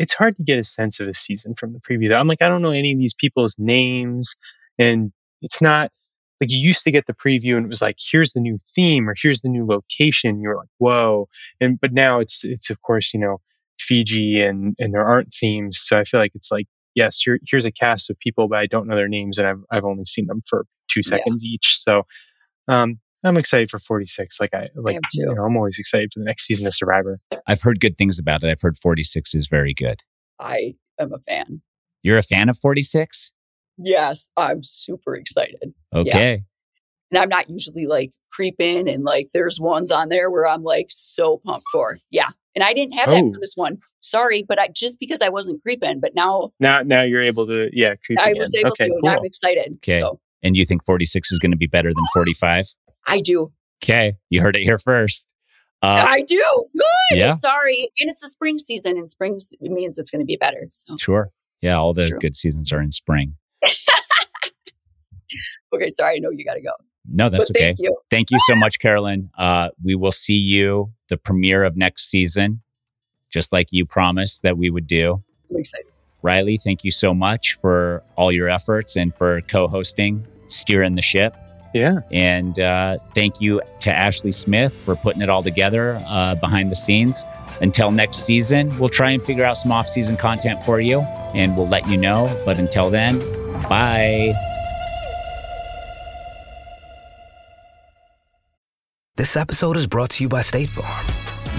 [0.00, 2.08] It's hard to get a sense of a season from the preview.
[2.08, 2.18] though.
[2.18, 4.36] I'm like, I don't know any of these people's names,
[4.78, 5.12] and
[5.42, 5.90] it's not
[6.40, 9.08] like you used to get the preview and it was like, here's the new theme
[9.08, 10.40] or here's the new location.
[10.40, 11.28] You're like, whoa,
[11.60, 13.40] and but now it's it's of course you know
[13.78, 17.66] Fiji and and there aren't themes, so I feel like it's like yes, here, here's
[17.66, 20.26] a cast of people, but I don't know their names, and I've I've only seen
[20.26, 21.10] them for two Yeah.
[21.18, 21.78] seconds each.
[21.78, 22.02] So,
[22.68, 24.40] um, I'm excited for 46.
[24.40, 27.18] Like I like, am you know, I'm always excited for the next season of Survivor.
[27.46, 28.50] I've heard good things about it.
[28.50, 30.02] I've heard 46 is very good.
[30.38, 31.60] I am a fan.
[32.02, 33.30] You're a fan of 46?
[33.76, 35.74] Yes, I'm super excited.
[35.94, 36.44] Okay.
[37.12, 40.86] And I'm not usually like creeping and like there's ones on there where I'm like
[40.90, 41.98] so pumped for.
[42.10, 42.28] Yeah.
[42.54, 43.32] And I didn't have that Oh.
[43.32, 43.78] for this one.
[44.00, 47.68] Sorry, but I just because I wasn't creeping, but now Now now you're able to
[47.72, 48.42] yeah creep I again.
[48.42, 49.08] was able okay, to cool.
[49.10, 49.74] and I'm excited.
[49.86, 49.98] Okay.
[49.98, 52.64] So And you think 46 is going to be better than 45?
[53.06, 53.52] I do.
[53.82, 54.16] Okay.
[54.28, 55.26] You heard it here first.
[55.82, 56.44] Uh, I do.
[56.74, 57.18] Good.
[57.18, 57.32] yeah.
[57.32, 57.90] Sorry.
[58.00, 60.68] And it's a spring season and spring means it's going to be better.
[60.70, 61.30] So sure.
[61.62, 61.78] Yeah.
[61.78, 63.36] All the good seasons are in spring.
[65.74, 66.72] okay, sorry, I know you gotta go.
[67.08, 67.66] No, that's but okay.
[67.66, 67.96] thank you.
[68.10, 69.30] Thank you so much, Carolyn.
[69.36, 72.62] Uh, we will see you the premiere of next season,
[73.30, 75.22] just like you promised that we would do.
[75.50, 75.86] I'm excited.
[76.22, 81.02] Riley, thank you so much for all your efforts and for co hosting, steering the
[81.02, 81.34] ship.
[81.72, 82.00] Yeah.
[82.10, 86.76] And uh, thank you to Ashleigh Smith for putting it all together uh, behind the
[86.76, 87.24] scenes.
[87.60, 91.00] Until next season, we'll try and figure out some off season content for you
[91.34, 92.34] and we'll let you know.
[92.44, 93.18] But until then,
[93.68, 94.32] bye.
[99.16, 101.29] This episode is brought to you by State Farm.